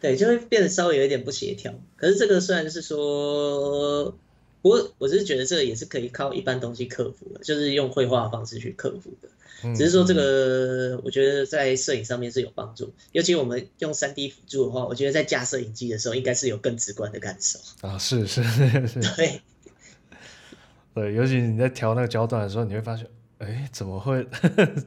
[0.02, 1.74] 对，就会变得稍微有一点不协调。
[1.96, 4.14] 可是这个虽然是说，
[4.62, 9.30] 不过我是觉得这个也是可以靠一般东西克服的，就是用绘画的方式去克服的。
[9.74, 17.58] 只是说这个，我觉得在摄影上面是有帮助，尤其我们用三 D 辅助的话，我觉得在架摄影机的时候，应该是有更直观的感受。
[17.88, 19.40] 啊，是是是是， 对。
[20.94, 23.08] 对，尤其你在调那个焦段的时候，你会发现，
[23.38, 24.28] 哎，怎么会？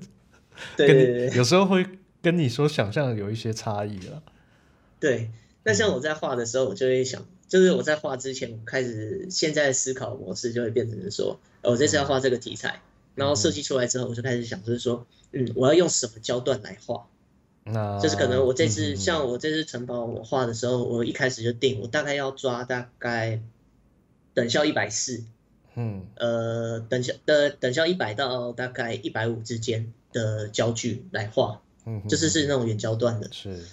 [0.77, 1.87] 对，对，对，有时候会
[2.20, 4.23] 跟你说想象有一些差异了。
[5.01, 5.31] 对，
[5.65, 12.81] 那像我在画的时候，我就会想，就是我在画之前，我开始现在思考模式就会变成是说，我这次要画这个题材，嗯、
[13.16, 17.07] 然后设计出来之后，我就开始想，就是说，嗯，我要用什么焦段来画？
[17.65, 23.41] 那就是可能我这次、嗯、像我这次城堡我画的时候，我一开始就定，我大概要抓大概
[24.35, 25.24] 等效一百四，
[25.74, 33.32] 嗯，呃，等效的等效一百到大概一百五之间的焦距来画，嗯，就是是那种远焦段的。
[33.32, 33.65] 是。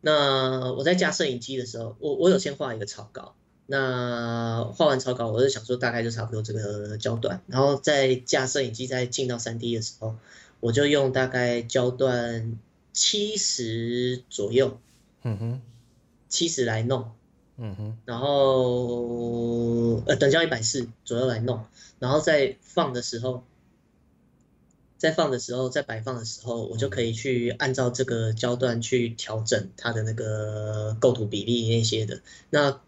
[0.00, 3.34] 那我在架摄影机的时候，我我有先画一个草稿，
[3.66, 10.16] 那画完草稿，我就想说大概就差不多这个焦段，然后在架摄影机再进到三 D 的时候，
[10.60, 12.58] 我就用大概焦段。
[12.94, 14.78] 七十左右，
[15.22, 15.60] 嗯哼，
[16.28, 17.10] 七十来弄，
[17.64, 21.64] 嗯哼，然后呃等效一百四左右来弄，
[22.00, 23.44] 然后再放的时候，
[24.98, 32.20] 在放的时候，在摆放的时候，我就可以去按照这个焦段去调整它的那个构图比例那些的。
[32.50, 32.80] 那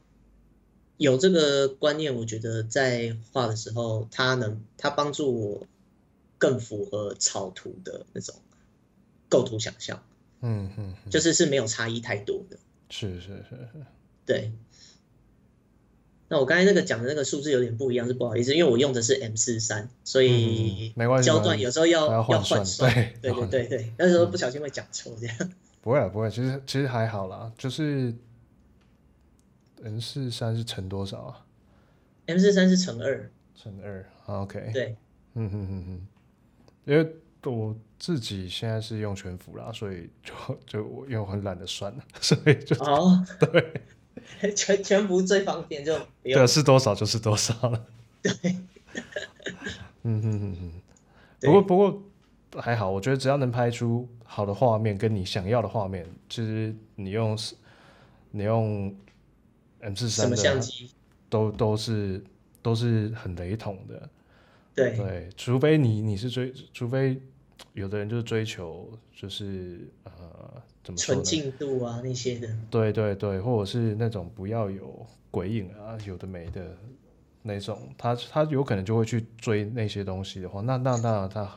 [0.97, 5.67] 有这个观念，我觉得在画的时候，它能它帮助我
[6.39, 8.35] 更符合草图的那种。
[9.27, 10.01] 构图想象，
[10.43, 12.57] 嗯哼，就是是没有差异太多的，
[12.89, 13.85] 是是是是，
[14.25, 14.53] 对。
[16.29, 22.65] 那我刚才那个讲的那个数字有点不一样，是不好意思，因为我用的是 M 四三，所以没关系，焦段有时候要要换算，
[23.23, 25.37] 对对对对，那时候不小心会讲错这样。
[25.81, 28.15] 不会不会，其实其实还好啦，就是
[29.83, 31.45] M 四三是乘多少啊
[32.27, 34.97] ？M 四三是乘二，乘二，OK，对，
[35.35, 36.07] 嗯哼哼哼，
[36.85, 37.07] 因为。
[37.47, 40.33] 我自己现在是用全幅啦，所以就
[40.67, 43.83] 就我因为我很懒得算了，所以就哦对，
[44.55, 47.86] 全全服最方便就对，是多少就是多少了。
[48.23, 48.32] 对，
[50.03, 50.73] 嗯哼哼哼。
[51.41, 52.03] 不过不过
[52.62, 57.36] 还好，我觉得只要能拍出好的画面，跟你想要的画面，其实你用
[58.31, 58.95] 你用
[59.81, 60.91] M 四三的相机
[61.28, 62.23] 都都是
[62.62, 64.09] 都是很雷同的。
[64.74, 67.20] 对对，除非你你是追，除非。
[67.73, 71.23] 有的人就是追求，就是呃，怎么说呢？
[71.23, 72.48] 纯净度啊那些的。
[72.70, 76.77] 对对对，或者是那种不要有鬼影啊，有的没的
[77.43, 81.51] 那种，他他有可能就会去追那些东西的话，那那那他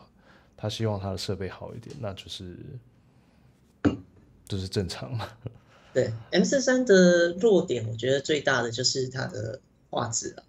[0.55, 2.57] 他希望他的设备好一点，那就是
[4.47, 5.29] 就是正常嘛。
[5.93, 9.59] 对，M 四三的弱点，我觉得最大的就是它的
[9.89, 10.43] 画质啊。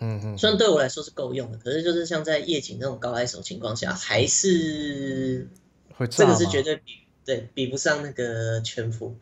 [0.00, 5.46] 嗯嗯，虽然对我来说是够用的，可是就是像在夜景那种高 ISO 情况下，还是
[5.94, 6.92] 会这个是绝对比
[7.30, 9.14] 对比不上那个全幅。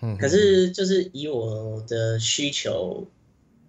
[0.00, 3.06] 嗯，可是就是以我的需求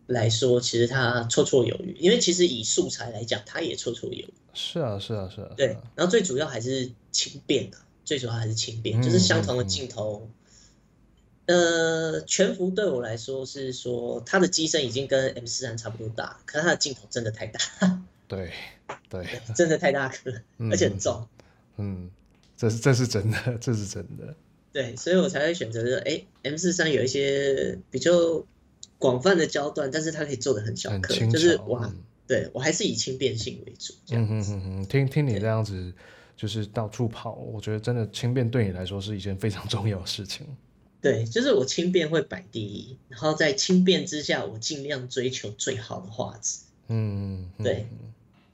[0.07, 4.33] 来说，其实它绰绰有余，因为其实以素材来讲，它也绰绰有余。
[4.53, 5.53] 是啊，是啊，是啊。
[5.55, 10.29] 对，然后最主要还是轻便的，最主要还是轻便，就是相同的镜头。
[11.45, 17.59] 呃，全幅对我来说是说，它的机身已经跟 M 四三差不多大，可是它的镜头真的太大。
[18.27, 18.51] 对
[19.09, 21.27] 对，真的太大颗，嗯，而且很重。
[21.77, 22.09] 嗯，
[22.57, 24.35] 这是这是真的，这是真的。
[24.71, 28.45] 对，所以我才会选择说，哎，M 四三有一些比较
[28.97, 31.95] 广泛的焦段，但是它可以做的很小颗，就是哇，嗯，
[32.27, 33.93] 对我还是以轻便性为主。
[34.11, 35.93] 嗯嗯嗯嗯，听听你这样子，
[36.35, 40.45] 就是到处跑，我觉得真的轻便对你来说是一件非常重要的事情。
[41.01, 46.59] 对，就是我轻便会摆第一，然后在轻便之下，我尽量追求最好的画质。
[46.87, 47.87] 嗯，对，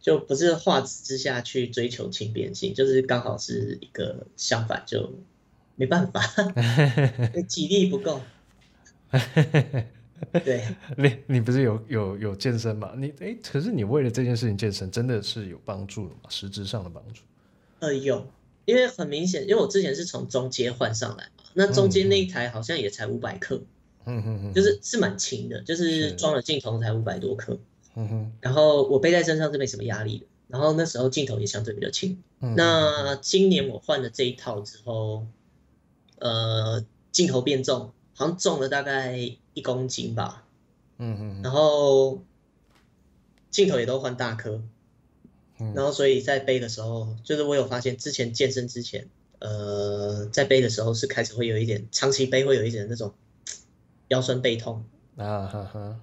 [0.02, 5.14] 就不是画质之下去追求轻便性，就是刚好是一个相反，就
[5.76, 6.22] 没办法，
[7.48, 8.20] 体力不够。
[10.46, 10.64] 对，
[10.98, 12.94] 你你不是有有有健身吗？
[12.96, 16.22] 你哎，可是你为了这件事情健身，真的是有帮助的吗？
[16.30, 17.24] 实质上的帮助？
[17.80, 18.26] 呃，有，
[18.66, 21.44] 因为很明显，因为我之前是从中阶换上来嘛。
[21.54, 23.62] 那中间那一台好像也才五百克，
[24.06, 27.60] 嗯嗯嗯，就是是蛮轻的，就是装了镜头才五百多克，
[27.96, 35.26] 嗯哼，然后我背在身上是没什么压力的，然后那时候镜头也相对比较轻，嗯，那今年我换了这一套之后，
[36.20, 39.18] 呃，镜头变重，好像重了大概
[39.54, 40.46] 一公斤吧，
[40.98, 42.22] 嗯哼，然后
[43.50, 44.62] 镜头也都换大颗，
[45.58, 49.08] 然后所以在背的时候，就是我有发现之前健身之前。
[49.44, 53.12] 呃，在背的时候是开始会有一点，长期背会有一点那种
[54.10, 54.86] 腰酸背痛。
[55.18, 56.00] 啊，哈哈，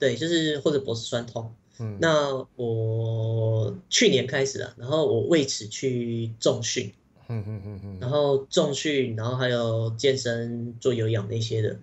[0.00, 1.54] 对，就是或者脖子酸痛。
[1.78, 6.92] 嗯，那我去年开始了，然后我为此去重训，
[7.28, 11.78] 嗯嗯嗯嗯，然后重训，然后还有健身做有氧那些的，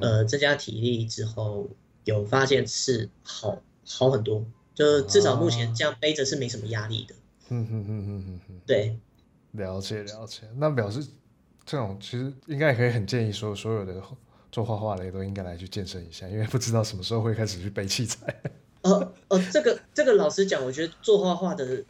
[0.00, 1.70] 呃，增加体力之后
[2.04, 7.14] 有发现是好好很多，就至少目前这样背着是没什么压力的。
[7.48, 8.96] 嗯嗯嗯嗯嗯嗯，对，
[9.52, 10.42] 了解了解。
[10.56, 11.06] 那表示
[11.64, 14.02] 这种其实应该也可以很建议说，所有的
[14.52, 18.18] 做画画的也都应该来去健身一下，因为不知道什么时候会开始去背器材。
[18.82, 21.84] 哦 哦，这个这个老实讲，我觉得做画画的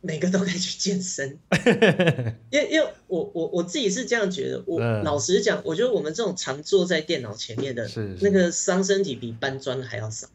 [0.00, 1.38] 每个都可以去健身，
[2.50, 10.26] 因为因为我我我自己是这样觉得，我、嗯、老实讲，我觉得我们这种常坐在电脑前面的，是那个伤身体比搬砖还要少。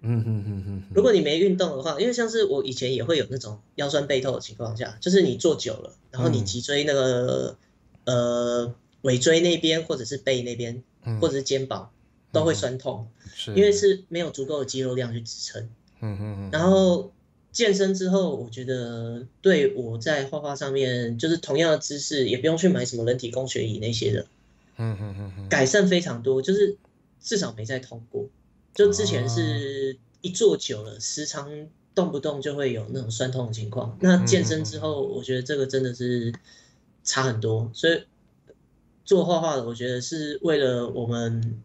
[0.00, 0.82] 嗯哼哼哼。
[0.94, 7.56] 如果你没运动的话，因为像是我以前也会有那种腰酸背痛的情况下，就是你坐久了，然后你脊椎那个、
[8.04, 8.74] 嗯、呃
[9.06, 11.90] 尾椎那边或者是背那边、嗯、或者是肩膀
[12.32, 13.08] 都会酸痛。
[13.34, 15.68] 是因为是没有足够的肌肉量去支撑，
[16.00, 17.12] 嗯嗯，然后
[17.52, 24.26] 健身之后，我觉得对我在画画上面，就是同样的姿势，也不用去买什么人体工学椅那些的，
[24.76, 26.76] 嗯嗯嗯，改善非常多，就是
[27.20, 28.26] 至少没再痛过。
[28.74, 31.50] 就之前是一坐久了，时常
[31.94, 33.96] 动不动就会有那种酸痛的情况。
[34.00, 36.32] 那健身之后，我觉得这个真的是
[37.04, 37.70] 差很多。
[37.74, 38.02] 所以
[39.06, 41.62] 做画画的，我觉得是为了我们。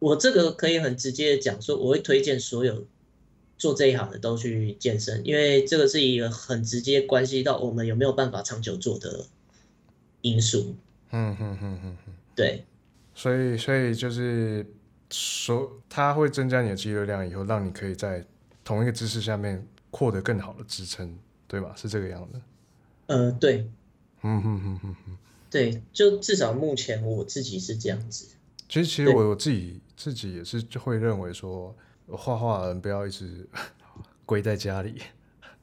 [0.00, 2.84] 我这个可以很直接的讲说，我会推荐所有
[3.56, 9.24] 做这一行的都去健身，因为这个是一个很直接关系到我们有没有办法长久做的
[10.20, 10.74] 因素。
[11.10, 12.64] 嗯嗯嗯嗯嗯，对。
[13.14, 14.66] 所以所以就是
[15.08, 18.26] 说，它会增加你的肌肉量，以后让你可以在
[18.62, 21.16] 同一个姿势下面获得更好的支撑，
[21.48, 21.72] 对吧？
[21.74, 22.38] 是这个样子。
[23.06, 23.66] 呃，对。
[24.20, 25.16] 嗯嗯嗯嗯嗯，
[25.54, 28.26] 对，就至少目前我自己是这样子。
[28.68, 31.72] 其实，其实我我自己自己也是就会认为说，
[32.08, 33.48] 画画的人不要一直
[34.26, 35.00] 归在家里，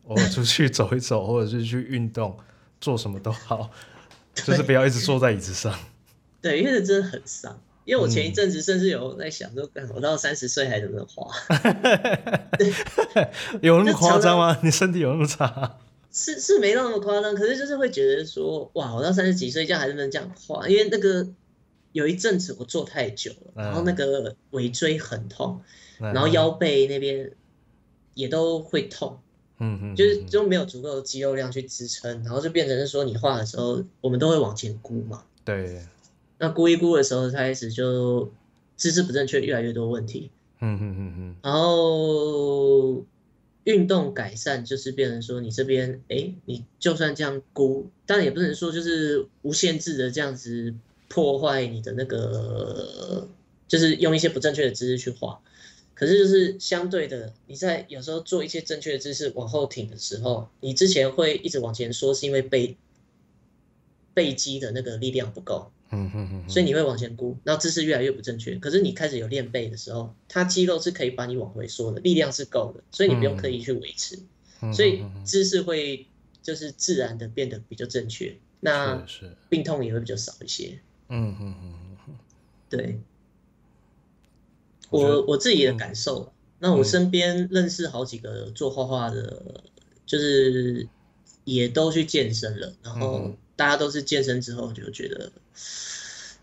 [0.08, 2.38] 偶尔出去走一走，或者是去运动，
[2.80, 3.70] 做什么都好，
[4.34, 5.78] 就是不要一直坐在椅子上。
[6.42, 7.60] 对，因为真的很伤。
[7.84, 11.30] 因为我前一阵子甚至有在想说，说我到三十岁还能不能画？
[13.62, 14.58] 有那么夸张吗？
[14.64, 15.80] 你身体有那么差？
[16.12, 20.68] 是是没那么夸张，可是就是会觉得说，哇，我到三十几岁这样还是不能这样画？
[20.68, 21.28] 因为那个。
[21.94, 25.62] 有一阵子我坐太久了，然后那个尾椎很痛，
[26.00, 27.34] 然后腰背那边
[28.14, 29.20] 也都会痛，
[29.60, 35.86] 嗯嗯，就是就没有足够的肌肉量去支撑，然后就变成是说你画的时候，我们都会往前估嘛，对，
[36.38, 38.32] 那估一估的时候开始就
[38.78, 40.32] 姿势不正确，越来越多问题，
[40.62, 43.04] 嗯嗯嗯嗯，然后
[43.64, 50.74] 运动改善就是变成说你这边，哎，你就算这样估，但也不能说就是无限制的这样子。
[51.14, 53.28] 破坏你的那个，
[53.68, 55.42] 就是用一些不正确的姿势去画，
[55.94, 62.78] 可是就是相对的，你在有时候做一些正确的姿势往后挺的时候，你之前会一直往前缩，是因为背
[64.14, 68.56] 背肌的那个力量不够，嗯嗯嗯，所以你会往前估，然后姿势越来越不正确。
[68.56, 74.18] 可是你开始有练背的时候，它肌肉是可以把你往回缩的，力量是够的，所以你不用刻意去维持，
[74.74, 76.08] 所以姿势会
[76.42, 79.06] 就是自然的变得比较正确，那
[79.50, 80.80] 病痛也会比较少一些。
[81.10, 82.16] 嗯嗯嗯嗯，
[82.70, 83.00] 对，
[84.90, 89.62] 我我，我自己的感受，嗯、那我身边认识好几个做画画的，嗯、
[90.06, 90.88] 就是
[91.44, 95.30] 也都去健身了，然后大家都是健身之后就觉得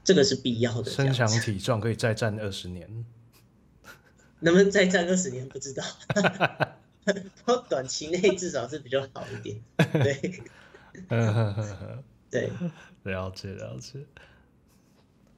[0.04, 2.88] 这个是必要的，身强体壮可以再战二十年，
[4.40, 5.84] 能不能再战二十年不知道，
[7.04, 7.12] 不
[7.44, 10.42] 过短期内至少是比较好一点，对，
[12.30, 12.50] 对，
[13.02, 14.04] 了解了解。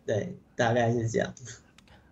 [0.07, 1.33] 对，大概是这样。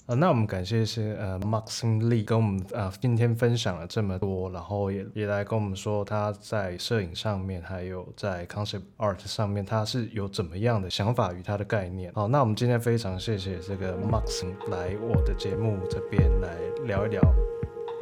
[0.09, 12.11] 呃，那我们感谢一些呃，Maxim Lee 跟我们呃今天分享了这么多，然后也也来跟我们说他在摄影上面，还有在 Concept Art 上面，他是有怎么样的想法与他的概念。
[12.15, 16.57] 好，那我们今天非常谢谢这个 Maxim 来我的节目这边来
[16.87, 17.21] 聊一聊。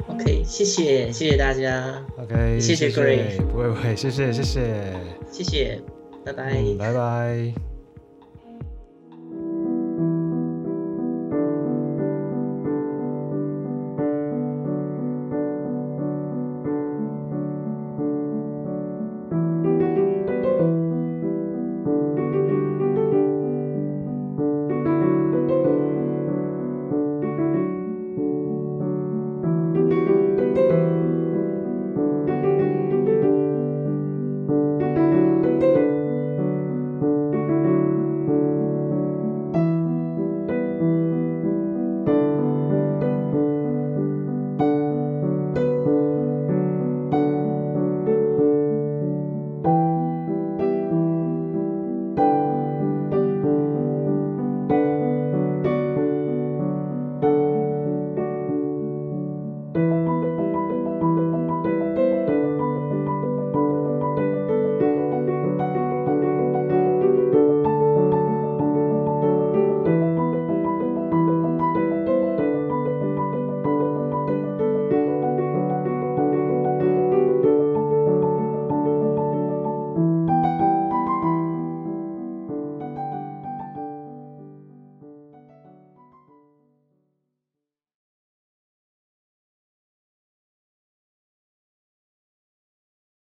[0.07, 2.01] OK，谢谢谢谢大家。
[2.17, 4.93] OK，谢谢 Greg，不会不会，谢谢谢谢
[5.29, 5.81] 谢谢，
[6.23, 7.76] 拜拜，嗯，拜拜。